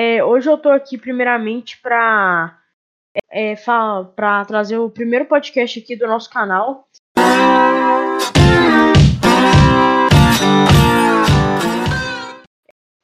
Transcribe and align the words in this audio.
É, 0.00 0.22
hoje 0.22 0.48
eu 0.48 0.56
tô 0.56 0.70
aqui 0.70 0.96
primeiramente 0.96 1.76
para 1.80 2.56
é, 3.32 3.56
para 4.14 4.44
trazer 4.44 4.78
o 4.78 4.88
primeiro 4.88 5.26
podcast 5.26 5.80
aqui 5.80 5.96
do 5.96 6.06
nosso 6.06 6.30
canal. 6.30 6.88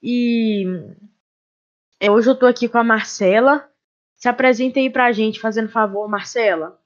E 0.01 0.65
é, 1.99 2.09
hoje 2.13 2.31
eu 2.31 2.39
tô 2.39 2.47
aqui 2.47 2.69
com 2.69 2.79
a 2.79 2.85
Marcela. 2.85 3.69
Se 4.15 4.29
apresenta 4.29 4.79
aí 4.79 4.89
pra 4.89 5.11
gente, 5.11 5.41
fazendo 5.41 5.73
favor, 5.73 6.09
Marcela. 6.09 6.81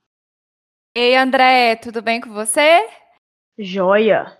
Ei, 0.96 1.16
André, 1.16 1.76
tudo 1.76 2.00
bem 2.00 2.18
com 2.18 2.32
você? 2.32 2.88
Joia. 3.58 4.38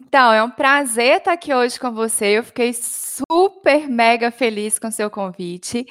Então, 0.00 0.32
é 0.32 0.42
um 0.42 0.50
prazer 0.50 1.18
estar 1.18 1.32
aqui 1.32 1.54
hoje 1.54 1.78
com 1.78 1.92
você. 1.92 2.38
Eu 2.38 2.44
fiquei 2.44 2.72
super 2.72 3.88
mega 3.88 4.30
feliz 4.30 4.78
com 4.78 4.88
o 4.88 4.92
seu 4.92 5.10
convite. 5.10 5.86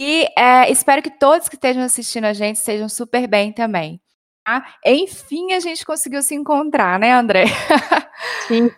E 0.00 0.26
é, 0.38 0.70
espero 0.70 1.02
que 1.02 1.10
todos 1.10 1.48
que 1.48 1.56
estejam 1.56 1.82
assistindo 1.82 2.24
a 2.24 2.32
gente 2.32 2.56
estejam 2.56 2.88
super 2.88 3.26
bem 3.26 3.52
também. 3.52 4.00
Tá? 4.46 4.74
Enfim, 4.86 5.52
a 5.52 5.60
gente 5.60 5.84
conseguiu 5.84 6.22
se 6.22 6.34
encontrar, 6.34 6.98
né, 6.98 7.12
André? 7.12 7.44
Sim. 8.48 8.70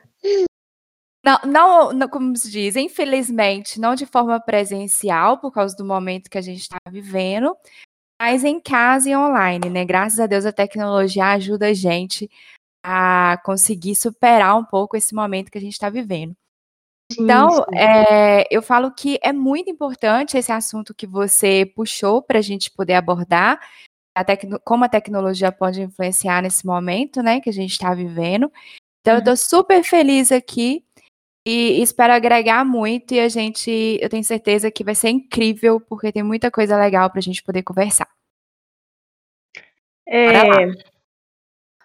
Não, 1.25 1.39
não, 1.47 1.93
não, 1.93 2.09
como 2.09 2.37
se 2.37 2.51
diz, 2.51 2.75
infelizmente, 2.75 3.79
não 3.79 3.95
de 3.95 4.05
forma 4.05 4.41
presencial, 4.41 5.39
por 5.39 5.53
causa 5.53 5.77
do 5.77 5.85
momento 5.85 6.29
que 6.29 6.37
a 6.37 6.43
gente 6.43 6.63
está 6.63 6.79
vivendo, 6.91 7.57
mas 8.21 8.43
em 8.43 8.59
casa 8.61 9.09
e 9.09 9.17
online, 9.17 9.71
né? 9.71 9.85
Graças 9.85 10.19
a 10.19 10.27
Deus 10.27 10.45
a 10.45 10.53
tecnologia 10.53 11.27
ajuda 11.27 11.69
a 11.69 11.73
gente 11.73 12.29
a 12.83 13.41
conseguir 13.45 13.95
superar 13.95 14.59
um 14.59 14.65
pouco 14.65 14.97
esse 14.97 15.15
momento 15.15 15.51
que 15.51 15.59
a 15.59 15.61
gente 15.61 15.75
está 15.75 15.89
vivendo. 15.89 16.35
Então, 17.19 17.65
é, 17.75 18.47
eu 18.51 18.63
falo 18.63 18.91
que 18.91 19.19
é 19.23 19.33
muito 19.33 19.71
importante 19.71 20.37
esse 20.37 20.51
assunto 20.51 20.95
que 20.95 21.07
você 21.07 21.71
puxou 21.75 22.23
para 22.23 22.39
a 22.39 22.43
gente 22.43 22.71
poder 22.71 22.95
abordar, 22.95 23.61
a 24.15 24.25
como 24.65 24.85
a 24.85 24.89
tecnologia 24.89 25.53
pode 25.53 25.83
influenciar 25.83 26.43
nesse 26.43 26.67
momento, 26.67 27.23
né, 27.23 27.41
que 27.41 27.51
a 27.51 27.53
gente 27.53 27.73
está 27.73 27.95
vivendo. 27.95 28.51
Então, 29.01 29.15
eu 29.15 29.19
estou 29.19 29.37
super 29.37 29.83
feliz 29.85 30.31
aqui 30.33 30.85
e 31.47 31.83
espero 31.83 32.13
agregar 32.13 32.65
muito 32.65 33.15
e 33.15 33.21
a 33.21 33.29
gente, 33.29 33.99
eu 34.01 34.09
tenho 34.09 34.23
certeza 34.23 34.71
que 34.71 34.85
vai 34.85 34.95
ser 34.95 35.11
incrível, 35.11 35.81
porque 35.81 36.13
tem 36.13 36.23
muita 36.23 36.51
coisa 36.51 36.79
legal 36.79 37.11
para 37.11 37.19
a 37.19 37.23
gente 37.23 37.43
poder 37.43 37.63
conversar. 37.63 38.09
É, 40.07 40.92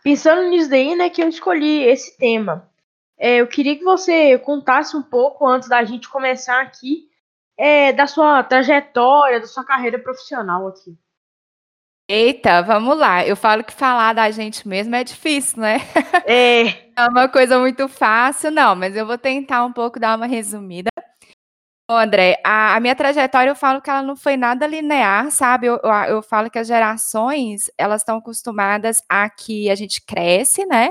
pensando 0.04 0.48
nisso 0.50 0.70
daí, 0.70 0.96
né, 0.96 1.10
que 1.10 1.22
eu 1.22 1.30
escolhi 1.30 1.84
esse 1.84 2.18
tema. 2.18 2.70
É, 3.18 3.38
eu 3.38 3.48
queria 3.48 3.76
que 3.76 3.84
você 3.84 4.38
contasse 4.40 4.96
um 4.96 5.02
pouco 5.02 5.46
antes 5.48 5.68
da 5.68 5.84
gente 5.84 6.08
começar 6.08 6.62
aqui 6.62 7.10
é, 7.58 7.92
da 7.92 8.06
sua 8.06 8.44
trajetória, 8.44 9.40
da 9.40 9.48
sua 9.48 9.64
carreira 9.64 9.98
profissional 9.98 10.68
aqui. 10.68 10.96
Eita, 12.10 12.62
vamos 12.62 12.98
lá. 12.98 13.26
Eu 13.26 13.36
falo 13.36 13.64
que 13.64 13.74
falar 13.74 14.14
da 14.14 14.30
gente 14.32 14.68
mesmo 14.68 14.96
é 14.96 15.04
difícil, 15.04 15.60
né? 15.60 15.78
É, 16.26 16.88
É 16.98 17.08
uma 17.10 17.30
coisa 17.30 17.60
muito 17.60 17.88
fácil, 17.88 18.50
não, 18.50 18.76
mas 18.76 18.96
eu 18.96 19.06
vou 19.06 19.20
tentar 19.20 19.64
um 19.64 19.72
pouco 19.72 20.00
dar 20.00 20.18
uma 20.18 20.26
resumida. 20.26 20.90
André, 21.90 22.38
a, 22.44 22.76
a 22.76 22.80
minha 22.82 22.96
trajetória 22.96 23.50
eu 23.50 23.56
falo 23.56 23.82
que 23.82 23.90
ela 23.90 24.02
não 24.04 24.16
foi 24.18 24.36
nada 24.36 24.68
linear, 24.68 25.32
sabe? 25.32 25.68
Eu, 25.68 25.80
eu, 25.82 25.92
eu 26.16 26.22
falo 26.22 26.50
que 26.50 26.60
as 26.60 26.68
gerações 26.68 27.72
elas 27.78 28.02
estão 28.02 28.18
acostumadas 28.18 29.02
a 29.08 29.30
que 29.30 29.70
a 29.70 29.76
gente 29.76 30.02
cresce, 30.02 30.66
né? 30.66 30.90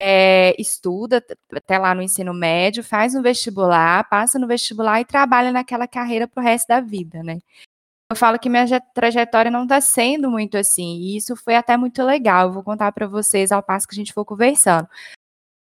É, 0.00 0.54
estuda 0.60 1.24
até 1.54 1.78
lá 1.78 1.94
no 1.94 2.02
ensino 2.02 2.34
médio, 2.34 2.84
faz 2.84 3.14
um 3.14 3.22
vestibular, 3.22 4.08
passa 4.10 4.38
no 4.38 4.46
vestibular 4.48 5.00
e 5.00 5.04
trabalha 5.06 5.52
naquela 5.52 5.88
carreira 5.88 6.28
pro 6.28 6.42
resto 6.42 6.68
da 6.68 6.80
vida, 6.80 7.22
né? 7.22 7.38
Eu 8.10 8.16
falo 8.16 8.38
que 8.38 8.48
minha 8.50 8.66
je- 8.66 8.80
trajetória 8.94 9.50
não 9.50 9.64
está 9.64 9.80
sendo 9.80 10.30
muito 10.30 10.56
assim, 10.58 10.98
e 10.98 11.16
isso 11.16 11.36
foi 11.36 11.56
até 11.56 11.76
muito 11.76 12.02
legal. 12.04 12.48
Eu 12.48 12.52
vou 12.54 12.62
contar 12.64 12.92
para 12.92 13.06
vocês 13.06 13.52
ao 13.52 13.62
passo 13.62 13.88
que 13.88 13.94
a 13.94 13.98
gente 13.98 14.12
for 14.12 14.24
conversando. 14.24 14.88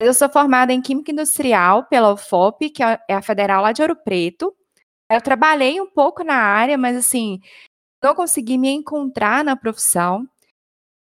Eu 0.00 0.14
sou 0.14 0.28
formada 0.28 0.72
em 0.72 0.80
Química 0.80 1.10
Industrial 1.10 1.84
pela 1.84 2.12
UFOP, 2.12 2.70
que 2.70 2.82
é 2.82 3.14
a 3.14 3.20
federal 3.20 3.62
lá 3.62 3.72
de 3.72 3.82
Ouro 3.82 3.96
Preto. 3.96 4.54
Eu 5.10 5.20
trabalhei 5.20 5.80
um 5.80 5.90
pouco 5.90 6.22
na 6.22 6.36
área, 6.36 6.78
mas 6.78 6.96
assim, 6.96 7.40
não 8.02 8.14
consegui 8.14 8.56
me 8.56 8.68
encontrar 8.68 9.42
na 9.42 9.56
profissão. 9.56 10.28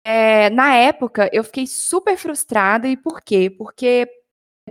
É, 0.05 0.49
na 0.51 0.75
época, 0.75 1.29
eu 1.33 1.43
fiquei 1.43 1.65
super 1.65 2.17
frustrada, 2.17 2.87
e 2.87 2.95
por 2.95 3.21
quê? 3.21 3.49
Porque, 3.49 4.07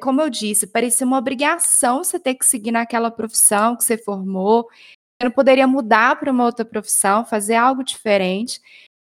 como 0.01 0.21
eu 0.21 0.31
disse, 0.31 0.69
parecia 0.69 1.07
uma 1.07 1.19
obrigação 1.19 2.05
você 2.05 2.21
ter 2.21 2.37
que 2.37 2.47
seguir 2.47 2.71
naquela 2.71 3.11
profissão 3.11 3.77
que 3.77 3.83
você 3.83 3.99
formou. 3.99 4.69
Eu 5.21 5.27
não 5.27 5.33
poderia 5.33 5.67
mudar 5.67 6.21
para 6.21 6.31
uma 6.31 6.45
outra 6.45 6.65
profissão, 6.65 7.25
fazer 7.25 7.57
algo 7.57 7.83
diferente. 7.83 8.61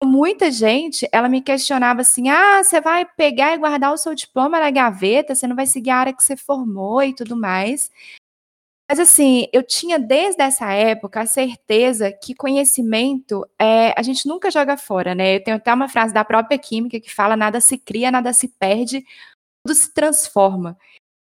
Muita 0.03 0.51
gente, 0.51 1.07
ela 1.11 1.29
me 1.29 1.41
questionava 1.41 2.01
assim: 2.01 2.27
ah, 2.29 2.61
você 2.63 2.81
vai 2.81 3.05
pegar 3.05 3.53
e 3.53 3.57
guardar 3.57 3.93
o 3.93 3.97
seu 3.97 4.13
diploma 4.13 4.59
na 4.59 4.69
gaveta, 4.69 5.33
você 5.33 5.47
não 5.47 5.55
vai 5.55 5.65
seguir 5.65 5.91
a 5.91 5.97
área 5.97 6.13
que 6.13 6.23
você 6.23 6.35
formou 6.35 7.01
e 7.01 7.15
tudo 7.15 7.37
mais. 7.37 7.89
Mas 8.89 8.99
assim, 8.99 9.47
eu 9.53 9.63
tinha 9.63 9.97
desde 9.97 10.41
essa 10.41 10.71
época 10.73 11.21
a 11.21 11.25
certeza 11.25 12.11
que 12.11 12.35
conhecimento 12.35 13.47
é, 13.57 13.93
a 13.97 14.03
gente 14.03 14.27
nunca 14.27 14.51
joga 14.51 14.75
fora, 14.75 15.15
né? 15.15 15.37
Eu 15.37 15.43
tenho 15.43 15.57
até 15.57 15.73
uma 15.73 15.87
frase 15.87 16.13
da 16.13 16.25
própria 16.25 16.57
química 16.59 16.99
que 16.99 17.11
fala: 17.11 17.37
nada 17.37 17.61
se 17.61 17.77
cria, 17.77 18.11
nada 18.11 18.33
se 18.33 18.49
perde, 18.49 19.05
tudo 19.65 19.75
se 19.75 19.93
transforma. 19.93 20.77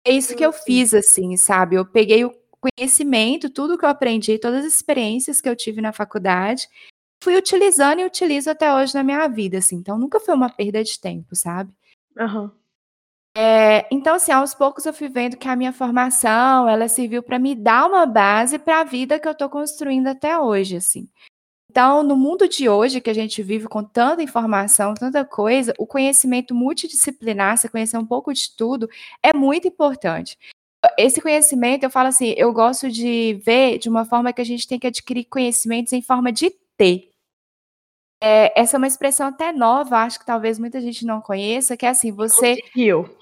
É 0.06 0.12
isso 0.12 0.36
que 0.36 0.46
eu 0.46 0.54
fiz, 0.54 0.94
assim, 0.94 1.36
sabe? 1.36 1.76
Eu 1.76 1.86
peguei 1.86 2.24
o 2.24 2.34
conhecimento, 2.60 3.50
tudo 3.50 3.78
que 3.78 3.86
eu 3.86 3.90
aprendi, 3.90 4.40
todas 4.40 4.66
as 4.66 4.74
experiências 4.74 5.42
que 5.42 5.50
eu 5.50 5.56
tive 5.56 5.82
na 5.82 5.92
faculdade, 5.92 6.68
fui 7.22 7.36
utilizando 7.38 8.00
e 8.00 8.06
utilizo 8.06 8.50
até 8.50 8.74
hoje 8.74 8.94
na 8.96 9.04
minha 9.04 9.28
vida, 9.28 9.58
assim. 9.58 9.76
Então, 9.78 9.98
nunca 9.98 10.20
foi 10.20 10.34
uma 10.34 10.50
perda 10.50 10.84
de 10.84 11.00
tempo, 11.00 11.36
sabe? 11.36 11.74
aham. 12.18 12.52
É, 13.38 13.88
então, 13.92 14.16
assim, 14.16 14.32
aos 14.32 14.54
poucos 14.54 14.86
eu 14.86 14.94
fui 14.94 15.08
vendo 15.08 15.38
que 15.38 15.48
a 15.48 15.56
minha 15.56 15.72
formação, 15.72 16.68
ela 16.68 16.88
serviu 16.90 17.24
para 17.24 17.40
me 17.40 17.56
dar 17.56 17.88
uma 17.88 18.06
base 18.06 18.58
para 18.60 18.82
a 18.82 18.84
vida 18.84 19.20
que 19.20 19.28
eu 19.28 19.32
estou 19.32 19.50
construindo 19.50 20.08
até 20.08 20.38
hoje, 20.38 20.78
assim. 20.78 21.08
Então, 21.70 22.02
no 22.02 22.16
mundo 22.18 22.48
de 22.50 22.68
hoje, 22.68 23.00
que 23.00 23.10
a 23.10 23.14
gente 23.14 23.44
vive 23.44 23.68
com 23.68 23.84
tanta 23.84 24.24
informação, 24.24 24.96
tanta 24.96 25.24
coisa, 25.24 25.74
o 25.78 25.86
conhecimento 25.86 26.56
multidisciplinar, 26.56 27.58
você 27.58 27.70
conhecer 27.70 27.98
um 27.98 28.06
pouco 28.06 28.34
de 28.34 28.56
tudo, 28.58 28.90
é 29.22 29.32
muito 29.34 29.68
importante. 29.68 30.38
Esse 30.98 31.22
conhecimento, 31.22 31.84
eu 31.84 31.90
falo 31.92 32.08
assim, 32.08 32.34
eu 32.38 32.52
gosto 32.52 32.90
de 32.90 33.40
ver 33.46 33.78
de 33.78 33.88
uma 33.88 34.04
forma 34.06 34.34
que 34.34 34.42
a 34.42 34.46
gente 34.46 34.68
tem 34.68 34.80
que 34.80 34.88
adquirir 34.88 35.26
conhecimentos 35.26 35.94
em 35.94 36.02
forma 36.02 36.32
de 36.32 36.52
ter. 36.76 37.09
É, 38.22 38.60
essa 38.60 38.76
é 38.76 38.80
uma 38.80 38.88
expressão 38.88 39.28
até 39.28 39.52
nova, 39.54 39.98
acho 40.00 40.20
que 40.20 40.26
talvez 40.26 40.60
muita 40.60 40.82
gente 40.82 41.06
não 41.06 41.22
conheça, 41.22 41.78
que 41.78 41.86
é 41.86 41.90
assim, 41.90 42.12
você 42.12 42.58
Conseguiu. 42.62 43.18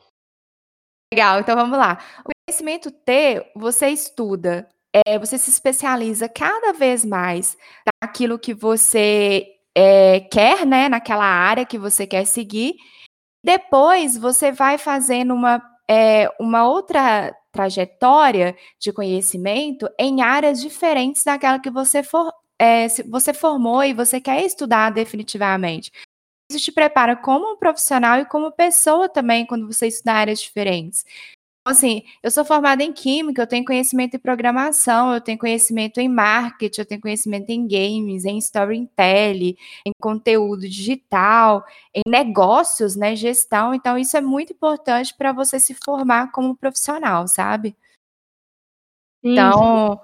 Legal, 1.13 1.39
então 1.39 1.55
vamos 1.55 1.77
lá. 1.77 1.99
O 2.25 2.31
conhecimento 2.45 2.91
T, 2.91 3.49
você 3.55 3.89
estuda, 3.89 4.67
é, 4.93 5.17
você 5.17 5.37
se 5.37 5.49
especializa 5.49 6.27
cada 6.27 6.73
vez 6.73 7.05
mais 7.05 7.57
naquilo 8.03 8.39
que 8.39 8.53
você 8.53 9.47
é, 9.75 10.21
quer, 10.21 10.65
né? 10.65 10.89
Naquela 10.89 11.25
área 11.25 11.65
que 11.65 11.77
você 11.77 12.05
quer 12.05 12.25
seguir. 12.25 12.75
Depois 13.43 14.17
você 14.17 14.51
vai 14.51 14.77
fazendo 14.77 15.33
uma, 15.33 15.61
é, 15.89 16.29
uma 16.39 16.67
outra 16.67 17.33
trajetória 17.51 18.55
de 18.79 18.91
conhecimento 18.91 19.89
em 19.99 20.21
áreas 20.21 20.61
diferentes 20.61 21.23
daquela 21.23 21.59
que 21.59 21.69
você 21.69 22.03
for, 22.03 22.31
é, 22.59 22.87
se 22.89 23.03
você 23.03 23.33
formou 23.33 23.83
e 23.83 23.93
você 23.93 24.19
quer 24.19 24.43
estudar 24.45 24.91
definitivamente. 24.91 25.91
Isso 26.49 26.63
te 26.63 26.71
prepara 26.71 27.15
como 27.15 27.53
um 27.53 27.57
profissional 27.57 28.19
e 28.19 28.25
como 28.25 28.51
pessoa 28.51 29.09
também 29.09 29.45
quando 29.45 29.67
você 29.67 29.87
estuda 29.87 30.13
áreas 30.13 30.39
diferentes. 30.41 31.05
Então, 31.61 31.73
assim, 31.73 32.03
eu 32.23 32.31
sou 32.31 32.45
formada 32.45 32.81
em 32.81 32.93
química, 32.93 33.41
eu 33.41 33.47
tenho 33.47 33.65
conhecimento 33.65 34.15
em 34.15 34.19
programação, 34.19 35.13
eu 35.13 35.19
tenho 35.19 35.37
conhecimento 35.37 35.99
em 35.99 36.07
marketing, 36.07 36.79
eu 36.79 36.85
tenho 36.85 37.01
conhecimento 37.01 37.49
em 37.49 37.67
games, 37.67 38.23
em 38.23 38.37
storytelling, 38.37 39.57
em 39.85 39.91
conteúdo 40.01 40.61
digital, 40.61 41.65
em 41.93 42.09
negócios, 42.09 42.95
né, 42.95 43.17
gestão. 43.17 43.73
Então, 43.73 43.97
isso 43.97 44.15
é 44.15 44.21
muito 44.21 44.53
importante 44.53 45.13
para 45.17 45.33
você 45.33 45.59
se 45.59 45.73
formar 45.73 46.31
como 46.31 46.55
profissional, 46.55 47.27
sabe? 47.27 47.75
Sim. 49.21 49.31
Então, 49.33 49.99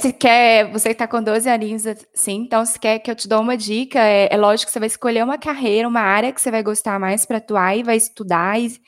se 0.00 0.12
quer, 0.12 0.70
você 0.70 0.90
está 0.90 1.08
com 1.08 1.22
12 1.22 1.48
aninhos, 1.48 1.84
assim, 1.86 2.36
então 2.36 2.64
se 2.64 2.78
quer 2.78 3.00
que 3.00 3.10
eu 3.10 3.16
te 3.16 3.26
dou 3.26 3.40
uma 3.40 3.56
dica, 3.56 3.98
é, 3.98 4.28
é 4.32 4.36
lógico 4.36 4.66
que 4.68 4.72
você 4.72 4.78
vai 4.78 4.86
escolher 4.86 5.24
uma 5.24 5.38
carreira, 5.38 5.88
uma 5.88 6.00
área 6.00 6.32
que 6.32 6.40
você 6.40 6.50
vai 6.50 6.62
gostar 6.62 7.00
mais 7.00 7.26
para 7.26 7.38
atuar 7.38 7.76
e 7.76 7.82
vai 7.82 7.96
estudar 7.96 8.60
e 8.60 8.80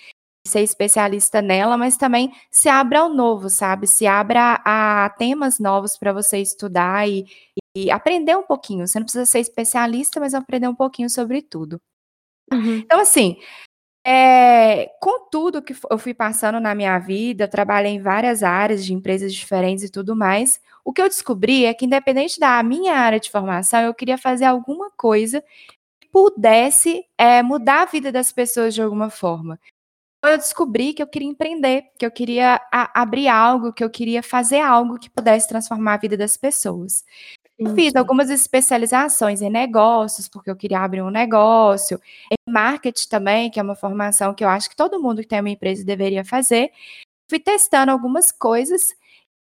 ser 0.46 0.60
especialista 0.62 1.42
nela, 1.42 1.76
mas 1.76 1.96
também 1.96 2.32
se 2.50 2.68
abra 2.68 3.00
ao 3.00 3.08
novo, 3.08 3.48
sabe? 3.48 3.86
Se 3.86 4.06
abra 4.06 4.60
a, 4.64 5.06
a 5.06 5.10
temas 5.10 5.58
novos 5.58 5.96
para 5.96 6.12
você 6.12 6.38
estudar 6.38 7.08
e, 7.08 7.26
e 7.76 7.90
aprender 7.90 8.36
um 8.36 8.42
pouquinho. 8.42 8.86
Você 8.86 8.98
não 8.98 9.04
precisa 9.04 9.26
ser 9.26 9.40
especialista, 9.40 10.20
mas 10.20 10.32
aprender 10.32 10.68
um 10.68 10.74
pouquinho 10.74 11.10
sobre 11.10 11.42
tudo. 11.42 11.80
Uhum. 12.52 12.78
Então, 12.78 13.00
assim, 13.00 13.36
É, 14.12 14.90
com 14.98 15.28
tudo 15.30 15.62
que 15.62 15.72
eu 15.88 15.96
fui 15.96 16.12
passando 16.12 16.58
na 16.58 16.74
minha 16.74 16.98
vida, 16.98 17.44
eu 17.44 17.48
trabalhei 17.48 17.92
em 17.92 18.02
várias 18.02 18.42
áreas 18.42 18.84
de 18.84 18.92
empresas 18.92 19.32
diferentes 19.32 19.84
e 19.84 19.88
tudo 19.88 20.16
mais. 20.16 20.60
O 20.84 20.92
que 20.92 21.00
eu 21.00 21.08
descobri 21.08 21.64
é 21.64 21.72
que, 21.72 21.86
independente 21.86 22.40
da 22.40 22.60
minha 22.60 22.94
área 22.94 23.20
de 23.20 23.30
formação, 23.30 23.80
eu 23.82 23.94
queria 23.94 24.18
fazer 24.18 24.46
alguma 24.46 24.90
coisa 24.90 25.44
que 26.00 26.08
pudesse 26.08 27.06
é, 27.16 27.40
mudar 27.40 27.82
a 27.82 27.84
vida 27.84 28.10
das 28.10 28.32
pessoas 28.32 28.74
de 28.74 28.82
alguma 28.82 29.10
forma. 29.10 29.60
Eu 30.24 30.36
descobri 30.36 30.92
que 30.92 31.02
eu 31.02 31.06
queria 31.06 31.28
empreender, 31.28 31.84
que 31.96 32.04
eu 32.04 32.10
queria 32.10 32.60
abrir 32.72 33.28
algo, 33.28 33.72
que 33.72 33.84
eu 33.84 33.90
queria 33.90 34.24
fazer 34.24 34.60
algo 34.60 34.98
que 34.98 35.08
pudesse 35.08 35.46
transformar 35.48 35.94
a 35.94 35.98
vida 35.98 36.16
das 36.16 36.36
pessoas. 36.36 37.04
Fiz 37.74 37.94
algumas 37.94 38.30
especializações 38.30 39.42
em 39.42 39.50
negócios, 39.50 40.28
porque 40.28 40.50
eu 40.50 40.56
queria 40.56 40.80
abrir 40.80 41.02
um 41.02 41.10
negócio, 41.10 42.00
em 42.30 42.50
marketing 42.50 43.08
também, 43.08 43.50
que 43.50 43.60
é 43.60 43.62
uma 43.62 43.74
formação 43.74 44.32
que 44.32 44.42
eu 44.42 44.48
acho 44.48 44.70
que 44.70 44.76
todo 44.76 45.00
mundo 45.00 45.20
que 45.20 45.28
tem 45.28 45.40
uma 45.40 45.50
empresa 45.50 45.84
deveria 45.84 46.24
fazer. 46.24 46.72
Fui 47.28 47.38
testando 47.38 47.92
algumas 47.92 48.32
coisas. 48.32 48.94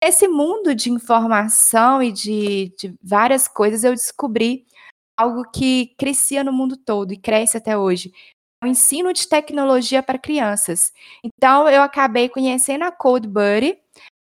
Esse 0.02 0.28
mundo 0.30 0.74
de 0.74 0.90
informação 0.90 2.02
e 2.02 2.12
de, 2.12 2.74
de 2.78 2.96
várias 3.04 3.48
coisas, 3.50 3.84
eu 3.84 3.92
descobri 3.92 4.66
algo 5.18 5.44
que 5.52 5.94
crescia 5.98 6.44
no 6.44 6.54
mundo 6.54 6.78
todo 6.78 7.12
e 7.12 7.18
cresce 7.18 7.58
até 7.58 7.78
hoje. 7.78 8.14
O 8.64 8.68
ensino 8.68 9.12
de 9.12 9.28
tecnologia 9.28 10.02
para 10.02 10.18
crianças. 10.18 10.94
Então, 11.24 11.68
eu 11.68 11.82
acabei 11.82 12.30
conhecendo 12.30 12.84
a 12.84 12.92
CodeBuddy, 12.92 13.78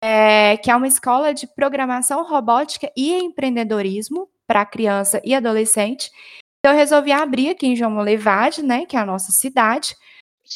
é, 0.02 0.58
que 0.58 0.70
é 0.70 0.76
uma 0.76 0.88
escola 0.88 1.34
de 1.34 1.48
programação 1.48 2.24
robótica 2.24 2.92
e 2.96 3.14
empreendedorismo 3.14 4.30
para 4.48 4.66
criança 4.66 5.22
e 5.24 5.34
adolescente. 5.34 6.12
Então, 6.60 6.74
eu 6.74 6.78
resolvi 6.78 7.12
abrir 7.12 7.50
aqui 7.50 7.68
em 7.68 7.76
João 7.76 7.92
Molevade, 7.92 8.64
né, 8.64 8.86
que 8.86 8.96
é 8.96 9.00
a 9.00 9.06
nossa 9.06 9.32
cidade, 9.32 9.96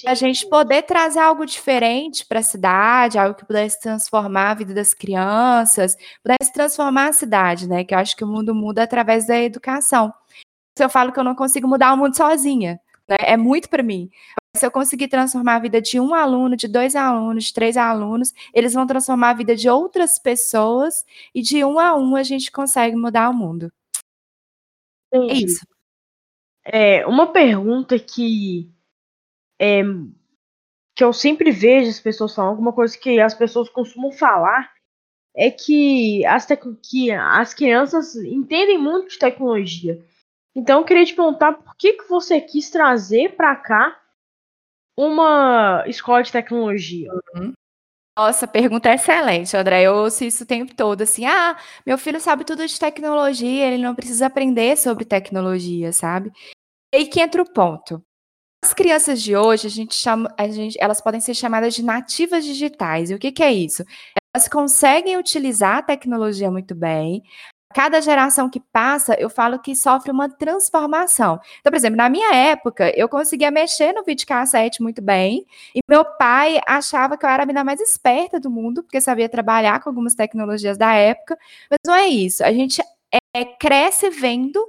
para 0.04 0.12
a 0.12 0.16
gente 0.16 0.48
poder 0.48 0.84
trazer 0.84 1.20
algo 1.20 1.46
diferente 1.46 2.26
para 2.26 2.40
a 2.40 2.44
cidade, 2.44 3.18
algo 3.18 3.36
que 3.36 3.46
pudesse 3.46 3.80
transformar 3.80 4.52
a 4.52 4.54
vida 4.54 4.74
das 4.74 4.94
crianças, 4.94 5.98
pudesse 6.24 6.54
transformar 6.54 7.10
a 7.10 7.14
cidade, 7.14 7.68
né? 7.68 7.84
Que 7.84 7.96
eu 7.96 8.00
acho 8.00 8.16
que 8.16 8.24
o 8.24 8.28
mundo 8.28 8.54
muda 8.54 8.84
através 8.84 9.26
da 9.26 9.38
educação. 9.40 10.14
Eu 10.78 10.90
falo 10.90 11.12
que 11.12 11.20
eu 11.20 11.24
não 11.24 11.34
consigo 11.36 11.68
mudar 11.68 11.94
o 11.94 11.98
mundo 11.98 12.16
sozinha, 12.16 12.80
né? 13.08 13.18
É 13.20 13.36
muito 13.36 13.68
para 13.68 13.82
mim 13.82 14.10
se 14.56 14.66
eu 14.66 14.72
conseguir 14.72 15.08
transformar 15.08 15.56
a 15.56 15.60
vida 15.60 15.82
de 15.82 16.00
um 16.00 16.14
aluno, 16.14 16.56
de 16.56 16.68
dois 16.68 16.96
alunos, 16.96 17.46
de 17.46 17.54
três 17.54 17.78
alunos, 17.78 18.34
eles 18.54 18.74
vão 18.74 18.88
transformar 18.88 19.30
a 19.30 19.36
vida 19.36 19.56
de 19.56 19.70
outras 19.70 20.18
pessoas 20.18 21.06
e 21.34 21.42
de 21.42 21.64
um 21.64 21.80
a 21.80 21.96
um 21.96 22.16
a 22.16 22.24
gente 22.24 22.52
consegue 22.52 22.96
mudar 22.96 23.30
o 23.30 23.34
mundo. 23.34 23.72
É. 25.12 25.18
É 25.18 25.34
isso. 25.34 25.66
É, 26.66 27.06
uma 27.06 27.32
pergunta 27.32 27.98
que 27.98 28.70
é, 29.60 29.82
que 30.96 31.04
eu 31.04 31.14
sempre 31.14 31.52
vejo 31.52 31.90
as 31.90 32.00
pessoas 32.00 32.34
falando, 32.34 32.52
alguma 32.52 32.74
coisa 32.74 32.98
que 32.98 33.20
as 33.20 33.34
pessoas 33.34 33.70
costumam 33.70 34.12
falar 34.12 34.72
é 35.36 35.50
que 35.52 36.26
as, 36.26 36.48
que 36.84 37.12
as 37.12 37.54
crianças 37.54 38.16
entendem 38.16 38.78
muito 38.78 39.10
de 39.10 39.20
tecnologia. 39.20 40.04
Então 40.56 40.80
eu 40.80 40.86
queria 40.86 41.06
te 41.06 41.16
perguntar 41.16 41.54
por 41.54 41.76
que, 41.78 41.94
que 41.94 42.10
você 42.10 42.42
quis 42.42 42.70
trazer 42.70 43.36
para 43.36 43.56
cá 43.56 43.99
uma 45.00 45.84
escola 45.88 46.22
de 46.22 46.32
tecnologia? 46.32 47.10
Uhum. 47.36 47.54
Nossa, 48.18 48.46
pergunta 48.46 48.90
é 48.90 48.96
excelente, 48.96 49.56
André. 49.56 49.84
Eu 49.84 49.94
ouço 49.96 50.26
isso 50.26 50.44
o 50.44 50.48
tempo 50.48 50.76
todo, 50.76 51.04
assim, 51.04 51.26
ah, 51.26 51.58
meu 51.86 51.98
filho 51.98 52.20
sabe 52.20 52.44
tudo 52.44 52.68
de 52.68 52.78
tecnologia, 52.78 53.66
ele 53.66 53.82
não 53.82 53.96
precisa 53.96 54.26
aprender 54.26 54.78
sobre 54.78 55.06
tecnologia, 55.06 55.94
sabe? 55.94 56.30
E 56.94 56.98
aí 56.98 57.06
que 57.08 57.22
entra 57.22 57.42
o 57.42 57.50
ponto. 57.50 58.04
As 58.62 58.74
crianças 58.74 59.22
de 59.22 59.38
hoje, 59.38 59.68
a 59.68 59.70
gente 59.70 59.96
chama, 59.96 60.34
a 60.38 60.50
gente, 60.50 60.78
elas 60.82 61.00
podem 61.00 61.22
ser 61.22 61.34
chamadas 61.34 61.74
de 61.74 61.82
nativas 61.82 62.44
digitais. 62.44 63.10
E 63.10 63.16
o 63.16 63.20
que, 63.20 63.32
que 63.32 63.42
é 63.42 63.54
isso? 63.54 63.86
Elas 64.36 64.50
conseguem 64.50 65.16
utilizar 65.18 65.78
a 65.78 65.82
tecnologia 65.82 66.52
muito 66.52 66.76
bem, 66.76 67.24
cada 67.74 68.02
geração 68.02 68.50
que 68.50 68.60
passa, 68.60 69.16
eu 69.20 69.30
falo 69.30 69.60
que 69.60 69.76
sofre 69.76 70.12
uma 70.12 70.30
transformação. 70.30 71.40
Então, 71.60 71.72
por 71.72 71.76
exemplo, 71.76 71.98
na 71.98 72.10
minha 72.10 72.34
época, 72.34 72.92
eu 72.98 73.08
conseguia 73.08 73.52
mexer 73.52 73.94
no 73.94 74.04
videocassete 74.04 74.82
muito 74.82 75.02
bem, 75.02 75.46
e 75.76 75.80
meu 75.88 76.04
pai 76.04 76.60
achava 76.68 77.18
que 77.18 77.26
eu 77.26 77.30
era 77.30 77.44
a 77.44 77.46
menina 77.46 77.64
mais 77.64 77.80
esperta 77.80 78.40
do 78.40 78.50
mundo, 78.50 78.84
porque 78.84 79.00
sabia 79.00 79.30
trabalhar 79.30 79.82
com 79.82 79.90
algumas 79.90 80.16
tecnologias 80.16 80.78
da 80.78 80.94
época, 80.94 81.38
mas 81.70 81.80
não 81.86 81.94
é 81.94 82.08
isso. 82.08 82.44
A 82.44 82.52
gente 82.52 82.82
é, 83.36 83.46
cresce 83.46 84.10
vendo 84.10 84.60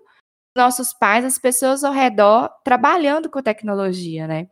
nossos 0.56 0.92
pais, 0.92 1.24
as 1.24 1.38
pessoas 1.38 1.84
ao 1.84 1.92
redor, 1.92 2.50
trabalhando 2.64 3.30
com 3.30 3.40
tecnologia, 3.42 4.26
né? 4.26 4.48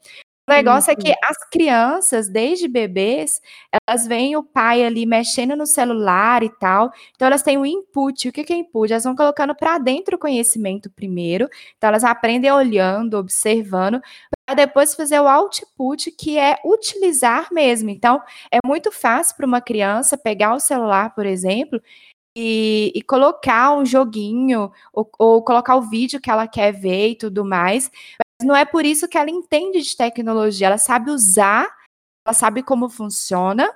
O 0.49 0.51
negócio 0.51 0.91
é 0.91 0.97
que 0.97 1.13
as 1.23 1.37
crianças, 1.51 2.27
desde 2.27 2.67
bebês, 2.67 3.39
elas 3.87 4.07
veem 4.07 4.35
o 4.35 4.43
pai 4.43 4.83
ali 4.83 5.05
mexendo 5.05 5.55
no 5.55 5.67
celular 5.67 6.43
e 6.43 6.49
tal. 6.49 6.91
Então, 7.15 7.27
elas 7.27 7.43
têm 7.43 7.59
o 7.59 7.61
um 7.61 7.67
input. 7.67 8.31
O 8.31 8.33
que 8.33 8.51
é 8.51 8.57
input? 8.57 8.91
Elas 8.91 9.05
vão 9.05 9.15
colocando 9.15 9.55
para 9.55 9.77
dentro 9.77 10.17
o 10.17 10.19
conhecimento 10.19 10.89
primeiro. 10.89 11.51
Então, 11.77 11.89
elas 11.89 12.03
aprendem 12.03 12.51
olhando, 12.51 13.19
observando, 13.19 14.01
para 14.47 14.55
depois 14.55 14.95
fazer 14.95 15.21
o 15.21 15.29
output, 15.29 16.11
que 16.13 16.39
é 16.39 16.57
utilizar 16.65 17.49
mesmo. 17.53 17.91
Então, 17.91 18.19
é 18.51 18.59
muito 18.65 18.91
fácil 18.91 19.37
para 19.37 19.47
uma 19.47 19.61
criança 19.61 20.17
pegar 20.17 20.55
o 20.55 20.61
celular, 20.61 21.15
por 21.15 21.27
exemplo, 21.27 21.79
e, 22.35 22.91
e, 22.95 23.03
colocar 23.03 23.77
um 23.77 23.85
joguinho 23.85 24.71
ou, 24.95 25.11
ou, 25.19 25.43
colocar 25.43 25.77
o 25.77 25.83
vídeo 25.83 26.21
que 26.21 26.31
ela 26.31 26.47
quer 26.47 26.73
ver 26.73 27.09
e 27.11 27.17
tudo 27.17 27.45
mais 27.45 27.91
não 28.43 28.55
é 28.55 28.65
por 28.65 28.85
isso 28.85 29.09
que 29.09 29.19
ela 29.19 29.31
entende 29.31 29.81
de 29.81 29.97
tecnologia, 29.97 30.69
ela 30.69 30.79
sabe 30.79 31.11
usar, 31.11 31.69
ela 32.27 32.35
sabe 32.35 32.63
como 32.63 32.89
funciona, 32.89 33.73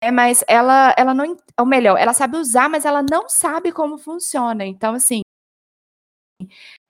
é, 0.00 0.10
mas 0.10 0.44
ela, 0.48 0.94
ela 0.98 1.14
não, 1.14 1.36
ou 1.58 1.66
melhor, 1.66 1.96
ela 1.98 2.12
sabe 2.12 2.36
usar, 2.36 2.68
mas 2.68 2.84
ela 2.84 3.02
não 3.02 3.28
sabe 3.28 3.72
como 3.72 3.96
funciona. 3.96 4.66
Então, 4.66 4.94
assim, 4.94 5.22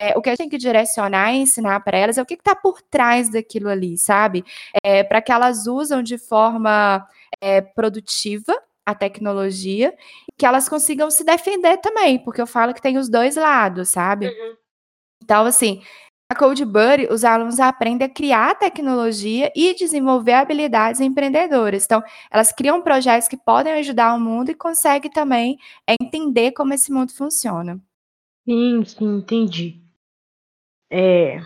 é, 0.00 0.16
o 0.16 0.22
que 0.22 0.30
a 0.30 0.32
gente 0.32 0.38
tem 0.38 0.48
que 0.48 0.58
direcionar 0.58 1.32
e 1.32 1.38
ensinar 1.38 1.80
para 1.80 1.98
elas 1.98 2.18
é 2.18 2.22
o 2.22 2.26
que 2.26 2.34
está 2.34 2.54
por 2.56 2.80
trás 2.82 3.30
daquilo 3.30 3.68
ali, 3.68 3.96
sabe? 3.98 4.44
É, 4.82 5.04
para 5.04 5.20
que 5.20 5.30
elas 5.30 5.66
usam 5.66 6.02
de 6.02 6.18
forma 6.18 7.06
é, 7.40 7.60
produtiva 7.60 8.56
a 8.84 8.94
tecnologia 8.94 9.94
e 10.28 10.32
que 10.36 10.46
elas 10.46 10.68
consigam 10.68 11.10
se 11.10 11.24
defender 11.24 11.76
também, 11.78 12.18
porque 12.18 12.40
eu 12.40 12.46
falo 12.46 12.74
que 12.74 12.82
tem 12.82 12.98
os 12.98 13.08
dois 13.08 13.36
lados, 13.36 13.90
sabe? 13.90 14.28
Uhum. 14.28 14.56
Então, 15.22 15.46
assim, 15.46 15.82
a 16.32 16.34
CodeBuddy, 16.34 17.08
os 17.10 17.24
alunos 17.24 17.60
aprendem 17.60 18.06
a 18.06 18.10
criar 18.10 18.54
tecnologia 18.54 19.52
e 19.54 19.74
desenvolver 19.74 20.32
habilidades 20.32 20.98
empreendedoras. 20.98 21.84
Então, 21.84 22.02
elas 22.30 22.50
criam 22.50 22.80
projetos 22.80 23.28
que 23.28 23.36
podem 23.36 23.74
ajudar 23.74 24.14
o 24.14 24.20
mundo 24.20 24.50
e 24.50 24.54
conseguem 24.54 25.10
também 25.10 25.58
entender 26.00 26.52
como 26.52 26.72
esse 26.72 26.90
mundo 26.90 27.12
funciona. 27.12 27.78
Sim, 28.48 28.82
sim, 28.84 29.16
entendi. 29.18 29.82
É... 30.90 31.38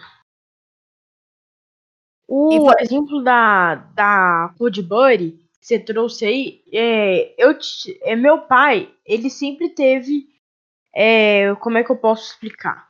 O 2.28 2.70
exemplo 2.80 3.22
da, 3.22 3.74
da 3.74 4.54
CodeBuddy 4.56 5.32
que 5.60 5.66
você 5.66 5.80
trouxe 5.80 6.24
aí, 6.24 6.62
é, 6.72 7.34
eu, 7.36 7.56
é, 8.02 8.14
meu 8.14 8.42
pai, 8.42 8.88
ele 9.04 9.28
sempre 9.28 9.68
teve, 9.68 10.28
é, 10.94 11.52
como 11.56 11.76
é 11.76 11.82
que 11.82 11.90
eu 11.90 11.96
posso 11.96 12.30
explicar? 12.30 12.88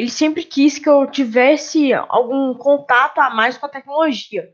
Ele 0.00 0.08
sempre 0.10 0.42
quis 0.42 0.78
que 0.78 0.88
eu 0.88 1.06
tivesse 1.06 1.92
algum 1.92 2.54
contato 2.54 3.18
a 3.18 3.28
mais 3.28 3.58
com 3.58 3.66
a 3.66 3.68
tecnologia. 3.68 4.50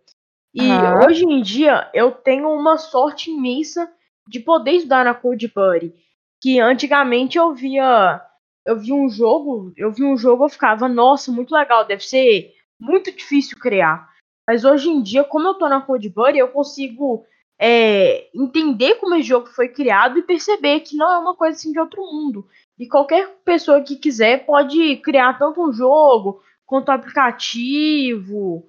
E 0.53 0.61
uhum. 0.61 1.07
hoje 1.07 1.25
em 1.25 1.41
dia 1.41 1.89
eu 1.95 2.11
tenho 2.11 2.51
uma 2.51 2.77
sorte 2.77 3.31
imensa 3.31 3.89
de 4.27 4.41
poder 4.41 4.73
estudar 4.73 5.05
na 5.05 5.15
CodeBuddy. 5.15 5.95
Que 6.43 6.59
antigamente 6.59 7.39
eu 7.39 7.55
via 7.55 8.21
eu 8.67 8.77
vi 8.77 8.93
um 8.93 9.09
jogo, 9.09 9.73
eu 9.77 9.93
vi 9.93 10.03
um 10.03 10.17
jogo, 10.17 10.45
eu 10.45 10.49
ficava, 10.49 10.89
nossa, 10.89 11.31
muito 11.31 11.55
legal, 11.55 11.87
deve 11.87 12.05
ser 12.05 12.53
muito 12.81 13.13
difícil 13.13 13.57
criar. 13.57 14.11
Mas 14.49 14.65
hoje 14.65 14.89
em 14.89 15.01
dia, 15.01 15.23
como 15.23 15.47
eu 15.47 15.55
tô 15.55 15.69
na 15.69 15.81
CodeBuddy, 15.81 16.39
eu 16.39 16.49
consigo 16.49 17.25
é, 17.57 18.29
entender 18.35 18.97
como 18.97 19.15
esse 19.15 19.29
jogo 19.29 19.47
foi 19.47 19.69
criado 19.69 20.19
e 20.19 20.25
perceber 20.25 20.81
que 20.81 20.97
não 20.97 21.09
é 21.09 21.19
uma 21.19 21.37
coisa 21.37 21.57
assim 21.57 21.71
de 21.71 21.79
outro 21.79 22.03
mundo. 22.03 22.49
E 22.79 22.87
qualquer 22.87 23.29
pessoa 23.45 23.83
que 23.83 23.97
quiser 23.97 24.45
pode 24.45 24.97
criar 24.99 25.39
tanto 25.39 25.67
um 25.67 25.73
jogo, 25.73 26.43
quanto 26.67 26.91
aplicativo, 26.91 28.67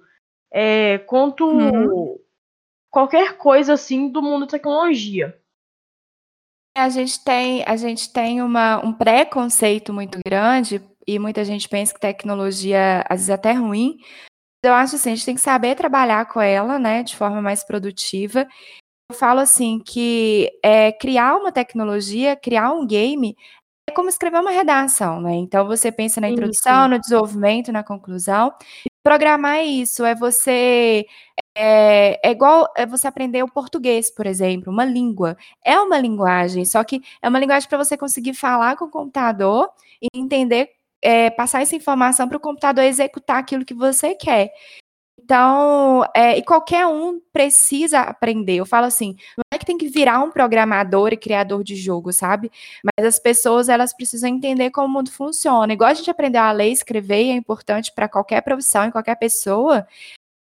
é, 0.50 0.98
quanto 0.98 1.46
uhum. 1.46 2.18
qualquer 2.90 3.36
coisa 3.36 3.74
assim 3.74 4.10
do 4.10 4.22
mundo 4.22 4.46
da 4.46 4.52
tecnologia. 4.52 5.38
A 6.76 6.88
gente 6.88 7.22
tem, 7.22 7.64
a 7.66 7.76
gente 7.76 8.12
tem 8.12 8.40
uma, 8.40 8.78
um 8.84 8.92
preconceito 8.92 9.92
muito 9.92 10.18
grande 10.24 10.80
e 11.06 11.18
muita 11.18 11.44
gente 11.44 11.68
pensa 11.68 11.92
que 11.92 12.00
tecnologia 12.00 13.04
às 13.08 13.16
vezes 13.16 13.28
é 13.30 13.34
até 13.34 13.52
ruim. 13.52 13.98
Eu 14.64 14.72
acho 14.72 14.96
assim, 14.96 15.12
a 15.12 15.14
gente 15.14 15.24
tem 15.24 15.34
que 15.34 15.40
saber 15.40 15.74
trabalhar 15.74 16.26
com 16.26 16.40
ela, 16.40 16.78
né, 16.78 17.02
de 17.02 17.16
forma 17.16 17.42
mais 17.42 17.64
produtiva. 17.64 18.46
Eu 19.10 19.16
falo 19.16 19.40
assim 19.40 19.80
que 19.80 20.50
é, 20.62 20.92
criar 20.92 21.36
uma 21.36 21.50
tecnologia, 21.50 22.36
criar 22.36 22.72
um 22.72 22.86
game 22.86 23.36
como 23.90 24.08
escrever 24.08 24.40
uma 24.40 24.50
redação, 24.50 25.20
né? 25.20 25.34
Então 25.34 25.66
você 25.66 25.90
pensa 25.92 26.20
na 26.20 26.28
introdução, 26.28 26.88
no 26.88 26.98
desenvolvimento, 26.98 27.72
na 27.72 27.82
conclusão. 27.82 28.52
Programar 29.02 29.56
é 29.56 29.64
isso, 29.64 30.04
é 30.04 30.14
você 30.14 31.06
é, 31.56 32.20
é, 32.28 32.30
igual 32.30 32.72
é 32.76 32.86
você 32.86 33.08
aprender 33.08 33.42
o 33.42 33.50
português, 33.50 34.10
por 34.10 34.26
exemplo, 34.26 34.72
uma 34.72 34.84
língua. 34.84 35.36
É 35.64 35.78
uma 35.80 35.98
linguagem, 35.98 36.64
só 36.64 36.84
que 36.84 37.00
é 37.22 37.28
uma 37.28 37.38
linguagem 37.38 37.68
para 37.68 37.78
você 37.78 37.96
conseguir 37.96 38.34
falar 38.34 38.76
com 38.76 38.84
o 38.86 38.90
computador 38.90 39.68
e 40.00 40.08
entender, 40.14 40.70
é, 41.02 41.30
passar 41.30 41.62
essa 41.62 41.74
informação 41.76 42.28
para 42.28 42.36
o 42.36 42.40
computador 42.40 42.84
executar 42.84 43.38
aquilo 43.38 43.64
que 43.64 43.74
você 43.74 44.14
quer. 44.14 44.50
Então, 45.28 46.06
é, 46.16 46.38
e 46.38 46.42
qualquer 46.42 46.86
um 46.86 47.20
precisa 47.30 48.00
aprender. 48.00 48.56
Eu 48.56 48.64
falo 48.64 48.86
assim, 48.86 49.14
não 49.36 49.44
é 49.52 49.58
que 49.58 49.66
tem 49.66 49.76
que 49.76 49.86
virar 49.86 50.20
um 50.20 50.30
programador 50.30 51.12
e 51.12 51.18
criador 51.18 51.62
de 51.62 51.76
jogo, 51.76 52.14
sabe? 52.14 52.50
Mas 52.82 53.06
as 53.06 53.18
pessoas, 53.18 53.68
elas 53.68 53.94
precisam 53.94 54.30
entender 54.30 54.70
como 54.70 54.86
o 54.86 54.90
mundo 54.90 55.12
funciona. 55.12 55.70
Igual 55.70 55.90
a 55.90 55.94
gente 55.94 56.10
aprender 56.10 56.38
a 56.38 56.50
ler 56.50 56.70
e 56.70 56.72
escrever, 56.72 57.28
é 57.28 57.34
importante 57.34 57.92
para 57.94 58.08
qualquer 58.08 58.40
profissão 58.40 58.86
e 58.86 58.90
qualquer 58.90 59.16
pessoa, 59.16 59.86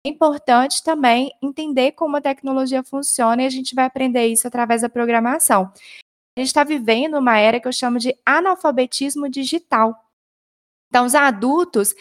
é 0.05 0.09
importante 0.09 0.81
também 0.81 1.33
entender 1.41 1.91
como 1.91 2.15
a 2.15 2.21
tecnologia 2.21 2.81
funciona 2.81 3.43
e 3.43 3.45
a 3.45 3.49
gente 3.49 3.75
vai 3.75 3.83
aprender 3.83 4.27
isso 4.27 4.47
através 4.47 4.83
da 4.83 4.89
programação. 4.89 5.69
A 6.37 6.39
gente 6.39 6.47
está 6.47 6.63
vivendo 6.63 7.17
uma 7.17 7.37
era 7.37 7.59
que 7.59 7.67
eu 7.67 7.73
chamo 7.73 7.99
de 7.99 8.17
analfabetismo 8.25 9.29
digital. 9.29 9.93
Então, 10.89 11.05
os 11.05 11.13
adultos, 11.13 11.93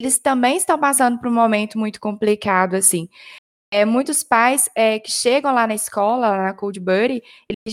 eles 0.00 0.18
também 0.18 0.56
estão 0.56 0.78
passando 0.78 1.18
por 1.18 1.28
um 1.28 1.34
momento 1.34 1.78
muito 1.78 2.00
complicado, 2.00 2.74
assim. 2.74 3.08
É, 3.72 3.84
muitos 3.84 4.24
pais 4.24 4.68
é, 4.74 4.98
que 4.98 5.12
chegam 5.12 5.54
lá 5.54 5.66
na 5.66 5.74
escola, 5.74 6.36
na 6.36 6.54
Cold 6.54 6.80
eles 6.88 7.22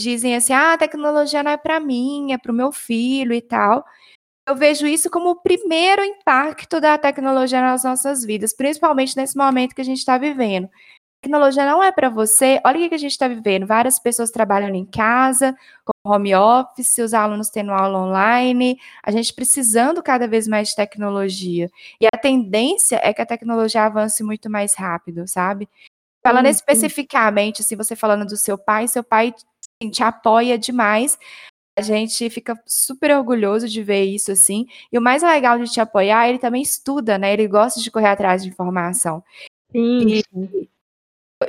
dizem 0.03 0.35
assim, 0.35 0.53
ah, 0.53 0.73
a 0.73 0.77
tecnologia 0.77 1.41
não 1.41 1.51
é 1.51 1.57
para 1.57 1.79
mim, 1.79 2.33
é 2.33 2.37
para 2.37 2.51
o 2.51 2.55
meu 2.55 2.71
filho 2.71 3.33
e 3.33 3.41
tal. 3.41 3.83
Eu 4.47 4.55
vejo 4.55 4.85
isso 4.87 5.09
como 5.09 5.31
o 5.31 5.41
primeiro 5.41 6.03
impacto 6.03 6.79
da 6.81 6.97
tecnologia 6.97 7.61
nas 7.61 7.83
nossas 7.83 8.23
vidas, 8.23 8.55
principalmente 8.55 9.15
nesse 9.17 9.37
momento 9.37 9.73
que 9.73 9.81
a 9.81 9.85
gente 9.85 9.99
está 9.99 10.17
vivendo 10.17 10.69
tecnologia 11.21 11.65
não 11.65 11.83
é 11.83 11.91
para 11.91 12.09
você. 12.09 12.59
Olha 12.65 12.85
o 12.85 12.89
que 12.89 12.95
a 12.95 12.97
gente 12.97 13.11
está 13.11 13.27
vivendo: 13.27 13.65
várias 13.67 13.99
pessoas 13.99 14.31
trabalhando 14.31 14.75
em 14.75 14.85
casa, 14.85 15.55
com 15.85 15.93
home 16.09 16.35
office, 16.35 16.97
os 16.99 17.13
alunos 17.13 17.49
tendo 17.49 17.71
aula 17.71 17.99
online, 17.99 18.77
a 19.03 19.11
gente 19.11 19.33
precisando 19.33 20.01
cada 20.03 20.27
vez 20.27 20.47
mais 20.47 20.69
de 20.69 20.75
tecnologia. 20.75 21.69
E 21.99 22.07
a 22.07 22.17
tendência 22.17 22.99
é 23.03 23.13
que 23.13 23.21
a 23.21 23.25
tecnologia 23.25 23.83
avance 23.83 24.23
muito 24.23 24.49
mais 24.49 24.75
rápido, 24.75 25.27
sabe? 25.27 25.67
Falando 26.23 26.47
especificamente, 26.47 27.61
assim, 27.61 27.75
você 27.75 27.95
falando 27.95 28.25
do 28.25 28.37
seu 28.37 28.57
pai, 28.57 28.87
seu 28.87 29.03
pai 29.03 29.33
assim, 29.81 29.91
te 29.91 30.03
apoia 30.03 30.57
demais. 30.57 31.17
A 31.77 31.81
gente 31.81 32.29
fica 32.29 32.59
super 32.65 33.11
orgulhoso 33.15 33.67
de 33.69 33.83
ver 33.83 34.03
isso 34.05 34.31
assim. 34.31 34.65
E 34.91 34.97
o 34.97 35.01
mais 35.01 35.23
legal 35.23 35.59
de 35.59 35.71
te 35.71 35.79
apoiar, 35.79 36.27
ele 36.27 36.39
também 36.39 36.61
estuda, 36.61 37.17
né? 37.17 37.33
Ele 37.33 37.47
gosta 37.47 37.79
de 37.79 37.91
correr 37.91 38.07
atrás 38.09 38.43
de 38.43 38.49
informação. 38.49 39.23
Sim. 39.71 40.07
E, 40.07 40.23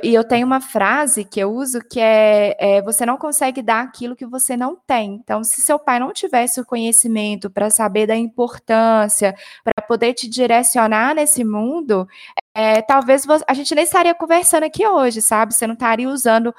e 0.03 0.13
eu 0.13 0.23
tenho 0.23 0.45
uma 0.45 0.61
frase 0.61 1.25
que 1.25 1.39
eu 1.39 1.51
uso 1.51 1.79
que 1.81 1.99
é, 1.99 2.55
é, 2.59 2.81
você 2.81 3.05
não 3.07 3.17
consegue 3.17 3.59
dar 3.61 3.81
aquilo 3.81 4.15
que 4.15 4.25
você 4.25 4.55
não 4.55 4.75
tem. 4.75 5.15
Então, 5.15 5.43
se 5.43 5.61
seu 5.61 5.79
pai 5.79 5.99
não 5.99 6.13
tivesse 6.13 6.61
o 6.61 6.65
conhecimento 6.65 7.49
para 7.49 7.71
saber 7.71 8.05
da 8.05 8.15
importância, 8.15 9.35
para 9.63 9.85
poder 9.87 10.13
te 10.13 10.29
direcionar 10.29 11.15
nesse 11.15 11.43
mundo, 11.43 12.07
é, 12.53 12.81
talvez 12.83 13.25
você, 13.25 13.43
a 13.47 13.53
gente 13.55 13.73
nem 13.73 13.83
estaria 13.83 14.13
conversando 14.13 14.63
aqui 14.63 14.85
hoje, 14.85 15.21
sabe? 15.23 15.55
Você 15.55 15.65
não 15.65 15.73
estaria 15.73 16.07
usando 16.07 16.53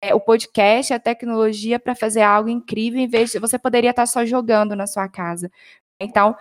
é, 0.00 0.14
o 0.14 0.20
podcast, 0.20 0.94
a 0.94 1.00
tecnologia 1.00 1.80
para 1.80 1.94
fazer 1.96 2.22
algo 2.22 2.48
incrível, 2.48 3.00
em 3.00 3.08
vez 3.08 3.32
de 3.32 3.40
você 3.40 3.58
poderia 3.58 3.90
estar 3.90 4.06
só 4.06 4.24
jogando 4.24 4.76
na 4.76 4.86
sua 4.86 5.08
casa. 5.08 5.50
Então, 6.00 6.36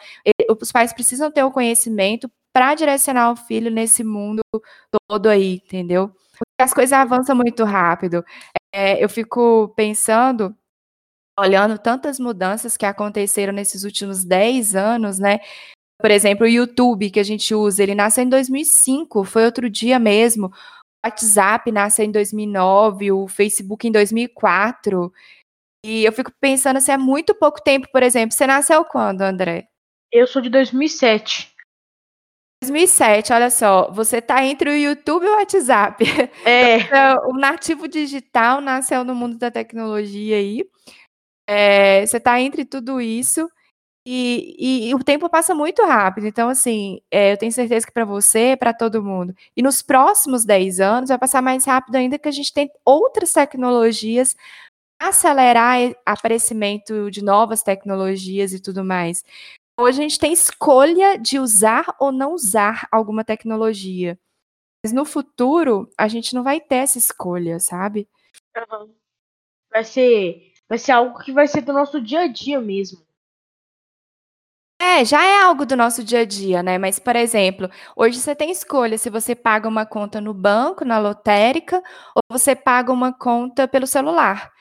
os 0.62 0.72
pais 0.72 0.94
precisam 0.94 1.32
ter 1.32 1.44
o 1.44 1.52
conhecimento 1.52 2.30
para 2.56 2.74
direcionar 2.74 3.34
o 3.34 3.36
filho 3.36 3.70
nesse 3.70 4.02
mundo 4.02 4.40
todo 5.10 5.28
aí, 5.28 5.56
entendeu? 5.56 6.08
Porque 6.08 6.62
as 6.62 6.74
coisas 6.74 6.94
avançam 6.94 7.36
muito 7.36 7.66
rápido. 7.66 8.24
É, 8.74 9.04
eu 9.04 9.10
fico 9.10 9.74
pensando, 9.76 10.56
olhando 11.38 11.78
tantas 11.78 12.18
mudanças 12.18 12.78
que 12.78 12.86
aconteceram 12.86 13.52
nesses 13.52 13.84
últimos 13.84 14.24
10 14.24 14.74
anos, 14.74 15.20
né? 15.20 15.40
Por 16.00 16.10
exemplo, 16.10 16.46
o 16.46 16.50
YouTube 16.50 17.10
que 17.10 17.20
a 17.20 17.24
gente 17.24 17.54
usa, 17.54 17.84
ele 17.84 17.94
nasceu 17.94 18.24
em 18.24 18.30
2005, 18.30 19.26
foi 19.26 19.44
outro 19.44 19.70
dia 19.70 20.00
mesmo. 20.00 20.48
O 20.48 20.52
WhatsApp 21.08 21.70
nasceu 21.74 22.06
em 22.06 22.12
2009, 22.12 23.12
o 23.12 23.28
Facebook 23.28 23.86
em 23.86 23.92
2004. 23.92 25.12
E 25.86 26.06
eu 26.06 26.14
fico 26.14 26.32
pensando 26.40 26.80
se 26.80 26.90
assim, 26.90 27.02
é 27.02 27.04
muito 27.04 27.36
pouco 27.36 27.62
tempo, 27.62 27.90
por 27.92 28.02
exemplo. 28.02 28.34
Você 28.34 28.48
nasceu 28.48 28.86
quando, 28.86 29.24
André? 29.24 29.68
Eu 30.10 30.26
sou 30.26 30.42
de 30.42 30.50
2007. 30.50 31.54
2007, 32.66 33.34
olha 33.34 33.50
só, 33.50 33.92
você 33.92 34.18
está 34.18 34.44
entre 34.44 34.70
o 34.70 34.76
YouTube 34.76 35.26
e 35.26 35.30
o 35.30 35.36
WhatsApp. 35.36 36.04
É. 36.46 36.76
Então, 36.86 37.30
o 37.30 37.34
nativo 37.34 37.88
digital 37.88 38.62
nasceu 38.62 39.04
no 39.04 39.16
mundo 39.16 39.38
da 39.38 39.52
tecnologia 39.52 40.38
aí. 40.38 40.64
É, 41.48 42.06
você 42.06 42.18
está 42.18 42.40
entre 42.40 42.66
tudo 42.66 43.00
isso 43.00 43.50
e, 44.06 44.56
e, 44.60 44.90
e, 44.90 44.96
o 44.96 45.04
tempo 45.04 45.30
passa 45.30 45.56
muito 45.56 45.84
rápido. 45.84 46.28
Então, 46.28 46.50
assim, 46.50 47.00
é, 47.12 47.34
eu 47.34 47.38
tenho 47.38 47.52
certeza 47.52 47.86
que 47.86 47.94
para 47.94 48.06
você, 48.06 48.56
para 48.58 48.74
todo 48.74 49.04
mundo. 49.04 49.34
E 49.56 49.64
nos 49.64 49.82
próximos 49.82 50.46
10 50.46 50.80
anos 50.80 51.10
vai 51.10 51.18
passar 51.18 51.42
mais 51.42 51.66
rápido 51.66 51.96
ainda 51.96 52.20
que 52.20 52.28
a 52.28 52.32
gente 52.32 52.54
tem 52.54 52.70
outras 52.86 53.34
tecnologias 53.34 54.36
acelerar 55.00 55.80
o 55.92 55.96
aparecimento 56.06 57.12
de 57.12 57.24
novas 57.24 57.64
tecnologias 57.64 58.54
e 58.54 58.62
tudo 58.62 58.84
mais. 58.84 59.24
Hoje 59.78 60.00
a 60.00 60.04
gente 60.04 60.20
tem 60.20 60.32
escolha 60.32 61.18
de 61.18 61.38
usar 61.38 61.96
ou 62.00 62.12
não 62.12 62.34
usar 62.34 62.88
alguma 62.90 63.26
tecnologia. 63.26 64.18
Mas 64.84 64.94
no 64.94 65.04
futuro, 65.04 65.90
a 65.98 66.08
gente 66.08 66.34
não 66.34 66.44
vai 66.44 66.62
ter 66.62 66.76
essa 66.76 66.98
escolha, 66.98 67.60
sabe? 67.60 68.08
Uhum. 68.56 68.96
Vai 69.70 69.84
ser, 69.84 70.54
vai 70.70 70.78
ser 70.78 70.94
algo 70.94 71.20
que 71.20 71.34
vai 71.34 71.48
ser 71.48 71.62
do 71.62 71.74
nosso 71.74 72.00
dia 72.00 72.22
a 72.22 72.28
dia 72.28 72.62
mesmo. 72.62 73.06
É, 74.82 75.04
já 75.04 75.26
é 75.26 75.42
algo 75.42 75.66
do 75.66 75.76
nosso 75.76 76.04
dia 76.04 76.20
a 76.20 76.26
dia, 76.26 76.64
né? 76.64 76.78
Mas, 76.78 77.00
por 77.00 77.16
exemplo, 77.16 77.70
hoje 77.96 78.20
você 78.20 78.34
tem 78.34 78.52
escolha 78.52 78.98
se 78.98 79.10
você 79.10 79.36
paga 79.36 79.68
uma 79.68 79.86
conta 79.86 80.22
no 80.22 80.34
banco, 80.34 80.86
na 80.86 81.00
lotérica, 81.00 81.82
ou 82.16 82.22
você 82.30 82.56
paga 82.56 82.94
uma 82.94 83.12
conta 83.12 83.68
pelo 83.68 83.88
celular 83.88 84.54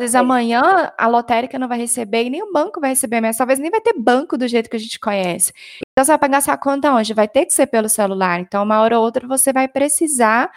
vezes 0.00 0.14
é. 0.14 0.18
amanhã 0.18 0.92
a 0.96 1.06
lotérica 1.06 1.58
não 1.58 1.68
vai 1.68 1.78
receber 1.78 2.24
e 2.24 2.30
nem 2.30 2.42
o 2.42 2.52
banco 2.52 2.80
vai 2.80 2.90
receber 2.90 3.20
mais. 3.20 3.36
Talvez 3.36 3.58
nem 3.58 3.70
vai 3.70 3.80
ter 3.80 3.94
banco 3.94 4.38
do 4.38 4.46
jeito 4.46 4.70
que 4.70 4.76
a 4.76 4.80
gente 4.80 4.98
conhece. 4.98 5.52
Então 5.90 6.04
você 6.04 6.12
vai 6.12 6.18
pagar 6.18 6.38
essa 6.38 6.56
conta 6.56 6.92
onde? 6.92 7.14
Vai 7.14 7.28
ter 7.28 7.46
que 7.46 7.52
ser 7.52 7.66
pelo 7.66 7.88
celular. 7.88 8.40
Então, 8.40 8.62
uma 8.62 8.80
hora 8.80 8.98
ou 8.98 9.04
outra 9.04 9.26
você 9.26 9.52
vai 9.52 9.66
precisar 9.68 10.50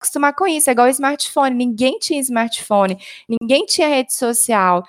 acostumar 0.00 0.34
com 0.34 0.46
isso. 0.46 0.70
É 0.70 0.72
igual 0.72 0.88
smartphone. 0.88 1.54
Ninguém 1.54 1.98
tinha 1.98 2.20
smartphone, 2.20 2.98
ninguém 3.28 3.66
tinha 3.66 3.88
rede 3.88 4.14
social. 4.14 4.84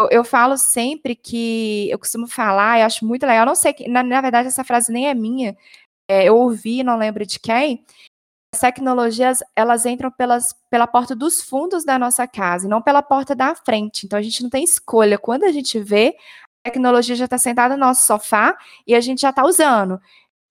Eu, 0.00 0.08
eu 0.10 0.24
falo 0.24 0.56
sempre 0.56 1.16
que 1.16 1.90
eu 1.90 1.98
costumo 1.98 2.26
falar, 2.26 2.80
eu 2.80 2.86
acho 2.86 3.04
muito 3.04 3.24
legal. 3.24 3.42
Eu 3.42 3.46
não 3.46 3.54
sei 3.54 3.72
que, 3.72 3.88
na, 3.88 4.02
na 4.02 4.20
verdade, 4.20 4.48
essa 4.48 4.64
frase 4.64 4.92
nem 4.92 5.08
é 5.08 5.14
minha. 5.14 5.56
É, 6.10 6.24
eu 6.24 6.36
ouvi, 6.36 6.82
não 6.82 6.98
lembro 6.98 7.24
de 7.24 7.38
quem, 7.38 7.84
tecnologias 8.58 9.40
elas 9.54 9.86
entram 9.86 10.10
pelas, 10.10 10.54
pela 10.68 10.86
porta 10.86 11.14
dos 11.14 11.40
fundos 11.40 11.84
da 11.84 11.98
nossa 11.98 12.26
casa, 12.26 12.68
não 12.68 12.82
pela 12.82 13.02
porta 13.02 13.34
da 13.34 13.54
frente. 13.54 14.06
Então 14.06 14.18
a 14.18 14.22
gente 14.22 14.42
não 14.42 14.50
tem 14.50 14.64
escolha. 14.64 15.18
Quando 15.18 15.44
a 15.44 15.52
gente 15.52 15.78
vê, 15.78 16.16
a 16.64 16.70
tecnologia 16.70 17.14
já 17.14 17.26
está 17.26 17.38
sentada 17.38 17.76
no 17.76 17.86
nosso 17.86 18.04
sofá 18.04 18.56
e 18.86 18.94
a 18.94 19.00
gente 19.00 19.20
já 19.20 19.30
está 19.30 19.44
usando. 19.44 20.00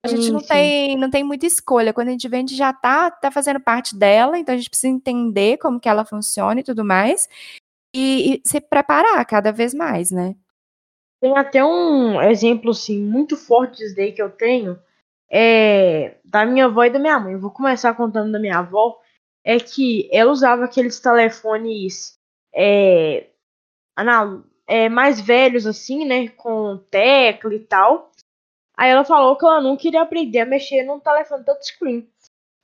A 0.03 0.07
gente 0.07 0.23
sim, 0.23 0.31
não, 0.31 0.39
tem, 0.39 0.97
não 0.97 1.09
tem 1.09 1.23
muita 1.25 1.45
escolha. 1.45 1.91
Quando 1.91 2.07
a 2.07 2.11
gente 2.11 2.27
vê, 2.29 2.37
a 2.37 2.39
gente 2.39 2.55
já 2.55 2.69
está 2.69 3.11
tá 3.11 3.29
fazendo 3.29 3.59
parte 3.59 3.95
dela, 3.97 4.39
então 4.39 4.55
a 4.55 4.57
gente 4.57 4.69
precisa 4.69 4.87
entender 4.87 5.57
como 5.57 5.79
que 5.79 5.89
ela 5.89 6.05
funciona 6.05 6.61
e 6.61 6.63
tudo 6.63 6.85
mais. 6.85 7.27
E, 7.93 8.35
e 8.35 8.41
se 8.45 8.61
preparar 8.61 9.25
cada 9.25 9.51
vez 9.51 9.73
mais, 9.73 10.09
né? 10.09 10.35
Tem 11.21 11.37
até 11.37 11.65
um 11.65 12.21
exemplo, 12.21 12.71
assim, 12.71 13.01
muito 13.01 13.35
forte 13.35 13.93
daí 13.93 14.13
que 14.13 14.21
eu 14.21 14.29
tenho, 14.29 14.79
é, 15.29 16.17
da 16.25 16.45
minha 16.45 16.65
avó 16.65 16.83
e 16.83 16.89
da 16.89 16.99
minha 16.99 17.19
mãe. 17.19 17.33
Eu 17.33 17.39
vou 17.39 17.51
começar 17.51 17.93
contando 17.93 18.31
da 18.31 18.39
minha 18.39 18.59
avó. 18.59 18.99
É 19.43 19.57
que 19.59 20.09
ela 20.11 20.31
usava 20.31 20.65
aqueles 20.65 20.99
telefones 20.99 22.17
é, 22.53 23.27
é, 24.67 24.89
mais 24.89 25.21
velhos, 25.21 25.65
assim, 25.65 26.05
né? 26.05 26.27
Com 26.29 26.77
tecla 26.89 27.53
e 27.53 27.59
tal. 27.59 28.11
Aí 28.75 28.89
ela 28.89 29.03
falou 29.03 29.37
que 29.37 29.45
ela 29.45 29.61
não 29.61 29.75
queria 29.75 30.01
aprender 30.01 30.39
a 30.39 30.45
mexer 30.45 30.83
num 30.83 30.99
telefone 30.99 31.43
touchscreen. 31.43 32.07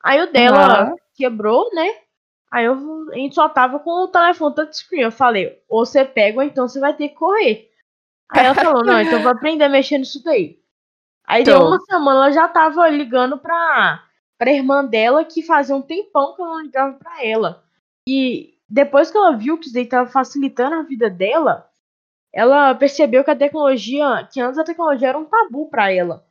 Aí 0.04 0.22
o 0.22 0.32
dela 0.32 0.92
uhum. 0.92 0.96
quebrou, 1.14 1.70
né? 1.74 1.98
Aí 2.52 2.66
eu, 2.66 3.12
a 3.12 3.16
gente 3.16 3.36
só 3.36 3.50
tava 3.50 3.80
com 3.80 3.90
o 3.90 4.08
telefone 4.08 4.56
touchscreen. 4.56 5.04
Eu 5.04 5.12
falei, 5.12 5.62
ou 5.68 5.86
você 5.86 6.06
pega 6.06 6.38
ou 6.38 6.44
então 6.44 6.68
você 6.68 6.80
vai 6.80 6.96
ter 6.96 7.10
que 7.10 7.16
correr. 7.16 7.70
Aí 8.30 8.46
ela 8.46 8.56
falou, 8.56 8.84
não, 8.84 9.00
então 9.00 9.14
eu 9.14 9.22
vou 9.22 9.32
aprender 9.32 9.66
a 9.66 9.70
mexer 9.70 9.98
nisso 9.98 10.24
daí. 10.24 10.60
Aí 11.28 11.42
então... 11.42 11.60
deu 11.60 11.68
uma 11.68 11.80
semana, 11.80 12.18
ela 12.18 12.32
já 12.32 12.48
tava 12.48 12.88
ligando 12.90 13.38
pra, 13.38 14.04
pra 14.38 14.52
irmã 14.52 14.86
dela, 14.86 15.26
que 15.26 15.42
fazia 15.42 15.76
um 15.76 15.82
tempão 15.82 16.36
que 16.36 16.42
eu 16.42 16.46
não 16.46 16.62
ligava 16.62 16.94
pra 16.98 17.24
ela. 17.24 17.64
E 18.08 18.56
depois 18.70 19.10
que 19.10 19.18
ela 19.18 19.36
viu 19.36 19.58
que 19.58 19.66
isso 19.66 19.74
daí 19.74 19.86
tava 19.86 20.10
facilitando 20.10 20.76
a 20.76 20.84
vida 20.84 21.10
dela, 21.10 21.70
ela 22.34 22.76
percebeu 22.76 23.24
que 23.24 23.32
a 23.32 23.36
tecnologia, 23.36 24.28
que 24.32 24.42
antes 24.42 24.60
a 24.60 24.64
tecnologia 24.64 25.10
era 25.10 25.18
um 25.18 25.26
tabu 25.26 25.70
para 25.70 25.92
ela. 25.92 26.26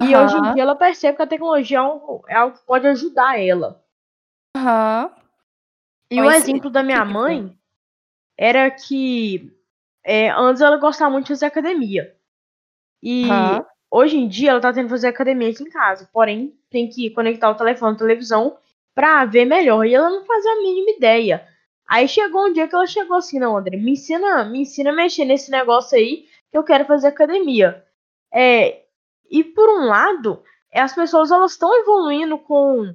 E 0.00 0.14
uhum. 0.14 0.24
hoje 0.24 0.36
em 0.36 0.54
dia 0.54 0.62
ela 0.62 0.76
percebe 0.76 1.16
que 1.16 1.22
a 1.22 1.26
tecnologia 1.26 1.78
é 1.78 1.80
algo, 1.80 2.24
é 2.28 2.34
algo 2.34 2.58
que 2.58 2.66
pode 2.66 2.86
ajudar 2.86 3.40
ela. 3.40 3.82
Uhum. 4.56 5.10
E 6.10 6.20
o 6.20 6.30
exemplo 6.30 6.70
da 6.70 6.82
minha 6.82 7.04
mãe 7.04 7.56
era 8.36 8.70
que 8.70 9.52
é, 10.04 10.30
antes 10.30 10.60
ela 10.60 10.76
gostava 10.76 11.10
muito 11.10 11.26
de 11.26 11.32
fazer 11.32 11.46
academia. 11.46 12.14
E 13.02 13.24
uhum. 13.24 13.64
Hoje 13.90 14.16
em 14.16 14.28
dia 14.28 14.50
ela 14.50 14.60
tá 14.60 14.72
tendo 14.72 14.84
que 14.84 14.90
fazer 14.90 15.08
academia 15.08 15.50
aqui 15.50 15.62
em 15.62 15.70
casa. 15.70 16.08
Porém, 16.12 16.54
tem 16.70 16.88
que 16.88 17.10
conectar 17.10 17.50
o 17.50 17.54
telefone 17.54 17.94
à 17.94 17.98
televisão 17.98 18.56
pra 18.94 19.24
ver 19.24 19.44
melhor. 19.44 19.84
E 19.86 19.94
ela 19.94 20.10
não 20.10 20.24
fazia 20.24 20.52
a 20.52 20.62
mínima 20.62 20.90
ideia. 20.92 21.46
Aí 21.88 22.08
chegou 22.08 22.46
um 22.46 22.52
dia 22.52 22.66
que 22.68 22.74
ela 22.74 22.86
chegou 22.86 23.16
assim, 23.16 23.38
não, 23.38 23.56
André, 23.56 23.76
me 23.76 23.92
ensina, 23.92 24.44
me 24.44 24.60
ensina 24.62 24.90
a 24.90 24.94
mexer 24.94 25.24
nesse 25.24 25.50
negócio 25.50 25.96
aí 25.96 26.26
que 26.50 26.58
eu 26.58 26.64
quero 26.64 26.84
fazer 26.84 27.08
academia. 27.08 27.84
É, 28.32 28.82
e 29.30 29.44
por 29.44 29.68
um 29.68 29.86
lado, 29.86 30.42
as 30.74 30.94
pessoas 30.94 31.30
elas 31.30 31.52
estão 31.52 31.74
evoluindo 31.80 32.38
com 32.38 32.94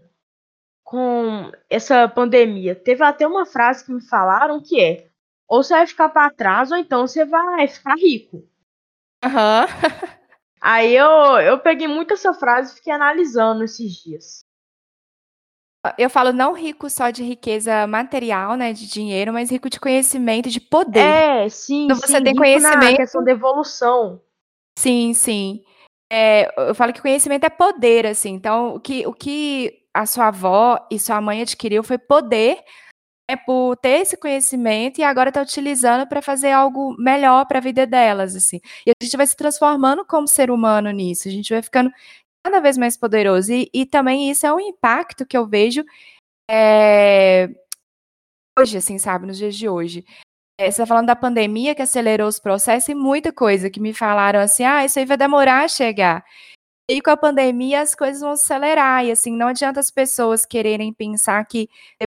com 0.83 1.51
essa 1.69 2.07
pandemia. 2.07 2.75
Teve 2.75 3.03
até 3.03 3.25
uma 3.25 3.45
frase 3.45 3.85
que 3.85 3.91
me 3.91 4.01
falaram 4.01 4.61
que 4.61 4.79
é: 4.81 5.07
ou 5.47 5.63
você 5.63 5.73
vai 5.73 5.87
ficar 5.87 6.09
para 6.09 6.29
trás 6.31 6.71
ou 6.71 6.77
então 6.77 7.07
você 7.07 7.25
vai 7.25 7.67
ficar 7.67 7.95
rico. 7.95 8.43
Aham. 9.23 9.65
Uhum. 9.65 10.09
Aí 10.61 10.95
eu, 10.95 11.09
eu 11.39 11.59
peguei 11.59 11.87
muito 11.87 12.13
essa 12.13 12.33
frase 12.33 12.71
e 12.71 12.75
fiquei 12.75 12.93
analisando 12.93 13.63
esses 13.63 13.93
dias. 13.93 14.45
Eu 15.97 16.11
falo 16.11 16.31
não 16.31 16.53
rico 16.53 16.87
só 16.87 17.09
de 17.09 17.23
riqueza 17.23 17.87
material, 17.87 18.55
né, 18.55 18.71
de 18.71 18.87
dinheiro, 18.87 19.33
mas 19.33 19.49
rico 19.49 19.67
de 19.67 19.79
conhecimento, 19.79 20.47
de 20.47 20.61
poder. 20.61 20.99
É, 20.99 21.49
sim, 21.49 21.87
Quando 21.87 22.01
você 22.01 22.17
sim, 22.17 22.23
tem 22.23 22.35
conhecimento, 22.35 22.91
na 22.91 22.95
questão 22.95 23.23
da 23.23 23.31
evolução. 23.31 24.21
Sim, 24.77 25.15
sim. 25.15 25.63
É, 26.11 26.51
eu 26.69 26.75
falo 26.75 26.93
que 26.93 27.01
conhecimento 27.01 27.45
é 27.45 27.49
poder, 27.49 28.05
assim. 28.05 28.29
Então, 28.29 28.75
o 28.75 28.79
que, 28.79 29.07
o 29.07 29.13
que 29.13 29.81
a 29.91 30.05
sua 30.05 30.27
avó 30.27 30.85
e 30.91 30.99
sua 30.99 31.19
mãe 31.19 31.41
adquiriu 31.41 31.81
foi 31.81 31.97
poder 31.97 32.63
é 33.31 33.35
por 33.37 33.77
ter 33.77 34.01
esse 34.01 34.17
conhecimento 34.17 34.99
e 34.99 35.03
agora 35.03 35.29
está 35.29 35.41
utilizando 35.41 36.05
para 36.07 36.21
fazer 36.21 36.51
algo 36.51 36.95
melhor 36.99 37.45
para 37.45 37.59
a 37.59 37.61
vida 37.61 37.87
delas, 37.87 38.35
assim. 38.35 38.59
E 38.85 38.91
a 38.91 38.93
gente 39.03 39.15
vai 39.15 39.25
se 39.25 39.35
transformando 39.35 40.05
como 40.05 40.27
ser 40.27 40.51
humano 40.51 40.91
nisso. 40.91 41.27
A 41.27 41.31
gente 41.31 41.53
vai 41.53 41.61
ficando 41.61 41.91
cada 42.43 42.59
vez 42.59 42.77
mais 42.77 42.97
poderoso. 42.97 43.53
E, 43.53 43.69
e 43.73 43.85
também 43.85 44.29
isso 44.29 44.45
é 44.45 44.53
um 44.53 44.59
impacto 44.59 45.25
que 45.25 45.37
eu 45.37 45.47
vejo 45.47 45.83
é, 46.49 47.49
hoje, 48.59 48.77
assim, 48.77 48.97
sabe, 48.99 49.27
nos 49.27 49.37
dias 49.37 49.55
de 49.55 49.69
hoje. 49.69 50.05
É, 50.59 50.65
você 50.65 50.81
está 50.81 50.85
falando 50.85 51.07
da 51.07 51.15
pandemia 51.15 51.73
que 51.73 51.81
acelerou 51.81 52.27
os 52.27 52.39
processos 52.39 52.89
e 52.89 52.95
muita 52.95 53.31
coisa 53.31 53.69
que 53.69 53.79
me 53.79 53.93
falaram 53.93 54.41
assim, 54.41 54.63
ah, 54.65 54.83
isso 54.85 54.99
aí 54.99 55.05
vai 55.05 55.17
demorar 55.17 55.63
a 55.63 55.67
chegar. 55.69 56.23
E 56.89 57.01
com 57.01 57.11
a 57.11 57.17
pandemia 57.17 57.81
as 57.81 57.95
coisas 57.95 58.21
vão 58.21 58.31
acelerar, 58.31 59.05
e 59.05 59.11
assim, 59.11 59.31
não 59.35 59.47
adianta 59.47 59.79
as 59.79 59.89
pessoas 59.89 60.45
quererem 60.45 60.93
pensar 60.93 61.43
que 61.45 61.69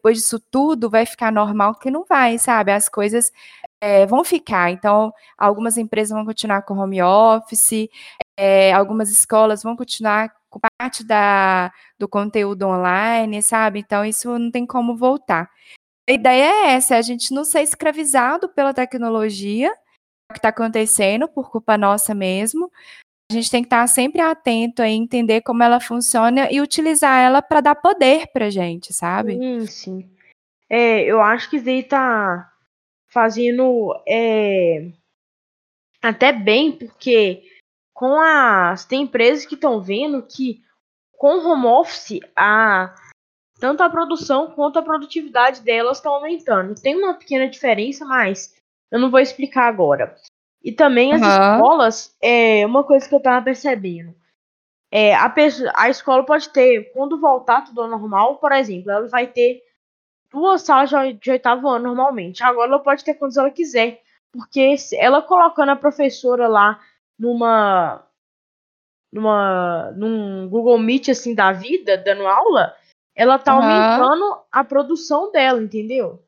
depois 0.04 0.18
disso 0.18 0.38
tudo 0.38 0.90
vai 0.90 1.06
ficar 1.06 1.32
normal, 1.32 1.76
que 1.76 1.90
não 1.90 2.04
vai, 2.04 2.38
sabe? 2.38 2.70
As 2.70 2.90
coisas 2.90 3.32
é, 3.80 4.04
vão 4.04 4.22
ficar. 4.22 4.70
Então, 4.70 5.10
algumas 5.38 5.78
empresas 5.78 6.14
vão 6.14 6.26
continuar 6.26 6.60
com 6.60 6.76
home 6.76 7.00
office, 7.02 7.88
é, 8.38 8.70
algumas 8.74 9.10
escolas 9.10 9.62
vão 9.62 9.74
continuar 9.74 10.30
com 10.50 10.60
parte 10.78 11.02
da, 11.02 11.72
do 11.98 12.06
conteúdo 12.06 12.66
online, 12.66 13.42
sabe? 13.42 13.78
Então, 13.78 14.04
isso 14.04 14.38
não 14.38 14.50
tem 14.50 14.66
como 14.66 14.94
voltar. 14.94 15.50
A 16.06 16.12
ideia 16.12 16.44
é 16.44 16.72
essa, 16.74 16.96
é 16.96 16.98
a 16.98 17.02
gente 17.02 17.32
não 17.32 17.42
ser 17.42 17.62
escravizado 17.62 18.50
pela 18.50 18.74
tecnologia, 18.74 19.72
que 20.32 20.38
está 20.38 20.50
acontecendo 20.50 21.26
por 21.28 21.50
culpa 21.50 21.78
nossa 21.78 22.14
mesmo. 22.14 22.70
A 23.30 23.34
gente 23.34 23.50
tem 23.50 23.62
que 23.62 23.66
estar 23.66 23.86
sempre 23.86 24.20
atento 24.20 24.82
a 24.82 24.88
entender 24.88 25.40
como 25.40 25.62
ela 25.62 25.80
funciona 25.80 26.50
e 26.50 26.60
utilizar 26.60 27.20
ela 27.20 27.40
para 27.40 27.60
dar 27.60 27.74
poder 27.74 28.26
para 28.32 28.50
gente, 28.50 28.92
sabe? 28.92 29.38
Sim, 29.38 29.66
sim. 29.66 30.10
É, 30.68 31.02
eu 31.02 31.20
acho 31.20 31.48
que 31.48 31.56
aí 31.56 31.82
tá 31.82 32.52
fazendo 33.08 33.94
é, 34.06 34.90
até 36.02 36.32
bem, 36.32 36.72
porque 36.72 37.42
com 37.94 38.20
as 38.20 38.84
tem 38.84 39.02
empresas 39.02 39.46
que 39.46 39.54
estão 39.54 39.80
vendo 39.80 40.22
que 40.22 40.62
com 41.16 41.38
o 41.38 41.48
home 41.48 41.66
office 41.66 42.20
a 42.36 42.94
tanto 43.58 43.82
a 43.82 43.88
produção 43.88 44.50
quanto 44.50 44.78
a 44.78 44.82
produtividade 44.82 45.62
delas 45.62 45.98
estão 45.98 46.14
aumentando. 46.14 46.74
Tem 46.74 46.94
uma 46.96 47.14
pequena 47.14 47.48
diferença, 47.48 48.04
mas 48.04 48.54
eu 48.90 48.98
não 49.00 49.10
vou 49.10 49.20
explicar 49.20 49.68
agora. 49.68 50.14
E 50.64 50.72
também 50.72 51.12
as 51.12 51.20
uhum. 51.20 51.28
escolas, 51.28 52.16
é 52.22 52.64
uma 52.64 52.82
coisa 52.82 53.06
que 53.06 53.14
eu 53.14 53.20
tava 53.20 53.44
percebendo. 53.44 54.14
É, 54.90 55.14
a, 55.14 55.28
pessoa, 55.28 55.70
a 55.76 55.90
escola 55.90 56.24
pode 56.24 56.48
ter, 56.48 56.90
quando 56.94 57.20
voltar 57.20 57.62
tudo 57.62 57.82
ao 57.82 57.88
normal, 57.88 58.36
por 58.36 58.50
exemplo, 58.50 58.90
ela 58.90 59.06
vai 59.06 59.26
ter 59.26 59.62
duas 60.32 60.62
salas 60.62 60.88
de, 60.88 61.12
de 61.14 61.30
oitavo 61.30 61.68
ano 61.68 61.88
normalmente. 61.88 62.42
Agora 62.42 62.68
ela 62.68 62.78
pode 62.78 63.04
ter 63.04 63.12
quantas 63.14 63.36
ela 63.36 63.50
quiser. 63.50 64.00
Porque 64.32 64.74
ela 64.94 65.20
colocando 65.20 65.68
a 65.68 65.76
professora 65.76 66.48
lá 66.48 66.80
numa 67.18 68.02
numa 69.12 69.92
num 69.92 70.48
Google 70.48 70.78
Meet 70.78 71.10
assim 71.10 71.34
da 71.34 71.52
vida, 71.52 71.96
dando 71.96 72.26
aula, 72.26 72.74
ela 73.14 73.38
tá 73.38 73.54
uhum. 73.54 73.62
aumentando 73.62 74.40
a 74.50 74.64
produção 74.64 75.30
dela, 75.30 75.62
entendeu? 75.62 76.23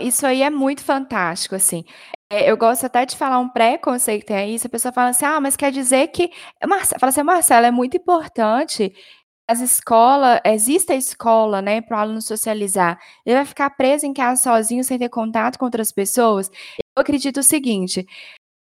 Isso 0.00 0.26
aí 0.26 0.42
é 0.42 0.50
muito 0.50 0.82
fantástico, 0.82 1.54
assim. 1.54 1.84
É, 2.30 2.50
eu 2.50 2.56
gosto 2.56 2.86
até 2.86 3.04
de 3.06 3.16
falar 3.16 3.38
um 3.38 3.48
preconceito 3.48 4.20
que 4.22 4.26
tem 4.26 4.36
aí, 4.36 4.58
se 4.58 4.66
a 4.66 4.70
pessoa 4.70 4.92
fala 4.92 5.10
assim, 5.10 5.24
ah, 5.24 5.40
mas 5.40 5.56
quer 5.56 5.70
dizer 5.72 6.08
que. 6.08 6.30
Marcelo, 6.66 7.00
fala 7.00 7.38
assim, 7.38 7.54
é 7.54 7.70
muito 7.70 7.96
importante 7.96 8.92
as 9.48 9.60
escolas, 9.60 10.40
existe 10.44 10.92
a 10.92 10.96
escola, 10.96 11.60
né, 11.62 11.80
para 11.82 11.98
o 11.98 12.00
aluno 12.00 12.22
socializar. 12.22 12.98
Ele 13.26 13.36
vai 13.36 13.44
ficar 13.44 13.70
preso 13.70 14.06
em 14.06 14.14
casa 14.14 14.42
sozinho, 14.42 14.82
sem 14.84 14.98
ter 14.98 15.08
contato 15.10 15.58
com 15.58 15.66
outras 15.66 15.92
pessoas? 15.92 16.50
Eu 16.96 17.02
acredito 17.02 17.40
o 17.40 17.42
seguinte: 17.42 18.06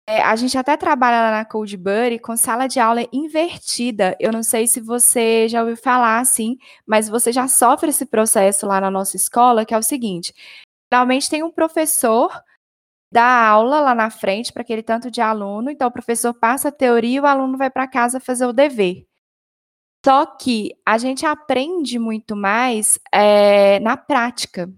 é, 0.07 0.21
a 0.21 0.35
gente 0.35 0.57
até 0.57 0.77
trabalha 0.77 1.21
lá 1.21 1.31
na 1.31 1.45
Coldbuddy 1.45 2.19
com 2.19 2.37
sala 2.37 2.67
de 2.67 2.79
aula 2.79 3.07
invertida. 3.11 4.15
Eu 4.19 4.31
não 4.31 4.43
sei 4.43 4.67
se 4.67 4.79
você 4.81 5.47
já 5.49 5.61
ouviu 5.61 5.77
falar 5.77 6.19
assim, 6.19 6.57
mas 6.85 7.09
você 7.09 7.31
já 7.31 7.47
sofre 7.47 7.89
esse 7.89 8.05
processo 8.05 8.67
lá 8.67 8.79
na 8.81 8.91
nossa 8.91 9.15
escola, 9.17 9.65
que 9.65 9.73
é 9.73 9.77
o 9.77 9.83
seguinte: 9.83 10.33
geralmente 10.95 11.29
tem 11.29 11.43
um 11.43 11.51
professor 11.51 12.31
da 13.11 13.47
aula 13.47 13.81
lá 13.81 13.93
na 13.93 14.09
frente 14.09 14.51
para 14.51 14.61
aquele 14.61 14.81
tanto 14.81 15.11
de 15.11 15.21
aluno, 15.21 15.69
então 15.69 15.87
o 15.87 15.91
professor 15.91 16.33
passa 16.33 16.69
a 16.69 16.71
teoria 16.71 17.17
e 17.17 17.19
o 17.19 17.25
aluno 17.25 17.57
vai 17.57 17.69
para 17.69 17.87
casa 17.87 18.19
fazer 18.19 18.45
o 18.45 18.53
dever. 18.53 19.05
Só 20.05 20.25
que 20.25 20.71
a 20.85 20.97
gente 20.97 21.25
aprende 21.25 21.97
muito 21.97 22.35
mais 22.35 22.99
é, 23.11 23.79
na 23.79 23.97
prática 23.97 24.69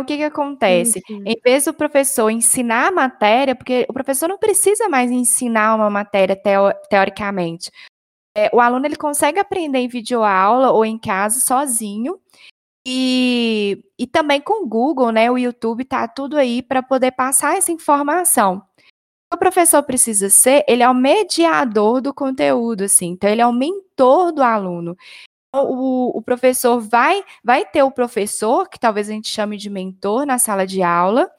o 0.00 0.04
que 0.04 0.16
que 0.16 0.24
acontece? 0.24 1.00
Uhum. 1.08 1.22
Em 1.24 1.40
vez 1.44 1.66
do 1.66 1.72
professor 1.72 2.28
ensinar 2.28 2.88
a 2.88 2.90
matéria, 2.90 3.54
porque 3.54 3.86
o 3.88 3.92
professor 3.92 4.28
não 4.28 4.38
precisa 4.38 4.88
mais 4.88 5.10
ensinar 5.10 5.76
uma 5.76 5.88
matéria 5.88 6.34
teo 6.34 6.72
teoricamente. 6.90 7.70
É, 8.36 8.50
o 8.52 8.60
aluno 8.60 8.84
ele 8.84 8.96
consegue 8.96 9.38
aprender 9.38 9.78
em 9.78 9.88
videoaula 9.88 10.72
ou 10.72 10.84
em 10.84 10.98
casa 10.98 11.38
sozinho. 11.38 12.18
E, 12.86 13.82
e 13.98 14.06
também 14.06 14.40
com 14.40 14.64
o 14.64 14.66
Google, 14.66 15.10
né? 15.10 15.30
O 15.30 15.38
YouTube 15.38 15.84
tá 15.84 16.06
tudo 16.06 16.36
aí 16.36 16.62
para 16.62 16.82
poder 16.82 17.12
passar 17.12 17.56
essa 17.56 17.72
informação. 17.72 18.62
O 19.32 19.36
professor 19.36 19.82
precisa 19.82 20.28
ser, 20.28 20.64
ele 20.68 20.82
é 20.82 20.88
o 20.88 20.94
mediador 20.94 22.00
do 22.00 22.14
conteúdo, 22.14 22.84
assim. 22.84 23.08
Então, 23.08 23.28
ele 23.28 23.40
é 23.40 23.46
o 23.46 23.52
mentor 23.52 24.32
do 24.32 24.42
aluno 24.42 24.96
o, 25.62 26.18
o, 26.18 26.22
professor 26.22 26.80
vai, 26.80 27.22
vai 27.42 27.64
ter 27.64 27.82
o 27.82 27.90
professor, 27.90 28.68
que 28.68 28.78
talvez 28.78 29.08
a 29.08 29.12
gente 29.12 29.28
chame 29.28 29.56
de 29.56 29.70
mentor 29.70 30.26
na 30.26 30.38
sala 30.38 30.66
de 30.66 30.82
aula. 30.82 31.30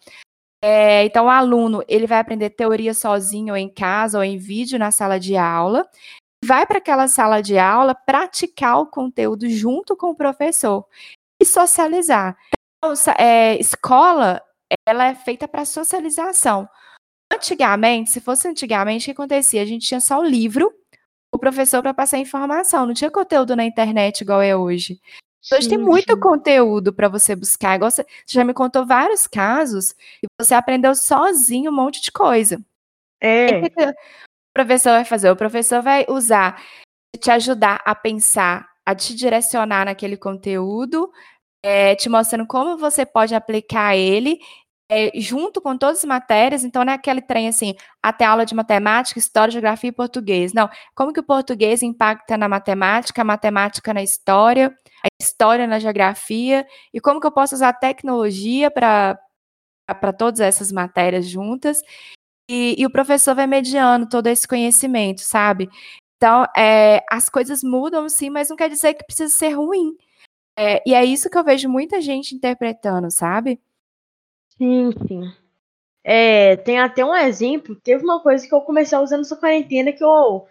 É, 0.64 1.04
então, 1.06 1.26
o 1.26 1.30
aluno 1.30 1.84
ele 1.88 2.08
vai 2.08 2.20
aprender 2.20 2.50
teoria 2.52 2.94
sozinho 2.94 3.54
ou 3.54 3.58
em 3.58 3.70
casa 3.70 4.18
ou 4.18 4.24
em 4.24 4.38
vídeo 4.38 4.80
na 4.80 4.92
sala 4.92 5.20
de 5.20 5.36
aula. 5.36 5.88
Vai 6.44 6.66
para 6.66 6.78
aquela 6.78 7.08
sala 7.08 7.42
de 7.42 7.58
aula 7.58 7.94
praticar 7.94 8.80
o 8.80 8.86
conteúdo 8.86 9.50
junto 9.50 9.96
com 9.96 10.12
o 10.12 10.16
professor 10.16 10.86
e 11.42 11.46
socializar. 11.46 12.38
Então, 12.78 12.94
é, 13.18 13.60
escola 13.60 14.42
ela 14.88 15.06
é 15.06 15.16
feita 15.16 15.48
para 15.48 15.66
socialização. 15.66 16.68
Antigamente, 17.32 18.12
se 18.12 18.22
fosse 18.22 18.48
antigamente, 18.48 19.04
o 19.04 19.06
que 19.06 19.12
acontecia? 19.12 19.62
A 19.62 19.66
gente 19.66 19.88
tinha 19.88 20.00
só 20.00 20.20
o 20.20 20.24
livro 20.24 20.74
o 21.36 21.40
professor 21.40 21.82
para 21.82 21.94
passar 21.94 22.18
informação. 22.18 22.86
Não 22.86 22.94
tinha 22.94 23.12
conteúdo 23.12 23.56
na 23.56 23.66
internet 23.66 24.22
igual 24.22 24.42
é 24.42 24.56
hoje. 24.56 25.00
Hoje 25.52 25.64
sim, 25.64 25.70
tem 25.70 25.78
muito 25.78 26.14
sim. 26.14 26.20
conteúdo 26.20 26.94
para 26.94 27.08
você 27.08 27.36
buscar. 27.36 27.76
Igual 27.76 27.92
você, 27.92 28.04
você, 28.04 28.34
já 28.34 28.44
me 28.44 28.54
contou 28.54 28.86
vários 28.86 29.28
casos 29.28 29.92
e 30.24 30.28
você 30.40 30.56
aprendeu 30.56 30.96
sozinho 30.96 31.72
um 31.72 31.76
monte 31.76 32.02
de 32.02 32.12
coisa. 32.12 32.60
É. 33.22 33.60
O 33.60 33.70
que 33.70 33.84
o 33.84 33.94
professor 34.54 34.92
vai 34.92 35.06
fazer? 35.06 35.30
O 35.30 35.36
professor 35.36 35.82
vai 35.82 36.06
usar, 36.10 36.64
te 37.20 37.30
ajudar 37.30 37.82
a 37.86 37.94
pensar, 37.94 38.68
a 38.86 38.96
te 38.96 39.16
direcionar 39.16 39.86
naquele 39.86 40.18
conteúdo, 40.18 41.12
é, 41.64 41.96
te 41.96 42.10
mostrando 42.10 42.46
como 42.48 42.78
você 42.78 43.06
pode 43.06 43.34
aplicar 43.34 43.96
ele 43.96 44.40
é, 44.90 45.12
junto 45.20 45.62
com 45.62 45.78
todas 45.78 46.00
as 46.00 46.06
matérias, 46.06 46.64
então 46.64 46.86
não 46.86 46.94
é 46.94 46.96
aquele 46.96 47.22
trem 47.22 47.48
assim, 47.48 47.76
até 48.04 48.26
aula 48.26 48.46
de 48.46 48.54
matemática, 48.54 49.20
história, 49.20 49.52
geografia 49.52 49.90
e 49.90 49.94
português. 49.94 50.54
Não, 50.54 50.70
como 50.94 51.12
que 51.12 51.20
o 51.20 51.24
português 51.24 51.82
impacta 51.82 52.38
na 52.38 52.48
matemática, 52.48 53.22
a 53.22 53.26
matemática 53.26 53.94
na 53.94 54.04
história, 54.04 54.76
a 55.04 55.08
história 55.22 55.66
na 55.68 55.80
geografia, 55.80 56.68
e 56.94 57.02
como 57.02 57.20
que 57.20 57.28
eu 57.28 57.32
posso 57.32 57.56
usar 57.56 57.70
a 57.70 57.74
tecnologia 57.74 58.70
para 58.70 59.18
todas 60.18 60.40
essas 60.40 60.72
matérias 60.72 61.28
juntas. 61.28 61.82
E, 62.50 62.76
e, 62.78 62.86
o 62.86 62.92
professor 62.92 63.34
vai 63.36 63.48
mediando 63.48 64.08
todo 64.08 64.28
esse 64.28 64.48
conhecimento, 64.48 65.22
sabe? 65.22 65.68
Então, 66.18 66.46
é, 66.56 67.04
as 67.10 67.30
coisas 67.30 67.62
mudam 67.64 68.08
sim, 68.08 68.30
mas 68.30 68.50
não 68.50 68.56
quer 68.56 68.70
dizer 68.70 68.94
que 68.94 69.04
precisa 69.04 69.34
ser 69.34 69.50
ruim. 69.50 69.98
É, 70.58 70.82
e 70.88 70.94
é 70.94 71.04
isso 71.04 71.30
que 71.30 71.38
eu 71.38 71.44
vejo 71.44 71.68
muita 71.68 72.00
gente 72.00 72.34
interpretando, 72.34 73.12
sabe? 73.12 73.62
Sim, 74.58 74.92
sim. 75.08 75.34
É, 76.04 76.56
tem 76.58 76.80
até 76.80 77.04
um 77.04 77.16
exemplo. 77.16 77.76
Teve 77.76 78.04
uma 78.04 78.22
coisa 78.22 78.48
que 78.48 78.54
eu 78.54 78.62
comecei 78.62 78.98
a 78.98 79.02
usar 79.02 79.18
nessa 79.18 79.36
quarentena 79.36 79.92
que 79.92 80.04
eu. 80.04 80.48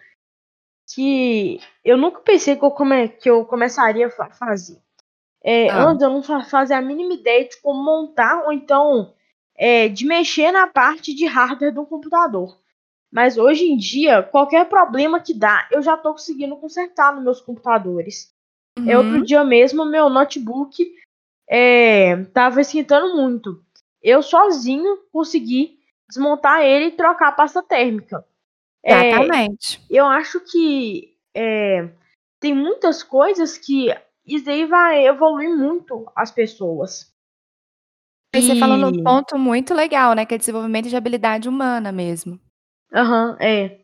que 0.92 1.60
eu 1.84 1.96
nunca 1.96 2.20
pensei 2.20 2.56
que 2.56 2.64
eu, 2.64 2.70
come, 2.70 3.08
que 3.08 3.30
eu 3.30 3.46
começaria 3.46 4.06
a 4.06 4.30
fazer. 4.30 4.78
É, 5.42 5.70
ah. 5.70 5.84
Antes 5.84 6.02
eu 6.02 6.10
não 6.10 6.22
fazia 6.22 6.76
a 6.76 6.82
mínima 6.82 7.14
ideia 7.14 7.48
de 7.48 7.60
como 7.60 7.82
montar 7.82 8.44
ou 8.44 8.52
então 8.52 9.14
é, 9.54 9.88
de 9.88 10.04
mexer 10.06 10.50
na 10.50 10.66
parte 10.66 11.14
de 11.14 11.26
hardware 11.26 11.72
do 11.72 11.86
computador. 11.86 12.58
Mas 13.14 13.38
hoje 13.38 13.64
em 13.64 13.76
dia, 13.76 14.22
qualquer 14.22 14.68
problema 14.68 15.20
que 15.20 15.32
dá, 15.32 15.68
eu 15.70 15.80
já 15.80 15.94
estou 15.94 16.12
conseguindo 16.12 16.56
consertar 16.56 17.14
nos 17.14 17.22
meus 17.22 17.40
computadores. 17.40 18.34
Uhum. 18.78 18.90
É, 18.90 18.98
outro 18.98 19.24
dia 19.24 19.44
mesmo, 19.44 19.84
meu 19.84 20.10
notebook 20.10 20.92
estava 21.48 22.58
é, 22.58 22.62
esquentando 22.62 23.14
muito 23.14 23.64
eu 24.04 24.22
sozinho 24.22 24.98
consegui 25.10 25.78
desmontar 26.06 26.60
ele 26.60 26.88
e 26.88 26.92
trocar 26.92 27.28
a 27.28 27.32
pasta 27.32 27.62
térmica. 27.62 28.22
É, 28.84 29.08
Exatamente. 29.08 29.80
É, 29.90 29.98
eu 29.98 30.04
acho 30.04 30.38
que 30.40 31.16
é, 31.34 31.88
tem 32.38 32.54
muitas 32.54 33.02
coisas 33.02 33.56
que 33.56 33.88
isso 34.26 34.50
aí 34.50 34.66
vai 34.66 35.06
evoluir 35.06 35.56
muito 35.56 36.06
as 36.14 36.30
pessoas. 36.30 37.10
E 38.34 38.42
você 38.42 38.56
falou 38.56 38.76
num 38.76 39.02
ponto 39.02 39.38
muito 39.38 39.72
legal, 39.72 40.12
né? 40.12 40.26
Que 40.26 40.34
é 40.34 40.38
desenvolvimento 40.38 40.88
de 40.88 40.96
habilidade 40.96 41.48
humana 41.48 41.90
mesmo. 41.90 42.38
Aham, 42.94 43.30
uhum, 43.30 43.36
é. 43.40 43.80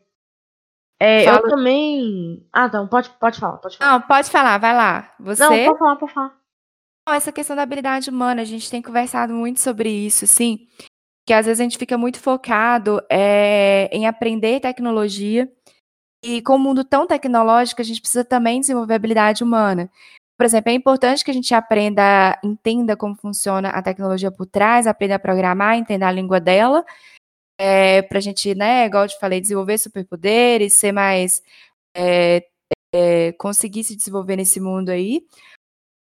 É, 0.99 1.25
Fala... 1.25 1.37
eu 1.37 1.49
também. 1.49 2.47
Ah, 2.53 2.67
não, 2.67 2.87
pode, 2.87 3.09
pode 3.19 3.39
falar, 3.39 3.57
pode 3.57 3.77
falar. 3.77 3.91
Não, 3.91 4.01
pode 4.01 4.29
falar, 4.29 4.57
vai 4.59 4.75
lá. 4.75 5.13
Você. 5.19 5.41
Não, 5.43 5.65
pode 5.65 5.79
falar, 5.79 5.95
pode 5.95 6.13
falar 6.13 6.41
essa 7.15 7.31
questão 7.31 7.55
da 7.55 7.63
habilidade 7.63 8.09
humana, 8.09 8.41
a 8.41 8.45
gente 8.45 8.69
tem 8.69 8.81
conversado 8.81 9.33
muito 9.33 9.59
sobre 9.59 9.89
isso, 9.89 10.25
sim, 10.27 10.67
que 11.25 11.33
às 11.33 11.45
vezes 11.45 11.59
a 11.59 11.63
gente 11.63 11.77
fica 11.77 11.97
muito 11.97 12.19
focado 12.19 13.01
é, 13.09 13.89
em 13.91 14.07
aprender 14.07 14.59
tecnologia, 14.59 15.51
e 16.23 16.41
com 16.41 16.55
o 16.55 16.59
mundo 16.59 16.83
tão 16.83 17.07
tecnológico, 17.07 17.81
a 17.81 17.85
gente 17.85 17.99
precisa 17.99 18.23
também 18.23 18.59
desenvolver 18.59 18.93
habilidade 18.93 19.43
humana. 19.43 19.89
Por 20.37 20.45
exemplo, 20.45 20.71
é 20.71 20.75
importante 20.75 21.23
que 21.23 21.31
a 21.31 21.33
gente 21.33 21.53
aprenda, 21.53 22.39
entenda 22.43 22.95
como 22.95 23.15
funciona 23.15 23.69
a 23.69 23.81
tecnologia 23.81 24.31
por 24.31 24.45
trás, 24.45 24.87
aprenda 24.87 25.15
a 25.15 25.19
programar, 25.19 25.77
entenda 25.77 26.07
a 26.07 26.11
língua 26.11 26.39
dela, 26.39 26.85
é, 27.63 28.01
para 28.01 28.17
a 28.17 28.21
gente, 28.21 28.55
né, 28.55 28.87
igual 28.87 29.03
eu 29.03 29.09
te 29.09 29.19
falei, 29.19 29.39
desenvolver 29.39 29.77
superpoderes, 29.77 30.73
ser 30.73 30.91
mais. 30.91 31.43
É, 31.95 32.43
é, 32.93 33.31
conseguir 33.33 33.83
se 33.83 33.95
desenvolver 33.95 34.35
nesse 34.35 34.59
mundo 34.59 34.89
aí. 34.89 35.21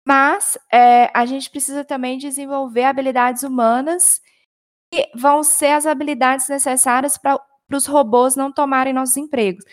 Mas 0.07 0.57
é, 0.73 1.11
a 1.15 1.27
gente 1.27 1.51
precisa 1.51 1.85
também 1.85 2.17
desenvolver 2.19 2.85
habilidades 2.85 3.43
humanas 3.43 4.21
que 4.93 5.11
vão 5.15 5.45
ser 5.45 5.73
as 5.73 5.87
habilidades 5.87 6.49
necessárias 6.49 7.19
para 7.19 7.39
os 7.71 7.87
robôs 7.87 8.35
não 8.35 8.51
tomarem 8.51 8.95
nossos 8.95 9.19
empregos. 9.19 9.65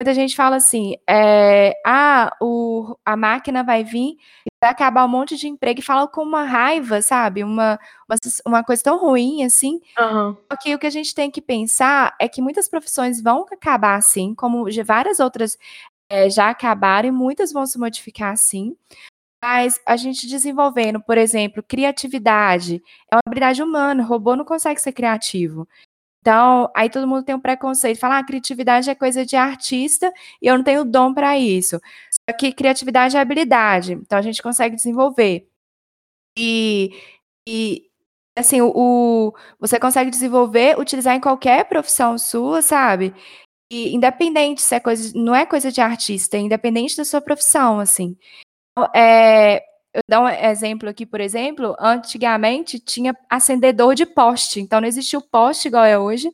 Muita 0.00 0.14
gente 0.14 0.36
fala 0.36 0.56
assim, 0.56 0.94
é, 1.08 1.74
ah, 1.84 2.36
o, 2.40 2.96
a 3.04 3.16
máquina 3.16 3.64
vai 3.64 3.82
vir 3.82 4.16
e 4.46 4.50
vai 4.62 4.70
acabar 4.70 5.04
um 5.04 5.08
monte 5.08 5.36
de 5.36 5.48
emprego 5.48 5.80
e 5.80 5.82
fala 5.82 6.06
com 6.06 6.22
uma 6.22 6.44
raiva, 6.44 7.02
sabe? 7.02 7.42
Uma, 7.42 7.80
uma, 8.08 8.16
uma 8.46 8.64
coisa 8.64 8.80
tão 8.82 8.96
ruim 8.96 9.42
assim. 9.44 9.80
Uhum. 9.98 10.36
Só 10.52 10.58
que 10.60 10.74
o 10.74 10.78
que 10.78 10.86
a 10.86 10.90
gente 10.90 11.12
tem 11.12 11.30
que 11.30 11.42
pensar 11.42 12.14
é 12.20 12.28
que 12.28 12.40
muitas 12.40 12.68
profissões 12.68 13.20
vão 13.20 13.44
acabar 13.50 13.96
assim, 13.96 14.36
como 14.36 14.66
várias 14.84 15.18
outras 15.18 15.58
é, 16.08 16.30
já 16.30 16.48
acabaram 16.48 17.08
e 17.08 17.12
muitas 17.12 17.52
vão 17.52 17.66
se 17.66 17.76
modificar 17.76 18.32
assim. 18.32 18.76
Mas 19.42 19.80
a 19.86 19.96
gente 19.96 20.26
desenvolvendo, 20.26 21.00
por 21.00 21.16
exemplo, 21.16 21.62
criatividade, 21.62 22.82
é 23.10 23.14
uma 23.14 23.22
habilidade 23.24 23.62
humana, 23.62 24.02
o 24.02 24.06
robô 24.06 24.34
não 24.34 24.44
consegue 24.44 24.80
ser 24.80 24.92
criativo. 24.92 25.68
Então, 26.28 26.70
aí 26.76 26.90
todo 26.90 27.08
mundo 27.08 27.24
tem 27.24 27.34
um 27.34 27.40
preconceito, 27.40 27.98
fala, 27.98 28.18
ah, 28.18 28.22
criatividade 28.22 28.90
é 28.90 28.94
coisa 28.94 29.24
de 29.24 29.34
artista 29.34 30.12
e 30.42 30.46
eu 30.46 30.58
não 30.58 30.62
tenho 30.62 30.84
dom 30.84 31.14
para 31.14 31.38
isso. 31.38 31.80
Só 32.10 32.36
que 32.36 32.52
criatividade 32.52 33.16
é 33.16 33.20
habilidade, 33.20 33.94
então 33.94 34.18
a 34.18 34.20
gente 34.20 34.42
consegue 34.42 34.76
desenvolver. 34.76 35.48
E, 36.38 36.90
e 37.48 37.90
assim, 38.36 38.60
o, 38.60 38.70
o, 38.76 39.34
você 39.58 39.80
consegue 39.80 40.10
desenvolver, 40.10 40.78
utilizar 40.78 41.16
em 41.16 41.20
qualquer 41.20 41.64
profissão 41.66 42.18
sua, 42.18 42.60
sabe? 42.60 43.14
E 43.72 43.94
independente 43.94 44.60
se 44.60 44.74
é 44.74 44.80
coisa, 44.80 45.10
não 45.16 45.34
é 45.34 45.46
coisa 45.46 45.72
de 45.72 45.80
artista, 45.80 46.36
é 46.36 46.40
independente 46.40 46.94
da 46.94 47.06
sua 47.06 47.22
profissão, 47.22 47.80
assim. 47.80 48.18
É, 48.94 49.64
eu 49.94 50.00
dar 50.08 50.20
um 50.20 50.28
exemplo 50.28 50.88
aqui, 50.88 51.06
por 51.06 51.20
exemplo, 51.20 51.74
antigamente 51.78 52.78
tinha 52.78 53.16
acendedor 53.28 53.94
de 53.94 54.06
poste, 54.06 54.60
então 54.60 54.80
não 54.80 54.88
existia 54.88 55.18
o 55.18 55.22
poste 55.22 55.68
igual 55.68 55.84
é 55.84 55.98
hoje, 55.98 56.30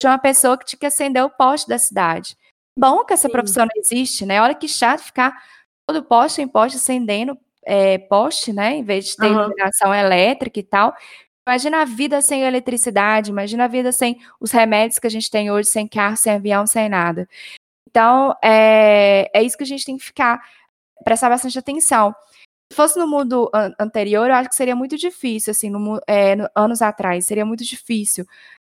tinha 0.00 0.10
uma 0.10 0.18
pessoa 0.18 0.56
que 0.58 0.64
tinha 0.64 0.78
que 0.78 0.86
acender 0.86 1.22
o 1.22 1.30
poste 1.30 1.68
da 1.68 1.78
cidade. 1.78 2.36
Bom 2.78 3.04
que 3.04 3.12
essa 3.12 3.28
Sim. 3.28 3.32
profissão 3.32 3.64
não 3.64 3.80
existe, 3.80 4.26
né? 4.26 4.40
Olha 4.40 4.54
que 4.54 4.66
chato 4.66 5.00
ficar 5.00 5.32
todo 5.86 6.02
poste 6.02 6.42
em 6.42 6.48
poste 6.48 6.76
acendendo 6.76 7.38
é, 7.64 7.98
poste, 7.98 8.52
né? 8.52 8.74
Em 8.74 8.82
vez 8.82 9.06
de 9.06 9.16
ter 9.16 9.26
uhum. 9.26 9.40
iluminação 9.40 9.94
elétrica 9.94 10.58
e 10.58 10.62
tal. 10.62 10.94
Imagina 11.46 11.82
a 11.82 11.84
vida 11.84 12.20
sem 12.22 12.42
eletricidade, 12.42 13.30
imagina 13.30 13.64
a 13.64 13.68
vida 13.68 13.92
sem 13.92 14.18
os 14.40 14.50
remédios 14.50 14.98
que 14.98 15.06
a 15.06 15.10
gente 15.10 15.30
tem 15.30 15.50
hoje, 15.50 15.68
sem 15.68 15.86
carro, 15.86 16.16
sem 16.16 16.32
avião, 16.32 16.66
sem 16.66 16.88
nada. 16.88 17.28
Então, 17.88 18.34
é, 18.42 19.30
é 19.32 19.42
isso 19.42 19.56
que 19.56 19.62
a 19.62 19.66
gente 19.66 19.84
tem 19.84 19.96
que 19.96 20.04
ficar 20.04 20.42
prestar 21.04 21.28
bastante 21.28 21.58
atenção. 21.58 22.14
Se 22.70 22.76
fosse 22.76 22.98
no 22.98 23.06
mundo 23.06 23.50
an 23.54 23.72
anterior, 23.78 24.28
eu 24.28 24.34
acho 24.34 24.48
que 24.48 24.54
seria 24.54 24.74
muito 24.74 24.96
difícil, 24.96 25.50
assim, 25.50 25.70
no, 25.70 26.00
é, 26.06 26.34
no, 26.34 26.48
anos 26.54 26.82
atrás, 26.82 27.26
seria 27.26 27.44
muito 27.44 27.64
difícil 27.64 28.26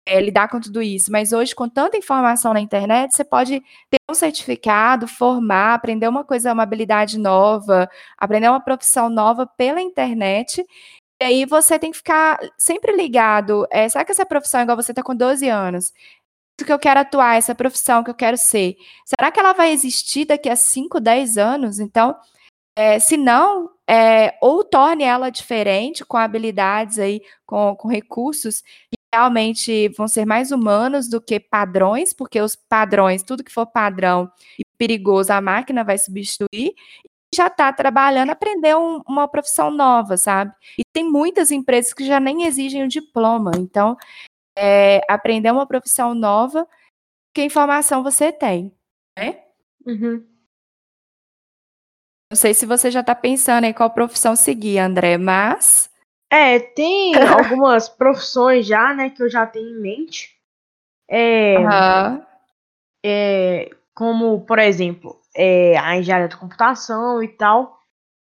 é, 0.06 0.20
lidar 0.20 0.48
com 0.48 0.60
tudo 0.60 0.82
isso. 0.82 1.12
Mas 1.12 1.32
hoje, 1.32 1.54
com 1.54 1.68
tanta 1.68 1.96
informação 1.96 2.52
na 2.54 2.60
internet, 2.60 3.14
você 3.14 3.24
pode 3.24 3.60
ter 3.90 3.98
um 4.10 4.14
certificado, 4.14 5.06
formar, 5.06 5.74
aprender 5.74 6.08
uma 6.08 6.24
coisa, 6.24 6.52
uma 6.52 6.62
habilidade 6.62 7.18
nova, 7.18 7.88
aprender 8.18 8.48
uma 8.48 8.60
profissão 8.60 9.08
nova 9.08 9.46
pela 9.46 9.80
internet. 9.80 10.64
E 11.20 11.24
aí 11.24 11.44
você 11.44 11.78
tem 11.78 11.90
que 11.90 11.98
ficar 11.98 12.38
sempre 12.58 12.92
ligado. 12.96 13.66
É, 13.70 13.88
será 13.88 14.04
que 14.04 14.12
essa 14.12 14.26
profissão, 14.26 14.62
igual 14.62 14.76
você 14.76 14.92
está 14.92 15.02
com 15.02 15.14
12 15.14 15.48
anos, 15.48 15.92
que 16.64 16.72
eu 16.72 16.78
quero 16.78 17.00
atuar, 17.00 17.36
essa 17.36 17.54
profissão 17.54 18.02
que 18.04 18.10
eu 18.10 18.14
quero 18.14 18.36
ser, 18.36 18.76
será 19.04 19.30
que 19.30 19.40
ela 19.40 19.52
vai 19.52 19.72
existir 19.72 20.26
daqui 20.26 20.48
a 20.48 20.56
5, 20.56 21.00
10 21.00 21.38
anos? 21.38 21.78
Então, 21.80 22.16
é, 22.76 22.98
se 22.98 23.16
não, 23.16 23.70
é, 23.90 24.38
ou 24.40 24.62
torne 24.62 25.02
ela 25.02 25.30
diferente, 25.30 26.04
com 26.04 26.16
habilidades 26.16 26.96
aí, 26.96 27.20
com, 27.44 27.74
com 27.74 27.88
recursos 27.88 28.62
que 28.62 28.96
realmente 29.12 29.88
vão 29.88 30.06
ser 30.06 30.24
mais 30.24 30.52
humanos 30.52 31.08
do 31.08 31.20
que 31.20 31.40
padrões, 31.40 32.12
porque 32.12 32.40
os 32.40 32.54
padrões, 32.54 33.24
tudo 33.24 33.42
que 33.42 33.52
for 33.52 33.66
padrão 33.66 34.30
e 34.56 34.62
perigoso, 34.78 35.32
a 35.32 35.40
máquina 35.40 35.82
vai 35.82 35.98
substituir, 35.98 36.72
já 37.34 37.48
está 37.48 37.72
trabalhando, 37.72 38.30
aprender 38.30 38.76
um, 38.76 39.02
uma 39.08 39.26
profissão 39.26 39.72
nova, 39.72 40.16
sabe? 40.16 40.54
E 40.78 40.82
tem 40.92 41.10
muitas 41.10 41.50
empresas 41.50 41.92
que 41.92 42.04
já 42.06 42.20
nem 42.20 42.44
exigem 42.44 42.84
o 42.84 42.88
diploma. 42.88 43.50
Então, 43.56 43.96
é, 44.56 45.00
aprender 45.08 45.50
uma 45.50 45.66
profissão 45.66 46.14
nova, 46.14 46.64
que 47.34 47.42
informação 47.42 48.04
você 48.04 48.30
tem, 48.30 48.72
né? 49.18 49.42
Uhum. 49.84 50.24
Não 52.30 52.36
sei 52.36 52.54
se 52.54 52.64
você 52.64 52.92
já 52.92 53.00
está 53.00 53.12
pensando 53.12 53.64
em 53.64 53.72
qual 53.72 53.90
profissão 53.90 54.36
seguir, 54.36 54.78
André, 54.78 55.18
mas. 55.18 55.90
É, 56.32 56.60
tem 56.60 57.12
algumas 57.26 57.88
profissões 57.88 58.64
já, 58.66 58.94
né, 58.94 59.10
que 59.10 59.20
eu 59.20 59.28
já 59.28 59.44
tenho 59.46 59.68
em 59.68 59.80
mente. 59.80 60.30
É, 61.10 61.58
uhum. 61.58 62.22
é 63.04 63.70
como, 63.92 64.42
por 64.46 64.60
exemplo, 64.60 65.20
é, 65.34 65.76
a 65.76 65.96
engenharia 65.96 66.28
de 66.28 66.36
computação 66.36 67.20
e 67.20 67.26
tal. 67.28 67.80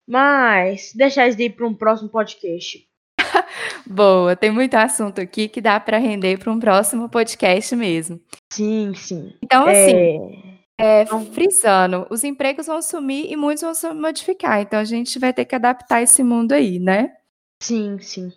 Mas 0.08 0.94
deixar 0.94 1.28
isso 1.28 1.40
aí 1.40 1.50
para 1.50 1.68
um 1.68 1.74
próximo 1.74 2.08
podcast. 2.08 2.88
Boa, 3.86 4.36
tem 4.36 4.52
muito 4.52 4.76
assunto 4.76 5.20
aqui 5.20 5.50
que 5.50 5.60
dá 5.60 5.80
para 5.80 5.98
render 5.98 6.38
para 6.38 6.52
um 6.52 6.60
próximo 6.60 7.10
podcast 7.10 7.76
mesmo. 7.76 8.22
Sim, 8.54 8.94
sim. 8.94 9.34
Então, 9.44 9.66
assim, 9.68 9.96
é... 9.96 10.47
É, 10.80 11.06
frisando, 11.34 12.06
os 12.10 12.24
empregos 12.24 12.68
vão 12.68 12.82
sumir 12.82 13.32
e 13.32 13.36
muitos 13.36 13.64
vão 13.64 13.74
se 13.74 13.92
modificar. 13.94 14.62
Então, 14.62 14.80
a 14.80 14.84
gente 14.84 15.18
vai 15.18 15.34
ter 15.34 15.46
que 15.46 15.56
adaptar 15.56 16.04
esse 16.04 16.24
mundo 16.24 16.52
aí, 16.52 16.78
né? 16.80 17.18
Sim, 17.62 17.98
sim. 18.00 18.32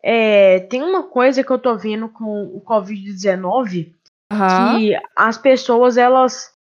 é, 0.00 0.60
tem 0.60 0.82
uma 0.82 1.02
coisa 1.02 1.42
que 1.42 1.50
eu 1.50 1.58
tô 1.58 1.76
vendo 1.76 2.08
com 2.08 2.44
o 2.44 2.60
Covid-19 2.60 3.92
uhum. 4.32 4.78
que 4.78 4.96
as 5.16 5.36
pessoas 5.36 5.96
elas 5.96 6.56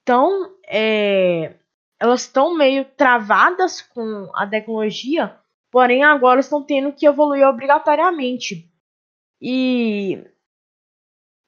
estão 0.00 0.54
é, 0.66 1.54
elas 2.00 2.22
estão 2.22 2.56
meio 2.56 2.84
travadas 2.96 3.82
com 3.82 4.30
a 4.34 4.46
tecnologia, 4.46 5.36
porém 5.70 6.04
agora 6.04 6.40
estão 6.40 6.62
tendo 6.62 6.92
que 6.92 7.06
evoluir 7.06 7.46
obrigatoriamente. 7.46 8.70
E 9.40 10.24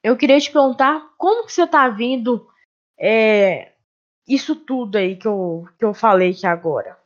eu 0.02 0.16
queria 0.16 0.40
te 0.40 0.50
perguntar 0.50 1.14
como 1.16 1.46
que 1.46 1.52
você 1.52 1.64
está 1.64 1.88
vendo 1.88 2.49
é, 3.00 3.72
isso 4.28 4.54
tudo 4.54 4.96
aí 4.96 5.16
que 5.16 5.26
eu, 5.26 5.64
que 5.78 5.84
eu 5.84 5.94
falei 5.94 6.30
aqui 6.30 6.46
agora. 6.46 6.98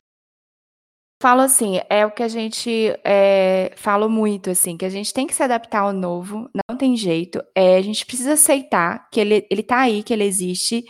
Falo 1.22 1.40
assim, 1.40 1.80
é 1.88 2.04
o 2.04 2.10
que 2.10 2.22
a 2.22 2.28
gente 2.28 2.70
é, 3.02 3.72
fala 3.76 4.08
muito, 4.08 4.50
assim, 4.50 4.76
que 4.76 4.84
a 4.84 4.90
gente 4.90 5.14
tem 5.14 5.26
que 5.26 5.34
se 5.34 5.42
adaptar 5.42 5.80
ao 5.80 5.92
novo, 5.92 6.50
não 6.68 6.76
tem 6.76 6.96
jeito. 6.96 7.42
É, 7.54 7.76
a 7.76 7.82
gente 7.82 8.04
precisa 8.04 8.34
aceitar 8.34 9.08
que 9.10 9.20
ele, 9.20 9.46
ele 9.50 9.62
tá 9.62 9.78
aí, 9.78 10.02
que 10.02 10.12
ele 10.12 10.24
existe, 10.24 10.84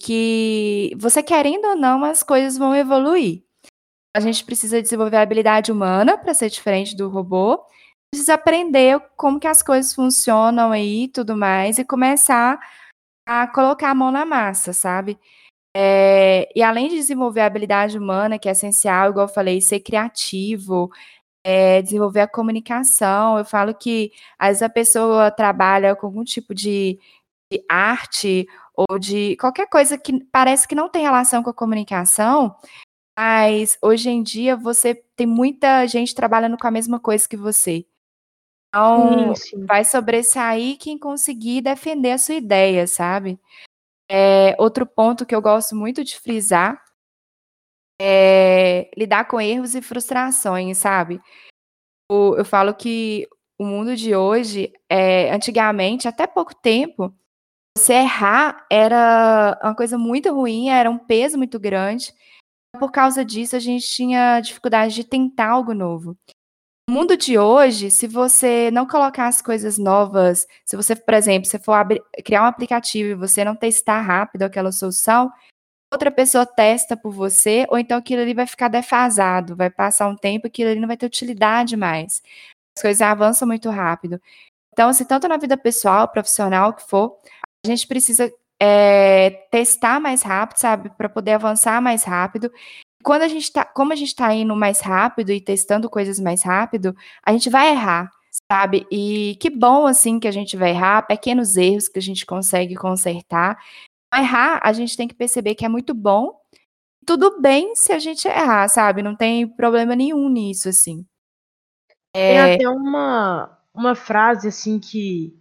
que 0.00 0.92
você 0.96 1.22
querendo 1.22 1.64
ou 1.66 1.76
não, 1.76 2.04
as 2.04 2.22
coisas 2.22 2.56
vão 2.56 2.74
evoluir. 2.74 3.42
A 4.14 4.20
gente 4.20 4.44
precisa 4.44 4.80
desenvolver 4.80 5.16
a 5.16 5.22
habilidade 5.22 5.72
humana 5.72 6.16
para 6.16 6.34
ser 6.34 6.50
diferente 6.50 6.94
do 6.94 7.08
robô, 7.08 7.60
precisa 8.12 8.34
aprender 8.34 9.00
como 9.16 9.40
que 9.40 9.48
as 9.48 9.60
coisas 9.60 9.92
funcionam 9.92 10.70
aí 10.70 11.04
e 11.04 11.08
tudo 11.08 11.36
mais, 11.36 11.78
e 11.78 11.84
começar 11.84 12.60
a 13.26 13.46
colocar 13.46 13.90
a 13.90 13.94
mão 13.94 14.10
na 14.10 14.24
massa, 14.24 14.72
sabe? 14.72 15.18
É, 15.76 16.48
e 16.54 16.62
além 16.62 16.88
de 16.88 16.96
desenvolver 16.96 17.40
a 17.40 17.46
habilidade 17.46 17.98
humana, 17.98 18.38
que 18.38 18.48
é 18.48 18.52
essencial, 18.52 19.10
igual 19.10 19.26
eu 19.26 19.32
falei, 19.32 19.60
ser 19.60 19.80
criativo, 19.80 20.90
é, 21.44 21.82
desenvolver 21.82 22.20
a 22.20 22.28
comunicação. 22.28 23.38
Eu 23.38 23.44
falo 23.44 23.74
que 23.74 24.12
às 24.38 24.48
vezes 24.48 24.62
a 24.62 24.68
pessoa 24.68 25.30
trabalha 25.30 25.94
com 25.96 26.06
algum 26.06 26.24
tipo 26.24 26.54
de, 26.54 26.98
de 27.52 27.64
arte 27.68 28.46
ou 28.76 28.98
de 28.98 29.36
qualquer 29.36 29.68
coisa 29.68 29.98
que 29.98 30.24
parece 30.32 30.66
que 30.68 30.74
não 30.74 30.88
tem 30.88 31.02
relação 31.02 31.42
com 31.42 31.50
a 31.50 31.54
comunicação, 31.54 32.56
mas 33.18 33.78
hoje 33.82 34.10
em 34.10 34.22
dia 34.22 34.56
você 34.56 34.94
tem 35.16 35.26
muita 35.26 35.86
gente 35.86 36.14
trabalhando 36.14 36.58
com 36.58 36.66
a 36.66 36.70
mesma 36.70 37.00
coisa 37.00 37.28
que 37.28 37.36
você. 37.36 37.86
Então, 38.74 39.36
sim, 39.36 39.58
sim. 39.58 39.66
vai 39.66 39.84
sobressair 39.84 40.76
quem 40.78 40.98
conseguir 40.98 41.60
defender 41.60 42.10
a 42.10 42.18
sua 42.18 42.34
ideia, 42.34 42.88
sabe? 42.88 43.38
É, 44.10 44.56
outro 44.58 44.84
ponto 44.84 45.24
que 45.24 45.34
eu 45.34 45.40
gosto 45.40 45.76
muito 45.76 46.02
de 46.02 46.18
frisar 46.18 46.82
é 48.00 48.90
lidar 48.96 49.26
com 49.28 49.40
erros 49.40 49.76
e 49.76 49.80
frustrações, 49.80 50.78
sabe? 50.78 51.22
Eu, 52.10 52.36
eu 52.36 52.44
falo 52.44 52.74
que 52.74 53.28
o 53.56 53.64
mundo 53.64 53.94
de 53.94 54.16
hoje, 54.16 54.72
é, 54.90 55.32
antigamente, 55.32 56.08
até 56.08 56.26
pouco 56.26 56.52
tempo, 56.52 57.14
você 57.78 57.94
errar 57.94 58.66
era 58.68 59.56
uma 59.62 59.74
coisa 59.76 59.96
muito 59.96 60.34
ruim, 60.34 60.68
era 60.68 60.90
um 60.90 60.98
peso 60.98 61.38
muito 61.38 61.60
grande. 61.60 62.12
Por 62.80 62.90
causa 62.90 63.24
disso, 63.24 63.54
a 63.54 63.60
gente 63.60 63.86
tinha 63.86 64.40
dificuldade 64.40 64.96
de 64.96 65.04
tentar 65.04 65.50
algo 65.50 65.72
novo. 65.72 66.18
No 66.88 66.94
mundo 66.94 67.16
de 67.16 67.38
hoje, 67.38 67.90
se 67.90 68.06
você 68.06 68.70
não 68.70 68.86
colocar 68.86 69.26
as 69.26 69.40
coisas 69.40 69.78
novas, 69.78 70.46
se 70.64 70.76
você, 70.76 70.94
por 70.94 71.14
exemplo, 71.14 71.48
se 71.48 71.58
for 71.58 71.74
criar 72.24 72.42
um 72.42 72.46
aplicativo 72.46 73.10
e 73.10 73.14
você 73.14 73.42
não 73.42 73.56
testar 73.56 74.02
rápido 74.02 74.42
aquela 74.42 74.70
solução, 74.70 75.32
outra 75.90 76.10
pessoa 76.10 76.44
testa 76.44 76.96
por 76.96 77.10
você, 77.10 77.66
ou 77.70 77.78
então 77.78 77.96
aquilo 77.98 78.20
ali 78.20 78.34
vai 78.34 78.46
ficar 78.46 78.68
defasado, 78.68 79.56
vai 79.56 79.70
passar 79.70 80.08
um 80.08 80.16
tempo 80.16 80.46
e 80.46 80.48
aquilo 80.48 80.70
ali 80.70 80.80
não 80.80 80.88
vai 80.88 80.96
ter 80.96 81.06
utilidade 81.06 81.74
mais. 81.76 82.22
As 82.76 82.82
coisas 82.82 83.00
avançam 83.00 83.48
muito 83.48 83.70
rápido. 83.70 84.20
Então, 84.72 84.88
assim, 84.90 85.04
tanto 85.04 85.26
na 85.26 85.36
vida 85.38 85.56
pessoal, 85.56 86.08
profissional, 86.08 86.74
que 86.74 86.82
for, 86.82 87.16
a 87.64 87.68
gente 87.68 87.86
precisa 87.86 88.30
é, 88.60 89.30
testar 89.50 90.00
mais 90.00 90.22
rápido, 90.22 90.58
sabe, 90.58 90.90
para 90.90 91.08
poder 91.08 91.32
avançar 91.32 91.80
mais 91.80 92.04
rápido 92.04 92.52
quando 93.04 93.22
a 93.22 93.28
gente 93.28 93.52
tá, 93.52 93.64
como 93.64 93.92
a 93.92 93.96
gente 93.96 94.08
está 94.08 94.34
indo 94.34 94.56
mais 94.56 94.80
rápido 94.80 95.30
e 95.30 95.40
testando 95.40 95.90
coisas 95.90 96.18
mais 96.18 96.42
rápido, 96.42 96.96
a 97.22 97.32
gente 97.32 97.50
vai 97.50 97.70
errar, 97.70 98.10
sabe? 98.50 98.86
E 98.90 99.36
que 99.38 99.50
bom 99.50 99.86
assim 99.86 100.18
que 100.18 100.26
a 100.26 100.32
gente 100.32 100.56
vai 100.56 100.70
errar, 100.70 101.06
pequenos 101.06 101.56
erros 101.56 101.86
que 101.86 101.98
a 101.98 102.02
gente 102.02 102.24
consegue 102.24 102.74
consertar. 102.74 103.62
Errar, 104.12 104.58
a 104.62 104.72
gente 104.72 104.96
tem 104.96 105.06
que 105.06 105.14
perceber 105.14 105.54
que 105.54 105.66
é 105.66 105.68
muito 105.68 105.92
bom. 105.92 106.40
Tudo 107.06 107.40
bem 107.40 107.74
se 107.76 107.92
a 107.92 107.98
gente 107.98 108.26
errar, 108.26 108.66
sabe? 108.68 109.02
Não 109.02 109.14
tem 109.14 109.46
problema 109.46 109.94
nenhum 109.94 110.28
nisso, 110.30 110.70
assim. 110.70 111.04
É... 112.14 112.32
Tem 112.32 112.54
até 112.54 112.68
uma, 112.70 113.58
uma 113.74 113.94
frase 113.94 114.48
assim 114.48 114.80
que, 114.80 115.38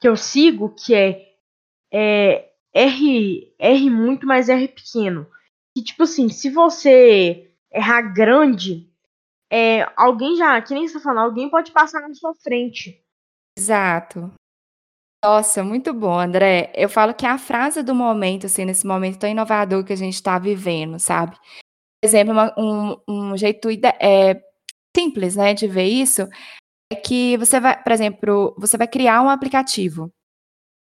que 0.00 0.08
eu 0.08 0.16
sigo 0.16 0.70
que 0.70 0.94
é, 0.94 1.34
é 1.92 2.50
R, 2.72 3.54
R 3.58 3.90
muito, 3.90 4.26
mas 4.26 4.48
R 4.48 4.66
pequeno 4.68 5.26
que, 5.76 5.82
tipo 5.82 6.04
assim, 6.04 6.30
se 6.30 6.48
você 6.48 7.50
errar 7.70 8.00
grande, 8.00 8.90
é, 9.52 9.82
alguém 9.94 10.34
já, 10.34 10.60
que 10.62 10.72
nem 10.72 10.88
você 10.88 10.94
tá 10.94 11.00
falando, 11.00 11.26
alguém 11.26 11.50
pode 11.50 11.70
passar 11.70 12.00
na 12.00 12.14
sua 12.14 12.34
frente. 12.34 13.04
Exato. 13.58 14.32
Nossa, 15.22 15.62
muito 15.62 15.92
bom, 15.92 16.18
André. 16.18 16.72
Eu 16.74 16.88
falo 16.88 17.12
que 17.12 17.26
é 17.26 17.28
a 17.28 17.36
frase 17.36 17.82
do 17.82 17.94
momento, 17.94 18.46
assim, 18.46 18.64
nesse 18.64 18.86
momento 18.86 19.18
tão 19.18 19.28
inovador 19.28 19.84
que 19.84 19.92
a 19.92 19.96
gente 19.96 20.14
está 20.14 20.38
vivendo, 20.38 20.98
sabe? 20.98 21.36
Por 21.36 22.08
exemplo, 22.08 22.32
uma, 22.32 22.54
um, 22.58 22.96
um 23.06 23.36
jeito 23.36 23.68
é, 24.00 24.42
simples, 24.96 25.36
né, 25.36 25.52
de 25.52 25.68
ver 25.68 25.88
isso 25.88 26.26
é 26.90 26.96
que 26.96 27.36
você 27.36 27.60
vai, 27.60 27.82
por 27.82 27.92
exemplo, 27.92 28.54
você 28.58 28.78
vai 28.78 28.88
criar 28.88 29.20
um 29.20 29.28
aplicativo. 29.28 30.10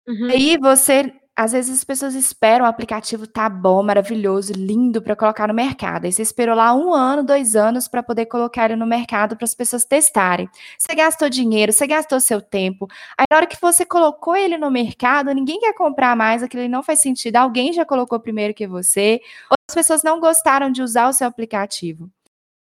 Uhum. 0.06 0.28
Aí 0.30 0.58
você 0.58 1.10
às 1.36 1.52
vezes 1.52 1.78
as 1.78 1.84
pessoas 1.84 2.14
esperam 2.14 2.64
o 2.64 2.68
aplicativo 2.68 3.26
tá 3.26 3.48
bom, 3.48 3.82
maravilhoso, 3.82 4.52
lindo 4.52 5.02
para 5.02 5.16
colocar 5.16 5.48
no 5.48 5.54
mercado. 5.54 6.04
Aí 6.04 6.12
você 6.12 6.22
esperou 6.22 6.54
lá 6.54 6.72
um 6.74 6.94
ano, 6.94 7.24
dois 7.24 7.56
anos 7.56 7.88
para 7.88 8.02
poder 8.02 8.26
colocar 8.26 8.66
ele 8.66 8.76
no 8.76 8.86
mercado 8.86 9.36
para 9.36 9.44
as 9.44 9.54
pessoas 9.54 9.84
testarem. 9.84 10.48
Você 10.78 10.94
gastou 10.94 11.28
dinheiro, 11.28 11.72
você 11.72 11.86
gastou 11.86 12.20
seu 12.20 12.40
tempo. 12.40 12.86
Aí 13.18 13.24
na 13.28 13.36
hora 13.36 13.46
que 13.46 13.60
você 13.60 13.84
colocou 13.84 14.36
ele 14.36 14.56
no 14.56 14.70
mercado, 14.70 15.32
ninguém 15.34 15.58
quer 15.58 15.74
comprar 15.74 16.14
mais, 16.16 16.42
aquilo 16.42 16.68
não 16.68 16.82
faz 16.82 17.00
sentido. 17.00 17.36
Alguém 17.36 17.72
já 17.72 17.84
colocou 17.84 18.20
primeiro 18.20 18.54
que 18.54 18.66
você. 18.66 19.20
Ou 19.50 19.56
as 19.68 19.74
pessoas 19.74 20.02
não 20.04 20.20
gostaram 20.20 20.70
de 20.70 20.82
usar 20.82 21.08
o 21.08 21.12
seu 21.12 21.26
aplicativo. 21.26 22.04
O 22.04 22.10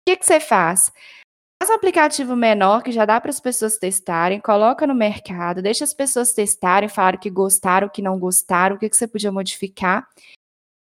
que, 0.06 0.16
que 0.16 0.26
você 0.26 0.40
faz? 0.40 0.92
Faz 1.60 1.70
um 1.70 1.74
aplicativo 1.74 2.36
menor 2.36 2.84
que 2.84 2.92
já 2.92 3.04
dá 3.04 3.20
para 3.20 3.30
as 3.30 3.40
pessoas 3.40 3.76
testarem, 3.76 4.40
coloca 4.40 4.86
no 4.86 4.94
mercado, 4.94 5.60
deixa 5.60 5.82
as 5.82 5.92
pessoas 5.92 6.32
testarem, 6.32 6.88
falar 6.88 7.18
que 7.18 7.28
gostaram, 7.28 7.88
que 7.88 8.00
não 8.00 8.16
gostaram, 8.16 8.76
o 8.76 8.78
que, 8.78 8.88
que 8.88 8.96
você 8.96 9.08
podia 9.08 9.32
modificar. 9.32 10.08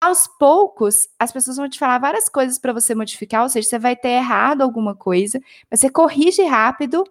Aos 0.01 0.27
poucos, 0.39 1.09
as 1.19 1.31
pessoas 1.31 1.57
vão 1.57 1.69
te 1.69 1.77
falar 1.77 1.99
várias 1.99 2.29
coisas 2.29 2.57
para 2.57 2.71
você 2.71 2.95
modificar, 2.95 3.43
ou 3.43 3.49
seja, 3.49 3.67
você 3.67 3.77
vai 3.77 3.97
ter 3.97 4.09
errado 4.09 4.61
alguma 4.61 4.95
coisa, 4.95 5.41
mas 5.69 5.81
você 5.81 5.89
corrige 5.89 6.41
rápido, 6.43 7.03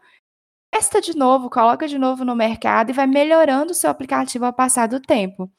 testa 0.73 1.01
de 1.01 1.15
novo, 1.15 1.51
coloca 1.51 1.87
de 1.87 1.99
novo 1.99 2.25
no 2.25 2.35
mercado 2.35 2.91
e 2.91 2.95
vai 2.95 3.07
melhorando 3.07 3.73
o 3.73 3.75
seu 3.75 3.91
aplicativo 3.91 4.47
ao 4.47 4.55
passar 4.55 4.89
do 4.89 5.01
tempo. 5.01 5.51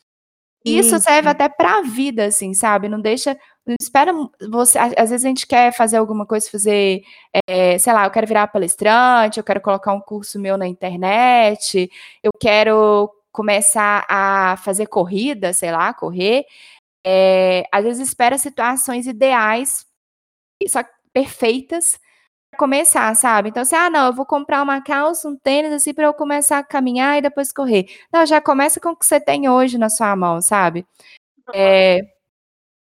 Isso 0.63 0.99
serve 0.99 1.29
até 1.29 1.49
para 1.49 1.79
a 1.79 1.81
vida, 1.81 2.25
assim, 2.25 2.53
sabe? 2.53 2.87
Não 2.87 3.01
deixa, 3.01 3.37
não 3.65 3.75
espera 3.79 4.11
você. 4.49 4.77
Às 4.79 5.09
vezes 5.09 5.25
a 5.25 5.27
gente 5.27 5.47
quer 5.47 5.73
fazer 5.73 5.97
alguma 5.97 6.25
coisa, 6.25 6.49
fazer, 6.49 7.03
é, 7.47 7.77
sei 7.77 7.93
lá, 7.93 8.05
eu 8.05 8.11
quero 8.11 8.27
virar 8.27 8.47
palestrante, 8.47 9.39
eu 9.39 9.43
quero 9.43 9.61
colocar 9.61 9.93
um 9.93 10.01
curso 10.01 10.39
meu 10.39 10.57
na 10.57 10.67
internet, 10.67 11.89
eu 12.23 12.31
quero 12.39 13.11
começar 13.31 14.05
a 14.09 14.57
fazer 14.57 14.87
corrida, 14.87 15.53
sei 15.53 15.71
lá, 15.71 15.93
correr. 15.93 16.45
É, 17.05 17.65
às 17.71 17.83
vezes 17.83 18.09
espera 18.09 18.37
situações 18.37 19.07
ideais, 19.07 19.85
só 20.67 20.83
perfeitas, 21.13 21.99
começar, 22.57 23.15
sabe? 23.15 23.49
Então, 23.49 23.61
assim, 23.63 23.75
ah, 23.75 23.89
não, 23.89 24.07
eu 24.07 24.13
vou 24.13 24.25
comprar 24.25 24.61
uma 24.63 24.81
calça, 24.81 25.27
um 25.29 25.37
tênis, 25.37 25.73
assim, 25.73 25.93
para 25.93 26.05
eu 26.05 26.13
começar 26.13 26.59
a 26.59 26.63
caminhar 26.63 27.17
e 27.17 27.21
depois 27.21 27.51
correr. 27.51 27.87
Não, 28.13 28.25
já 28.25 28.41
começa 28.41 28.79
com 28.79 28.89
o 28.89 28.95
que 28.95 29.05
você 29.05 29.19
tem 29.19 29.49
hoje 29.49 29.77
na 29.77 29.89
sua 29.89 30.15
mão, 30.15 30.41
sabe? 30.41 30.85
É, 31.53 32.01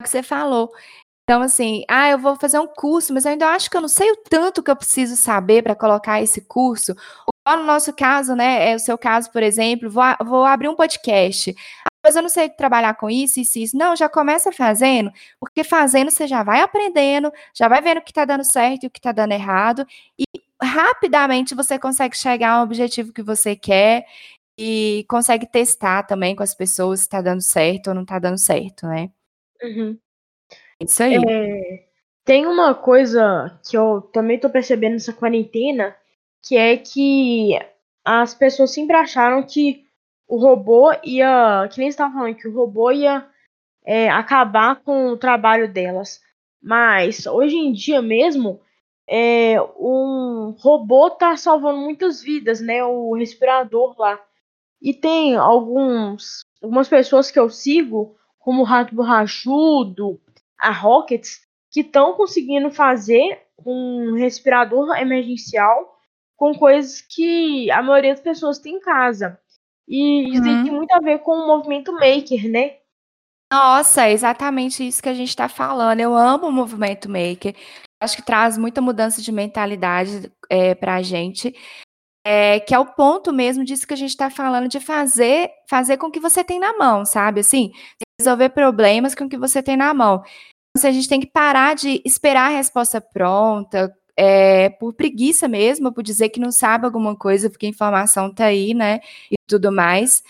que 0.03 0.09
você 0.09 0.23
falou. 0.23 0.71
Então, 1.25 1.43
assim, 1.43 1.85
ah, 1.89 2.11
eu 2.11 2.19
vou 2.19 2.37
fazer 2.37 2.59
um 2.59 2.67
curso, 2.67 3.15
mas 3.15 3.25
eu 3.25 3.33
ainda 3.33 3.49
acho 3.49 3.71
que 3.71 3.77
eu 3.77 3.81
não 3.81 3.89
sei 3.89 4.11
o 4.11 4.17
tanto 4.29 4.63
que 4.63 4.71
eu 4.71 4.77
preciso 4.77 5.17
saber 5.17 5.63
para 5.63 5.75
colocar 5.75 6.21
esse 6.21 6.41
curso. 6.43 6.95
Ou 7.47 7.57
no 7.57 7.65
nosso 7.65 7.93
caso, 7.93 8.35
né, 8.35 8.73
é 8.73 8.75
o 8.77 8.79
seu 8.79 8.99
caso, 8.99 9.31
por 9.31 9.43
exemplo, 9.43 9.91
vou, 9.91 10.05
vou 10.25 10.45
abrir 10.45 10.69
um 10.69 10.77
podcast 10.77 11.55
mas 12.05 12.17
eu 12.17 12.23
não 12.23 12.29
sei 12.29 12.49
trabalhar 12.51 12.95
com 12.95 13.09
isso, 13.09 13.41
isso, 13.41 13.59
isso. 13.59 13.77
Não, 13.77 13.95
já 13.95 14.09
começa 14.09 14.51
fazendo, 14.53 15.13
porque 15.39 15.63
fazendo 15.63 16.11
você 16.11 16.27
já 16.27 16.43
vai 16.43 16.61
aprendendo, 16.61 17.33
já 17.55 17.69
vai 17.69 17.81
vendo 17.81 17.99
o 17.99 18.03
que 18.03 18.11
está 18.11 18.25
dando 18.25 18.45
certo 18.45 18.85
e 18.85 18.87
o 18.89 18.91
que 18.91 18.99
está 18.99 19.13
dando 19.13 19.33
errado, 19.33 19.87
e 20.19 20.25
rapidamente 20.61 21.55
você 21.55 21.79
consegue 21.79 22.17
chegar 22.17 22.53
ao 22.53 22.65
objetivo 22.65 23.13
que 23.13 23.23
você 23.23 23.55
quer 23.57 24.05
e 24.59 25.05
consegue 25.09 25.47
testar 25.47 26.05
também 26.05 26.37
com 26.37 26.43
as 26.43 26.55
pessoas 26.55 27.01
se 27.01 27.07
está 27.07 27.23
dando 27.23 27.43
certo 27.43 27.89
ou 27.89 27.95
não 27.95 28.03
está 28.03 28.19
dando 28.19 28.39
certo, 28.39 28.87
né? 28.87 29.11
Uhum. 29.63 29.99
Isso 30.81 31.03
aí. 31.03 31.17
É, 31.17 31.87
tem 32.25 32.47
uma 32.47 32.75
coisa 32.75 33.59
que 33.69 33.77
eu 33.77 34.03
também 34.13 34.37
estou 34.37 34.51
percebendo 34.51 34.93
nessa 34.93 35.13
quarentena, 35.13 35.97
que 36.43 36.57
é 36.57 36.77
que 36.77 37.59
as 38.05 38.35
pessoas 38.35 38.73
sempre 38.73 38.97
acharam 38.97 39.43
que 39.43 39.85
o 40.27 40.37
robô 40.37 40.93
ia, 41.05 41.69
que 41.71 41.79
nem 41.79 41.89
estava 41.89 42.13
falando, 42.15 42.35
que 42.35 42.49
o 42.49 42.55
robô 42.55 42.91
ia 42.91 43.27
é, 43.85 44.09
acabar 44.09 44.77
com 44.77 45.09
o 45.09 45.17
trabalho 45.17 45.73
delas. 45.73 46.21
Mas 46.61 47.27
hoje 47.27 47.57
em 47.57 47.73
dia 47.73 48.01
mesmo, 48.01 48.61
é, 49.09 49.61
um 49.79 50.55
robô 50.59 51.11
tá 51.11 51.37
salvando 51.37 51.81
muitas 51.81 52.23
vidas, 52.23 52.61
né? 52.61 52.85
O 52.85 53.15
respirador 53.15 53.95
lá. 53.99 54.21
E 54.81 54.95
tem 54.95 55.37
alguns, 55.37 56.45
algumas 56.63 56.89
pessoas 56.89 57.31
que 57.31 57.39
eu 57.39 57.49
sigo, 57.51 58.17
como 58.43 58.63
o 58.63 58.65
Rato 58.65 58.95
Borrachudo, 58.95 60.21
a 60.59 60.71
Rockets, 60.71 61.41
que 61.71 61.81
estão 61.81 62.15
conseguindo 62.15 62.71
fazer 62.71 63.41
um 63.65 64.15
respirador 64.15 64.97
emergencial 64.97 65.97
com 66.37 66.53
coisas 66.55 67.01
que 67.01 67.71
a 67.71 67.81
maioria 67.83 68.11
das 68.11 68.21
pessoas 68.21 68.59
tem 68.59 68.75
em 68.75 68.81
casa. 68.81 69.39
E 69.89 70.33
isso 70.33 70.43
uhum. 70.43 70.65
tem 70.65 70.73
muito 70.73 70.93
a 70.93 70.99
ver 70.99 71.21
com 71.21 71.33
o 71.33 71.47
movimento 71.47 71.93
maker, 71.93 72.51
né? 72.51 72.77
Nossa, 73.53 74.07
é 74.07 74.13
exatamente 74.13 74.87
isso 74.87 75.03
que 75.03 75.09
a 75.09 75.15
gente 75.15 75.29
está 75.29 75.49
falando. 75.49 76.01
Eu 76.01 76.17
amo 76.17 76.49
o 76.49 76.53
movimento 76.53 77.09
maker. 77.09 77.55
Acho 78.01 78.17
que 78.17 78.25
traz 78.25 78.59
muita 78.59 78.81
mudança 78.81 79.23
de 79.23 79.31
mentalidade 79.31 80.33
é, 80.51 80.75
para 80.75 80.97
a 80.97 81.03
gente. 81.03 81.55
É, 82.25 82.61
que 82.61 82.75
é 82.75 82.79
o 82.79 82.87
ponto 82.87 83.33
mesmo 83.33 83.65
disso 83.65 83.87
que 83.87 83.95
a 83.95 83.97
gente 83.97 84.11
está 84.11 84.31
falando, 84.31 84.69
de 84.69 84.79
fazer, 84.79 85.51
fazer 85.69 85.97
com 85.97 86.07
o 86.07 86.11
que 86.11 86.21
você 86.21 86.45
tem 86.45 86.61
na 86.61 86.77
mão, 86.77 87.05
sabe? 87.05 87.41
Assim, 87.41 87.73
resolver 88.21 88.51
problemas 88.51 89.15
com 89.15 89.25
o 89.25 89.29
que 89.29 89.37
você 89.37 89.63
tem 89.63 89.77
na 89.77 89.93
mão. 89.93 90.23
Então, 90.77 90.89
a 90.89 90.93
gente 90.93 91.09
tem 91.09 91.21
que 91.21 91.27
parar 91.27 91.75
de 91.75 92.01
esperar 92.05 92.51
a 92.51 92.57
resposta 92.57 93.01
pronta, 93.01 93.93
é, 94.17 94.71
por 94.71 94.95
preguiça 94.95 95.49
mesmo, 95.49 95.93
por 95.93 96.03
dizer 96.03 96.29
que 96.29 96.41
não 96.41 96.53
sabe 96.53 96.85
alguma 96.85 97.17
coisa, 97.17 97.51
porque 97.51 97.67
a 97.67 97.69
informação 97.69 98.29
está 98.29 98.47
aí, 98.47 98.75
né? 98.75 99.01
E 99.31 99.35
tudo 99.47 99.73
mais. 99.73 100.23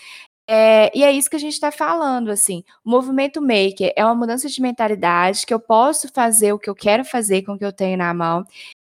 É, 0.47 0.91
e 0.97 1.03
é 1.03 1.11
isso 1.11 1.29
que 1.29 1.35
a 1.35 1.39
gente 1.39 1.53
está 1.53 1.71
falando, 1.71 2.29
assim. 2.29 2.63
O 2.83 2.89
movimento 2.89 3.41
maker 3.41 3.93
é 3.95 4.03
uma 4.05 4.15
mudança 4.15 4.49
de 4.49 4.61
mentalidade 4.61 5.45
que 5.45 5.53
eu 5.53 5.59
posso 5.59 6.09
fazer 6.09 6.53
o 6.53 6.59
que 6.59 6.69
eu 6.69 6.75
quero 6.75 7.05
fazer 7.05 7.43
com 7.43 7.53
o 7.53 7.57
que 7.57 7.65
eu 7.65 7.71
tenho 7.73 7.97
na 7.97 8.13
mão. 8.13 8.45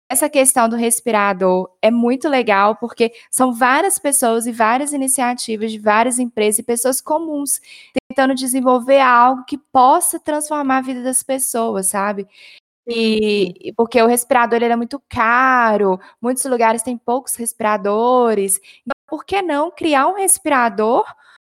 Essa 0.08 0.30
questão 0.30 0.70
do 0.70 0.76
respirador 0.76 1.70
é 1.82 1.90
muito 1.90 2.30
legal 2.30 2.76
porque 2.76 3.12
são 3.32 3.52
várias 3.52 3.98
pessoas 3.98 4.46
e 4.46 4.52
várias 4.52 4.94
iniciativas 4.94 5.72
de 5.72 5.80
várias 5.80 6.20
empresas 6.20 6.60
e 6.60 6.64
pessoas 6.64 7.02
comuns 7.02 7.60
tentando 8.08 8.36
desenvolver 8.36 9.00
algo 9.00 9.44
que 9.46 9.58
possa 9.58 10.20
transformar 10.20 10.78
a 10.78 10.82
vida 10.82 11.02
das 11.02 11.24
pessoas, 11.24 11.88
sabe? 11.88 12.28
E 12.88 13.74
porque 13.76 14.00
o 14.00 14.06
respirador 14.06 14.62
ele 14.62 14.74
é 14.74 14.76
muito 14.76 15.02
caro, 15.10 16.00
muitos 16.22 16.46
lugares 16.46 16.84
têm 16.84 16.98
poucos 16.98 17.36
respiradores. 17.36 18.60
Então, 18.82 18.96
por 19.08 19.26
que 19.26 19.42
não 19.42 19.72
criar 19.72 20.08
um 20.08 20.16
respirador 20.16 21.04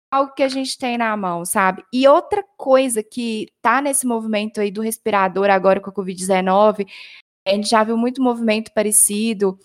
algo 0.10 0.34
que 0.34 0.42
a 0.44 0.48
gente 0.48 0.78
tem 0.78 0.98
na 0.98 1.16
mão, 1.18 1.44
sabe? 1.44 1.84
E 1.92 2.08
outra 2.08 2.42
coisa 2.56 3.04
que 3.04 3.48
tá 3.62 3.82
nesse 3.82 4.08
movimento 4.08 4.62
aí 4.62 4.72
do 4.72 4.82
respirador 4.82 5.50
agora 5.50 5.82
com 5.82 5.90
a 5.90 5.94
Covid-19, 5.94 6.88
a 7.50 7.56
gente 7.56 7.70
já 7.70 7.84
viu 7.84 7.98
muito 7.98 8.22
movimento 8.22 8.72
parecido 8.74 9.58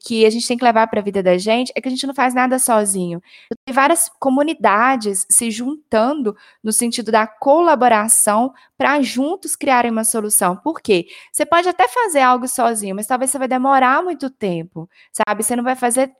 que 0.00 0.24
a 0.24 0.30
gente 0.30 0.46
tem 0.46 0.56
que 0.56 0.64
levar 0.64 0.86
para 0.86 1.00
a 1.00 1.02
vida 1.02 1.22
da 1.22 1.36
gente 1.36 1.72
é 1.74 1.80
que 1.80 1.88
a 1.88 1.90
gente 1.90 2.06
não 2.06 2.14
faz 2.14 2.32
nada 2.32 2.58
sozinho. 2.58 3.20
Tem 3.66 3.74
várias 3.74 4.08
comunidades 4.20 5.26
se 5.28 5.50
juntando 5.50 6.36
no 6.62 6.72
sentido 6.72 7.10
da 7.10 7.26
colaboração 7.26 8.52
para 8.76 9.02
juntos 9.02 9.56
criarem 9.56 9.90
uma 9.90 10.04
solução. 10.04 10.56
Por 10.56 10.80
quê? 10.80 11.06
Você 11.32 11.44
pode 11.44 11.68
até 11.68 11.88
fazer 11.88 12.20
algo 12.20 12.46
sozinho, 12.46 12.94
mas 12.94 13.06
talvez 13.06 13.30
você 13.30 13.38
vai 13.38 13.48
demorar 13.48 14.02
muito 14.02 14.30
tempo, 14.30 14.88
sabe? 15.12 15.42
Você 15.42 15.56
não 15.56 15.64
vai 15.64 15.74
fazer 15.74 16.12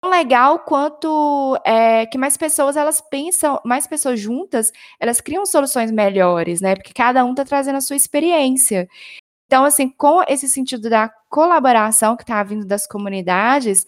tão 0.00 0.10
legal 0.10 0.60
quanto 0.60 1.60
é, 1.64 2.06
que 2.06 2.16
mais 2.16 2.36
pessoas 2.36 2.76
elas 2.76 3.00
pensam, 3.00 3.60
mais 3.64 3.86
pessoas 3.86 4.18
juntas, 4.18 4.72
elas 4.98 5.20
criam 5.20 5.44
soluções 5.44 5.90
melhores, 5.90 6.60
né? 6.60 6.74
Porque 6.74 6.92
cada 6.94 7.24
um 7.24 7.32
está 7.32 7.44
trazendo 7.44 7.76
a 7.76 7.80
sua 7.80 7.96
experiência. 7.96 8.88
Então, 9.48 9.64
assim, 9.64 9.88
com 9.88 10.22
esse 10.28 10.46
sentido 10.46 10.90
da 10.90 11.08
colaboração 11.30 12.16
que 12.16 12.22
está 12.22 12.42
vindo 12.42 12.66
das 12.66 12.86
comunidades, 12.86 13.86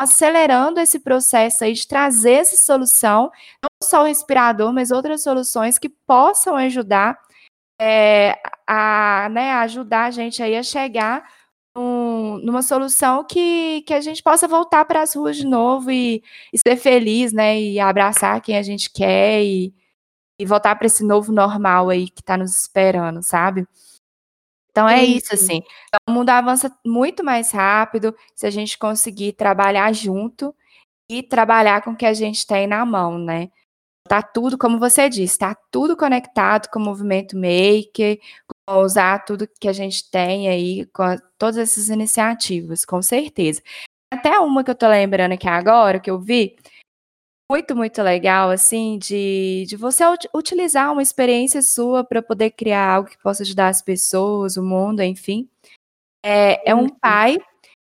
acelerando 0.00 0.80
esse 0.80 0.98
processo 0.98 1.64
aí 1.64 1.74
de 1.74 1.86
trazer 1.86 2.32
essa 2.32 2.56
solução, 2.56 3.30
não 3.62 3.68
só 3.86 4.02
o 4.02 4.06
respirador, 4.06 4.72
mas 4.72 4.90
outras 4.90 5.22
soluções 5.22 5.78
que 5.78 5.90
possam 5.90 6.56
ajudar 6.56 7.18
é, 7.80 8.38
a 8.66 9.28
né, 9.30 9.52
ajudar 9.52 10.04
a 10.04 10.10
gente 10.10 10.42
aí 10.42 10.56
a 10.56 10.62
chegar 10.62 11.24
num, 11.76 12.38
numa 12.38 12.62
solução 12.62 13.24
que, 13.24 13.82
que 13.82 13.94
a 13.94 14.00
gente 14.00 14.22
possa 14.22 14.48
voltar 14.48 14.84
para 14.86 15.02
as 15.02 15.14
ruas 15.14 15.36
de 15.36 15.46
novo 15.46 15.90
e, 15.90 16.22
e, 16.52 16.58
ser 16.58 16.76
feliz, 16.76 17.32
né? 17.32 17.60
E 17.60 17.80
abraçar 17.80 18.40
quem 18.40 18.56
a 18.56 18.62
gente 18.62 18.90
quer 18.90 19.42
e, 19.42 19.74
e 20.38 20.46
voltar 20.46 20.76
para 20.76 20.86
esse 20.86 21.04
novo 21.04 21.32
normal 21.32 21.90
aí 21.90 22.08
que 22.08 22.20
está 22.22 22.36
nos 22.36 22.56
esperando, 22.56 23.22
sabe? 23.22 23.66
Então 24.72 24.88
é 24.88 25.04
Sim. 25.04 25.16
isso, 25.16 25.34
assim. 25.34 25.60
Então, 25.86 26.00
o 26.08 26.12
mundo 26.12 26.30
avança 26.30 26.74
muito 26.84 27.22
mais 27.22 27.52
rápido 27.52 28.16
se 28.34 28.46
a 28.46 28.50
gente 28.50 28.78
conseguir 28.78 29.34
trabalhar 29.34 29.92
junto 29.92 30.54
e 31.10 31.22
trabalhar 31.22 31.82
com 31.82 31.92
o 31.92 31.96
que 31.96 32.06
a 32.06 32.14
gente 32.14 32.46
tem 32.46 32.66
na 32.66 32.84
mão, 32.84 33.18
né? 33.18 33.50
Tá 34.08 34.22
tudo, 34.22 34.58
como 34.58 34.78
você 34.78 35.08
disse, 35.08 35.38
tá 35.38 35.54
tudo 35.70 35.96
conectado 35.96 36.68
com 36.70 36.80
o 36.80 36.82
movimento 36.82 37.36
maker, 37.36 38.18
com 38.66 38.80
usar 38.80 39.24
tudo 39.24 39.48
que 39.60 39.68
a 39.68 39.72
gente 39.72 40.10
tem 40.10 40.48
aí, 40.48 40.86
com 40.86 41.02
a, 41.02 41.18
todas 41.38 41.58
essas 41.58 41.88
iniciativas, 41.88 42.84
com 42.84 43.00
certeza. 43.02 43.62
Até 44.12 44.38
uma 44.40 44.64
que 44.64 44.70
eu 44.70 44.74
tô 44.74 44.88
lembrando 44.88 45.32
aqui 45.32 45.48
agora, 45.48 46.00
que 46.00 46.10
eu 46.10 46.18
vi, 46.18 46.56
muito, 47.50 47.76
muito 47.76 48.02
legal, 48.02 48.50
assim, 48.50 48.98
de, 48.98 49.64
de 49.68 49.76
você 49.76 50.04
ut 50.06 50.28
utilizar 50.34 50.92
uma 50.92 51.02
experiência 51.02 51.60
sua 51.62 52.02
para 52.04 52.22
poder 52.22 52.50
criar 52.50 52.94
algo 52.94 53.10
que 53.10 53.18
possa 53.18 53.42
ajudar 53.42 53.68
as 53.68 53.82
pessoas, 53.82 54.56
o 54.56 54.62
mundo, 54.62 55.02
enfim. 55.02 55.48
É, 56.24 56.70
é 56.70 56.74
um 56.74 56.88
pai, 56.88 57.38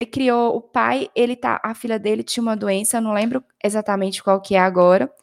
ele 0.01 0.11
criou, 0.11 0.55
o 0.55 0.61
pai, 0.61 1.09
ele 1.15 1.35
tá, 1.35 1.59
a 1.63 1.75
filha 1.75 1.99
dele 1.99 2.23
tinha 2.23 2.41
uma 2.41 2.55
doença, 2.57 2.97
eu 2.97 3.01
não 3.01 3.13
lembro 3.13 3.43
exatamente 3.63 4.23
qual 4.23 4.41
que 4.41 4.55
é 4.55 4.59
agora, 4.59 5.13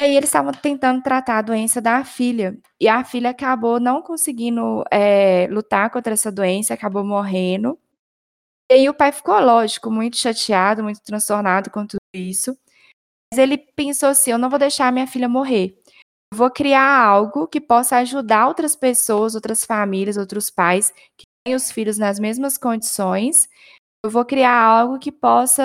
e 0.00 0.04
aí 0.04 0.16
eles 0.16 0.28
estavam 0.28 0.52
tentando 0.52 1.02
tratar 1.02 1.38
a 1.38 1.42
doença 1.42 1.80
da 1.80 2.04
filha, 2.04 2.58
e 2.80 2.88
a 2.88 3.04
filha 3.04 3.30
acabou 3.30 3.80
não 3.80 4.02
conseguindo 4.02 4.84
é, 4.90 5.46
lutar 5.48 5.90
contra 5.90 6.12
essa 6.14 6.30
doença, 6.30 6.74
acabou 6.74 7.04
morrendo, 7.04 7.78
e 8.70 8.74
aí 8.74 8.88
o 8.88 8.94
pai 8.94 9.12
ficou, 9.12 9.38
lógico, 9.40 9.90
muito 9.90 10.16
chateado, 10.16 10.82
muito 10.82 11.02
transtornado 11.02 11.70
com 11.70 11.86
tudo 11.86 12.00
isso, 12.14 12.56
ele 13.38 13.56
pensou 13.58 14.08
assim: 14.08 14.30
eu 14.30 14.38
não 14.38 14.50
vou 14.50 14.58
deixar 14.58 14.92
minha 14.92 15.06
filha 15.06 15.28
morrer. 15.28 15.76
Eu 16.32 16.38
vou 16.38 16.50
criar 16.50 17.04
algo 17.04 17.46
que 17.46 17.60
possa 17.60 17.98
ajudar 17.98 18.48
outras 18.48 18.74
pessoas, 18.76 19.34
outras 19.34 19.64
famílias, 19.64 20.16
outros 20.16 20.50
pais 20.50 20.92
que 21.16 21.24
têm 21.44 21.54
os 21.54 21.70
filhos 21.70 21.98
nas 21.98 22.18
mesmas 22.18 22.58
condições. 22.58 23.48
Eu 24.04 24.10
vou 24.10 24.24
criar 24.24 24.54
algo 24.54 24.98
que 24.98 25.12
possa 25.12 25.62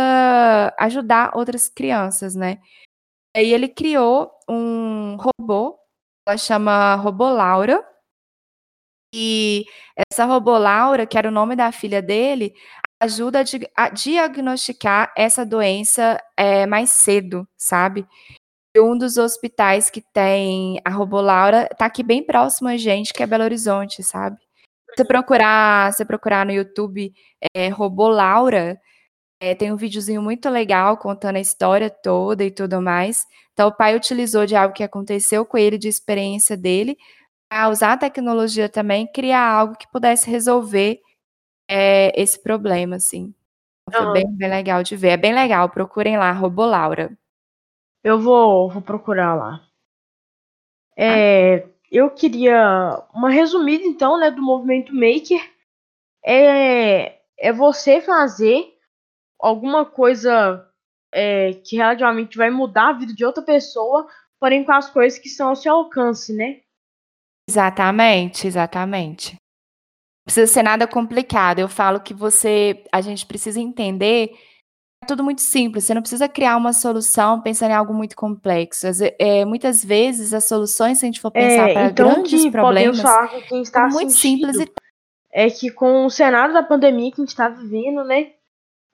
ajudar 0.79 1.35
outras 1.35 1.67
crianças, 1.67 2.35
né? 2.35 2.59
Aí 3.35 3.53
ele 3.53 3.67
criou 3.67 4.31
um 4.49 5.17
robô, 5.17 5.77
ela 6.27 6.37
chama 6.37 6.95
Robô 6.95 7.29
Laura. 7.29 7.85
E 9.13 9.65
essa 10.11 10.25
Robô 10.25 10.57
Laura, 10.57 11.07
que 11.07 11.17
era 11.17 11.29
o 11.29 11.31
nome 11.31 11.55
da 11.55 11.71
filha 11.71 12.01
dele, 12.01 12.53
ajuda 13.01 13.43
a 13.75 13.89
diagnosticar 13.89 15.13
essa 15.15 15.45
doença 15.45 16.21
é, 16.35 16.65
mais 16.65 16.89
cedo, 16.89 17.47
sabe? 17.57 18.05
Um 18.77 18.97
dos 18.97 19.17
hospitais 19.17 19.89
que 19.89 20.01
tem 20.01 20.79
a 20.85 20.89
Robolaura 20.89 21.67
tá 21.77 21.85
aqui 21.85 22.03
bem 22.03 22.23
próximo 22.23 22.69
a 22.69 22.77
gente, 22.77 23.13
que 23.13 23.23
é 23.23 23.27
Belo 23.27 23.43
Horizonte, 23.43 24.03
sabe? 24.03 24.37
Se 24.97 25.05
procurar, 25.05 25.93
se 25.93 26.05
procurar 26.05 26.45
no 26.45 26.51
YouTube 26.51 27.13
é, 27.55 27.69
Robolaura, 27.69 28.79
é, 29.41 29.55
tem 29.55 29.71
um 29.71 29.77
videozinho 29.77 30.21
muito 30.21 30.49
legal 30.49 30.97
contando 30.97 31.37
a 31.37 31.41
história 31.41 31.89
toda 31.89 32.43
e 32.43 32.51
tudo 32.51 32.81
mais. 32.81 33.25
Então, 33.53 33.69
o 33.69 33.75
pai 33.75 33.95
utilizou 33.95 34.45
de 34.45 34.55
algo 34.55 34.73
que 34.73 34.83
aconteceu 34.83 35.45
com 35.45 35.57
ele, 35.57 35.77
de 35.77 35.87
experiência 35.87 36.57
dele, 36.57 36.97
a 37.49 37.69
usar 37.69 37.93
a 37.93 37.97
tecnologia 37.97 38.69
também, 38.69 39.07
criar 39.07 39.45
algo 39.49 39.77
que 39.77 39.89
pudesse 39.91 40.29
resolver 40.29 40.99
é, 41.69 42.11
esse 42.19 42.41
problema, 42.41 42.95
assim. 42.95 43.33
Foi 43.91 44.05
uhum. 44.05 44.13
bem, 44.13 44.25
bem 44.35 44.49
legal 44.49 44.81
de 44.81 44.95
ver. 44.95 45.09
É 45.09 45.17
bem 45.17 45.33
legal, 45.33 45.69
procurem 45.69 46.17
lá, 46.17 46.31
Robolaura. 46.31 47.15
Eu 48.03 48.19
vou, 48.19 48.69
vou 48.69 48.81
procurar 48.81 49.35
lá. 49.35 49.61
É, 50.97 51.57
ah. 51.57 51.69
Eu 51.91 52.09
queria 52.09 53.03
uma 53.13 53.29
resumida, 53.29 53.83
então, 53.83 54.19
né, 54.19 54.31
do 54.31 54.41
movimento 54.41 54.93
Maker. 54.93 55.41
É, 56.25 57.19
é 57.37 57.53
você 57.53 58.01
fazer 58.01 58.75
alguma 59.39 59.85
coisa 59.85 60.67
é, 61.13 61.53
que 61.53 61.77
relativamente 61.77 62.37
vai 62.37 62.49
mudar 62.49 62.89
a 62.89 62.93
vida 62.93 63.13
de 63.13 63.23
outra 63.23 63.43
pessoa, 63.43 64.07
porém 64.39 64.63
com 64.63 64.71
as 64.71 64.89
coisas 64.89 65.17
que 65.17 65.27
estão 65.27 65.49
ao 65.49 65.55
seu 65.55 65.73
alcance, 65.73 66.33
né? 66.33 66.61
Exatamente, 67.49 68.45
exatamente 68.45 69.39
precisa 70.29 70.45
ser 70.45 70.61
nada 70.61 70.85
complicado. 70.85 71.59
Eu 71.59 71.67
falo 71.67 71.99
que 71.99 72.13
você, 72.13 72.83
a 72.91 73.01
gente 73.01 73.25
precisa 73.25 73.59
entender 73.59 74.31
é 75.01 75.07
tudo 75.07 75.23
muito 75.23 75.41
simples, 75.41 75.85
você 75.85 75.93
não 75.93 76.01
precisa 76.01 76.27
criar 76.27 76.57
uma 76.57 76.73
solução 76.73 77.41
pensando 77.41 77.71
em 77.71 77.73
algo 77.73 77.93
muito 77.93 78.17
complexo. 78.17 78.85
É, 79.17 79.45
muitas 79.45 79.83
vezes 79.83 80.33
as 80.33 80.45
soluções, 80.45 80.99
se 80.99 81.05
a 81.05 81.07
gente 81.07 81.21
for 81.21 81.31
pensar 81.31 81.69
é, 81.69 81.73
para 81.73 81.85
então, 81.85 82.13
grandes 82.13 82.43
que 82.43 82.51
problemas, 82.51 83.01
falar 83.01 83.29
quem 83.47 83.61
está 83.61 83.87
muito 83.87 84.11
simples 84.11 84.57
e 84.57 84.69
é 85.31 85.49
que 85.49 85.71
com 85.71 86.05
o 86.05 86.09
cenário 86.09 86.53
da 86.53 86.61
pandemia 86.61 87.11
que 87.11 87.21
a 87.21 87.23
gente 87.23 87.29
está 87.29 87.47
vivendo, 87.47 88.03
né, 88.03 88.33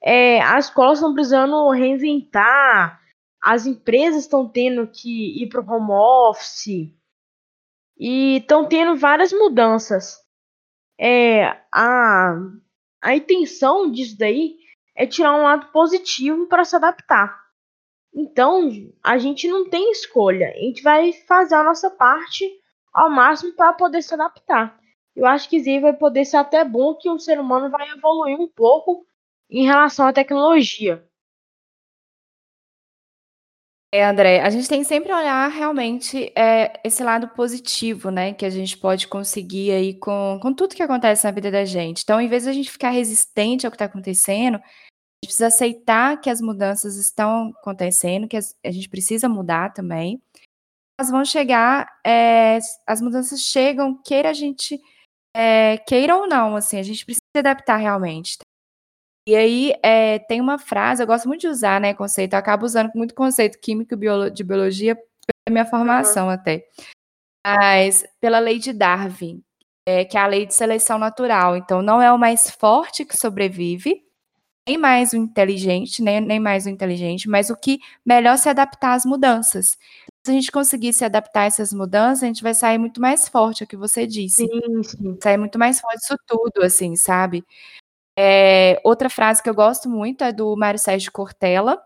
é, 0.01 0.41
as 0.41 0.65
escolas 0.65 0.99
estão 0.99 1.13
precisando 1.13 1.69
reinventar, 1.71 3.01
as 3.41 3.65
empresas 3.65 4.23
estão 4.23 4.47
tendo 4.47 4.85
que 4.87 5.41
ir 5.41 5.49
para 5.49 5.61
o 5.61 5.69
home 5.69 5.91
office 5.91 6.93
e 7.97 8.37
estão 8.37 8.67
tendo 8.67 8.95
várias 8.95 9.33
mudanças. 9.33 10.24
É, 10.97 11.45
a, 11.71 12.35
a 13.01 13.15
intenção 13.15 13.91
disso 13.91 14.17
daí 14.17 14.57
é 14.95 15.05
tirar 15.05 15.35
um 15.35 15.43
lado 15.43 15.67
positivo 15.71 16.47
para 16.47 16.63
se 16.63 16.75
adaptar. 16.75 17.45
Então, 18.13 18.69
a 19.03 19.17
gente 19.17 19.47
não 19.47 19.69
tem 19.69 19.91
escolha. 19.91 20.47
A 20.47 20.59
gente 20.59 20.81
vai 20.81 21.11
fazer 21.11 21.55
a 21.55 21.63
nossa 21.63 21.89
parte 21.89 22.49
ao 22.93 23.09
máximo 23.09 23.53
para 23.53 23.73
poder 23.73 24.01
se 24.01 24.13
adaptar. 24.13 24.79
Eu 25.13 25.25
acho 25.25 25.49
que 25.49 25.57
isso 25.57 25.81
vai 25.81 25.93
poder 25.93 26.23
ser 26.23 26.37
até 26.37 26.63
bom 26.63 26.95
que 26.95 27.09
o 27.09 27.19
ser 27.19 27.39
humano 27.39 27.69
vai 27.69 27.89
evoluir 27.89 28.39
um 28.39 28.47
pouco 28.47 29.05
em 29.49 29.65
relação 29.65 30.07
à 30.07 30.13
tecnologia. 30.13 31.05
É, 33.95 34.03
André, 34.03 34.41
a 34.41 34.49
gente 34.49 34.67
tem 34.67 34.83
sempre 34.83 35.13
olhar 35.13 35.47
realmente 35.47 36.29
é, 36.37 36.81
esse 36.83 37.01
lado 37.01 37.29
positivo, 37.29 38.11
né, 38.11 38.33
que 38.33 38.45
a 38.45 38.49
gente 38.49 38.77
pode 38.77 39.07
conseguir 39.07 39.71
aí 39.71 39.97
com, 39.97 40.37
com 40.41 40.53
tudo 40.53 40.75
que 40.75 40.83
acontece 40.83 41.23
na 41.23 41.31
vida 41.31 41.49
da 41.49 41.63
gente. 41.63 42.01
Então, 42.03 42.19
em 42.19 42.27
vez 42.27 42.43
de 42.43 42.49
a 42.49 42.53
gente 42.53 42.69
ficar 42.69 42.89
resistente 42.89 43.65
ao 43.65 43.71
que 43.71 43.75
está 43.75 43.85
acontecendo, 43.85 44.57
gente 44.57 45.27
precisa 45.27 45.47
aceitar 45.47 46.19
que 46.19 46.29
as 46.29 46.41
mudanças 46.41 46.97
estão 46.97 47.53
acontecendo, 47.61 48.27
que 48.27 48.37
a 48.37 48.71
gente 48.71 48.89
precisa 48.89 49.29
mudar 49.29 49.71
também. 49.73 50.21
Elas 50.99 51.09
vão 51.09 51.23
chegar, 51.23 51.87
é, 52.05 52.59
as 52.85 52.99
mudanças 52.99 53.39
chegam, 53.39 53.97
queira 54.03 54.29
a 54.29 54.33
gente 54.33 54.77
é, 55.33 55.77
queira 55.77 56.17
ou 56.17 56.27
não, 56.27 56.57
assim, 56.57 56.77
a 56.77 56.83
gente 56.83 57.05
precisa 57.05 57.23
se 57.33 57.39
adaptar 57.39 57.77
realmente. 57.77 58.39
E 59.27 59.35
aí 59.35 59.73
é, 59.83 60.19
tem 60.19 60.39
uma 60.39 60.59
frase, 60.59 61.01
eu 61.01 61.07
gosto 61.07 61.27
muito 61.27 61.41
de 61.41 61.47
usar, 61.47 61.81
né, 61.81 61.93
conceito, 61.95 62.33
eu 62.33 62.39
acabo 62.39 62.63
usando 62.63 62.91
muito 62.93 63.15
conceito 63.15 63.59
químico 63.59 63.95
biolo 63.97 64.29
de 64.29 64.43
biologia 64.43 64.95
pela 64.95 65.51
minha 65.51 65.65
formação 65.65 66.25
uhum. 66.25 66.31
até. 66.31 66.63
Mas 67.45 68.05
pela 68.21 68.39
lei 68.39 68.59
de 68.59 68.73
Darwin, 68.73 69.43
é, 69.87 70.05
que 70.05 70.17
é 70.17 70.21
a 70.21 70.27
lei 70.27 70.45
de 70.45 70.53
seleção 70.53 70.99
natural. 70.99 71.57
Então, 71.57 71.81
não 71.81 72.01
é 72.01 72.11
o 72.11 72.17
mais 72.19 72.49
forte 72.51 73.05
que 73.05 73.17
sobrevive, 73.17 74.03
nem 74.67 74.77
mais 74.77 75.13
o 75.13 75.17
inteligente, 75.17 76.01
nem, 76.03 76.21
nem 76.21 76.39
mais 76.39 76.65
o 76.65 76.69
inteligente, 76.69 77.29
mas 77.29 77.49
o 77.51 77.55
que 77.55 77.79
melhor 78.05 78.37
se 78.37 78.49
adaptar 78.49 78.95
às 78.95 79.05
mudanças. 79.05 79.77
Se 80.25 80.31
a 80.31 80.33
gente 80.33 80.51
conseguir 80.51 80.93
se 80.93 81.05
adaptar 81.05 81.41
a 81.41 81.45
essas 81.45 81.71
mudanças, 81.73 82.23
a 82.23 82.27
gente 82.27 82.43
vai 82.43 82.53
sair 82.55 82.79
muito 82.79 82.99
mais 83.01 83.29
forte, 83.29 83.63
é 83.63 83.65
o 83.65 83.67
que 83.67 83.77
você 83.77 84.07
disse. 84.07 84.47
Sim, 84.47 84.83
sim. 84.83 85.17
Sair 85.21 85.37
muito 85.37 85.59
mais 85.59 85.79
forte 85.79 85.99
disso 85.99 86.15
tudo, 86.27 86.63
assim, 86.63 86.95
sabe? 86.95 87.43
É, 88.17 88.79
outra 88.83 89.09
frase 89.09 89.43
que 89.43 89.49
eu 89.49 89.55
gosto 89.55 89.89
muito 89.89 90.23
é 90.23 90.31
do 90.31 90.55
Mário 90.55 90.79
Sérgio 90.79 91.11
Cortella. 91.11 91.81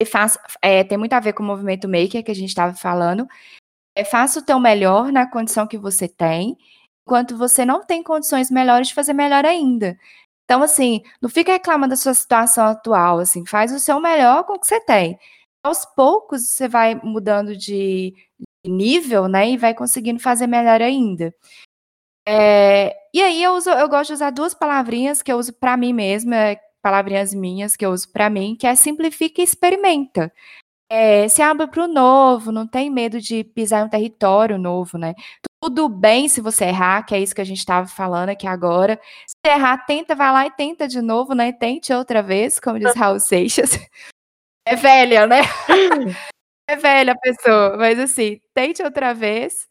E 0.00 0.04
faz, 0.04 0.38
é, 0.60 0.82
tem 0.84 0.98
muito 0.98 1.12
a 1.12 1.20
ver 1.20 1.32
com 1.32 1.42
o 1.42 1.46
movimento 1.46 1.88
maker 1.88 2.24
que 2.24 2.30
a 2.30 2.34
gente 2.34 2.48
estava 2.48 2.74
falando. 2.74 3.26
É, 3.96 4.04
faça 4.04 4.40
o 4.40 4.42
teu 4.44 4.58
melhor 4.58 5.12
na 5.12 5.30
condição 5.30 5.66
que 5.66 5.78
você 5.78 6.08
tem, 6.08 6.58
enquanto 7.06 7.36
você 7.36 7.64
não 7.64 7.84
tem 7.84 8.02
condições 8.02 8.50
melhores 8.50 8.88
de 8.88 8.94
fazer 8.94 9.12
melhor 9.12 9.44
ainda. 9.46 9.96
Então, 10.44 10.62
assim, 10.62 11.02
não 11.22 11.30
fica 11.30 11.52
reclamando 11.52 11.90
da 11.90 11.96
sua 11.96 12.14
situação 12.14 12.66
atual, 12.66 13.18
assim, 13.18 13.46
faz 13.46 13.72
o 13.72 13.78
seu 13.80 14.00
melhor 14.00 14.44
com 14.44 14.54
o 14.54 14.60
que 14.60 14.66
você 14.66 14.80
tem. 14.80 15.18
Aos 15.64 15.86
poucos 15.86 16.42
você 16.48 16.68
vai 16.68 16.94
mudando 16.96 17.56
de 17.56 18.14
nível, 18.66 19.28
né, 19.28 19.50
e 19.50 19.56
vai 19.56 19.74
conseguindo 19.74 20.20
fazer 20.20 20.46
melhor 20.46 20.82
ainda. 20.82 21.34
É, 22.26 22.96
e 23.12 23.22
aí 23.22 23.42
eu, 23.42 23.52
uso, 23.52 23.70
eu 23.70 23.88
gosto 23.88 24.08
de 24.08 24.14
usar 24.14 24.30
duas 24.30 24.54
palavrinhas 24.54 25.22
que 25.22 25.30
eu 25.30 25.36
uso 25.36 25.52
para 25.52 25.76
mim 25.76 25.92
mesma, 25.92 26.36
é, 26.36 26.60
palavrinhas 26.82 27.34
minhas 27.34 27.76
que 27.76 27.84
eu 27.84 27.90
uso 27.90 28.10
para 28.10 28.30
mim, 28.30 28.56
que 28.58 28.66
é 28.66 28.74
simplifica 28.74 29.40
e 29.40 29.44
experimenta. 29.44 30.32
É, 30.90 31.28
se 31.28 31.42
abre 31.42 31.66
para 31.66 31.84
o 31.84 31.88
novo, 31.88 32.52
não 32.52 32.66
tem 32.66 32.90
medo 32.90 33.20
de 33.20 33.42
pisar 33.42 33.82
em 33.82 33.86
um 33.86 33.88
território 33.88 34.58
novo, 34.58 34.98
né? 34.98 35.14
Tudo 35.62 35.88
bem 35.88 36.28
se 36.28 36.40
você 36.40 36.66
errar, 36.66 37.04
que 37.04 37.14
é 37.14 37.20
isso 37.20 37.34
que 37.34 37.40
a 37.40 37.44
gente 37.44 37.58
estava 37.58 37.86
falando 37.86 38.28
aqui 38.28 38.46
agora. 38.46 39.00
Se 39.26 39.50
errar, 39.50 39.78
tenta, 39.86 40.14
vai 40.14 40.30
lá 40.30 40.46
e 40.46 40.50
tenta 40.50 40.86
de 40.86 41.00
novo, 41.00 41.34
né? 41.34 41.52
Tente 41.52 41.92
outra 41.92 42.22
vez, 42.22 42.60
como 42.60 42.78
diz 42.78 42.94
Raul 42.94 43.18
Seixas. 43.18 43.78
É 44.66 44.76
velha, 44.76 45.26
né? 45.26 45.40
é 46.68 46.76
velha 46.76 47.12
a 47.12 47.18
pessoa, 47.18 47.76
mas 47.76 47.98
assim, 47.98 48.40
tente 48.54 48.82
outra 48.82 49.14
vez. 49.14 49.66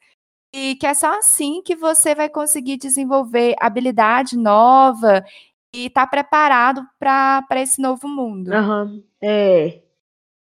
E 0.54 0.76
que 0.76 0.86
é 0.86 0.94
só 0.94 1.18
assim 1.18 1.62
que 1.64 1.76
você 1.76 2.14
vai 2.14 2.30
conseguir 2.30 2.78
desenvolver 2.78 3.56
habilidade 3.60 4.38
nova 4.38 5.26
e 5.74 5.88
estar 5.88 6.06
tá 6.06 6.08
preparado 6.08 6.88
para 7.00 7.44
esse 7.56 7.82
novo 7.82 8.08
mundo. 8.08 8.52
Uhum. 8.52 9.04
É, 9.20 9.82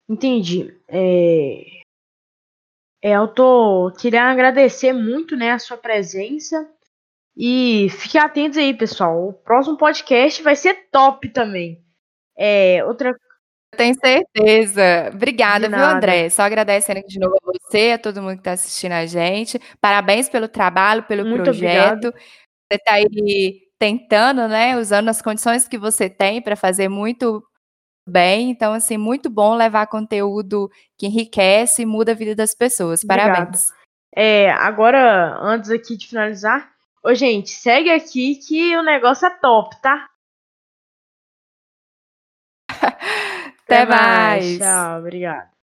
entendi. 0.08 0.72
É, 0.86 1.64
é, 3.02 3.12
eu 3.12 3.28
tô 3.28 3.92
queria 3.98 4.24
agradecer 4.24 4.92
muito, 4.92 5.36
né, 5.36 5.52
a 5.52 5.58
sua 5.58 5.76
presença. 5.76 6.68
E 7.36 7.88
fiquem 7.90 8.20
atentos 8.20 8.58
aí, 8.58 8.76
pessoal. 8.76 9.28
O 9.28 9.32
próximo 9.32 9.76
podcast 9.76 10.42
vai 10.42 10.56
ser 10.56 10.88
top 10.90 11.28
também. 11.28 11.80
É, 12.36 12.84
outra 12.84 13.16
tenho 13.78 13.94
certeza. 13.94 15.10
Obrigada, 15.14 15.68
viu, 15.68 15.78
André? 15.78 16.28
Só 16.28 16.42
agradecendo 16.42 17.00
de 17.06 17.18
novo 17.18 17.36
a 17.36 17.52
você, 17.52 17.92
a 17.92 17.98
todo 17.98 18.20
mundo 18.20 18.34
que 18.34 18.40
está 18.40 18.52
assistindo 18.52 18.92
a 18.92 19.06
gente. 19.06 19.60
Parabéns 19.80 20.28
pelo 20.28 20.48
trabalho, 20.48 21.04
pelo 21.04 21.24
Muito 21.24 21.44
projeto. 21.44 22.08
Obrigado. 22.08 22.14
Você 22.70 22.76
está 22.76 22.92
aí 22.94 23.68
tentando, 23.78 24.48
né? 24.48 24.76
Usando 24.76 25.08
as 25.08 25.22
condições 25.22 25.68
que 25.68 25.78
você 25.78 26.10
tem 26.10 26.42
para 26.42 26.56
fazer 26.56 26.88
muito 26.88 27.42
bem. 28.06 28.50
Então, 28.50 28.72
assim, 28.72 28.96
muito 28.96 29.30
bom 29.30 29.54
levar 29.54 29.86
conteúdo 29.86 30.70
que 30.98 31.06
enriquece 31.06 31.82
e 31.82 31.86
muda 31.86 32.12
a 32.12 32.14
vida 32.16 32.34
das 32.34 32.54
pessoas. 32.54 33.04
Parabéns. 33.04 33.72
É, 34.14 34.50
agora, 34.50 35.38
antes 35.40 35.70
aqui 35.70 35.96
de 35.96 36.08
finalizar, 36.08 36.70
ô, 37.04 37.14
gente, 37.14 37.50
segue 37.50 37.90
aqui 37.90 38.34
que 38.36 38.76
o 38.76 38.82
negócio 38.82 39.26
é 39.26 39.30
top, 39.30 39.80
tá? 39.80 40.08
Até, 43.68 43.84
mais. 43.86 44.58
Tchau, 44.58 44.98
obrigada. 44.98 45.57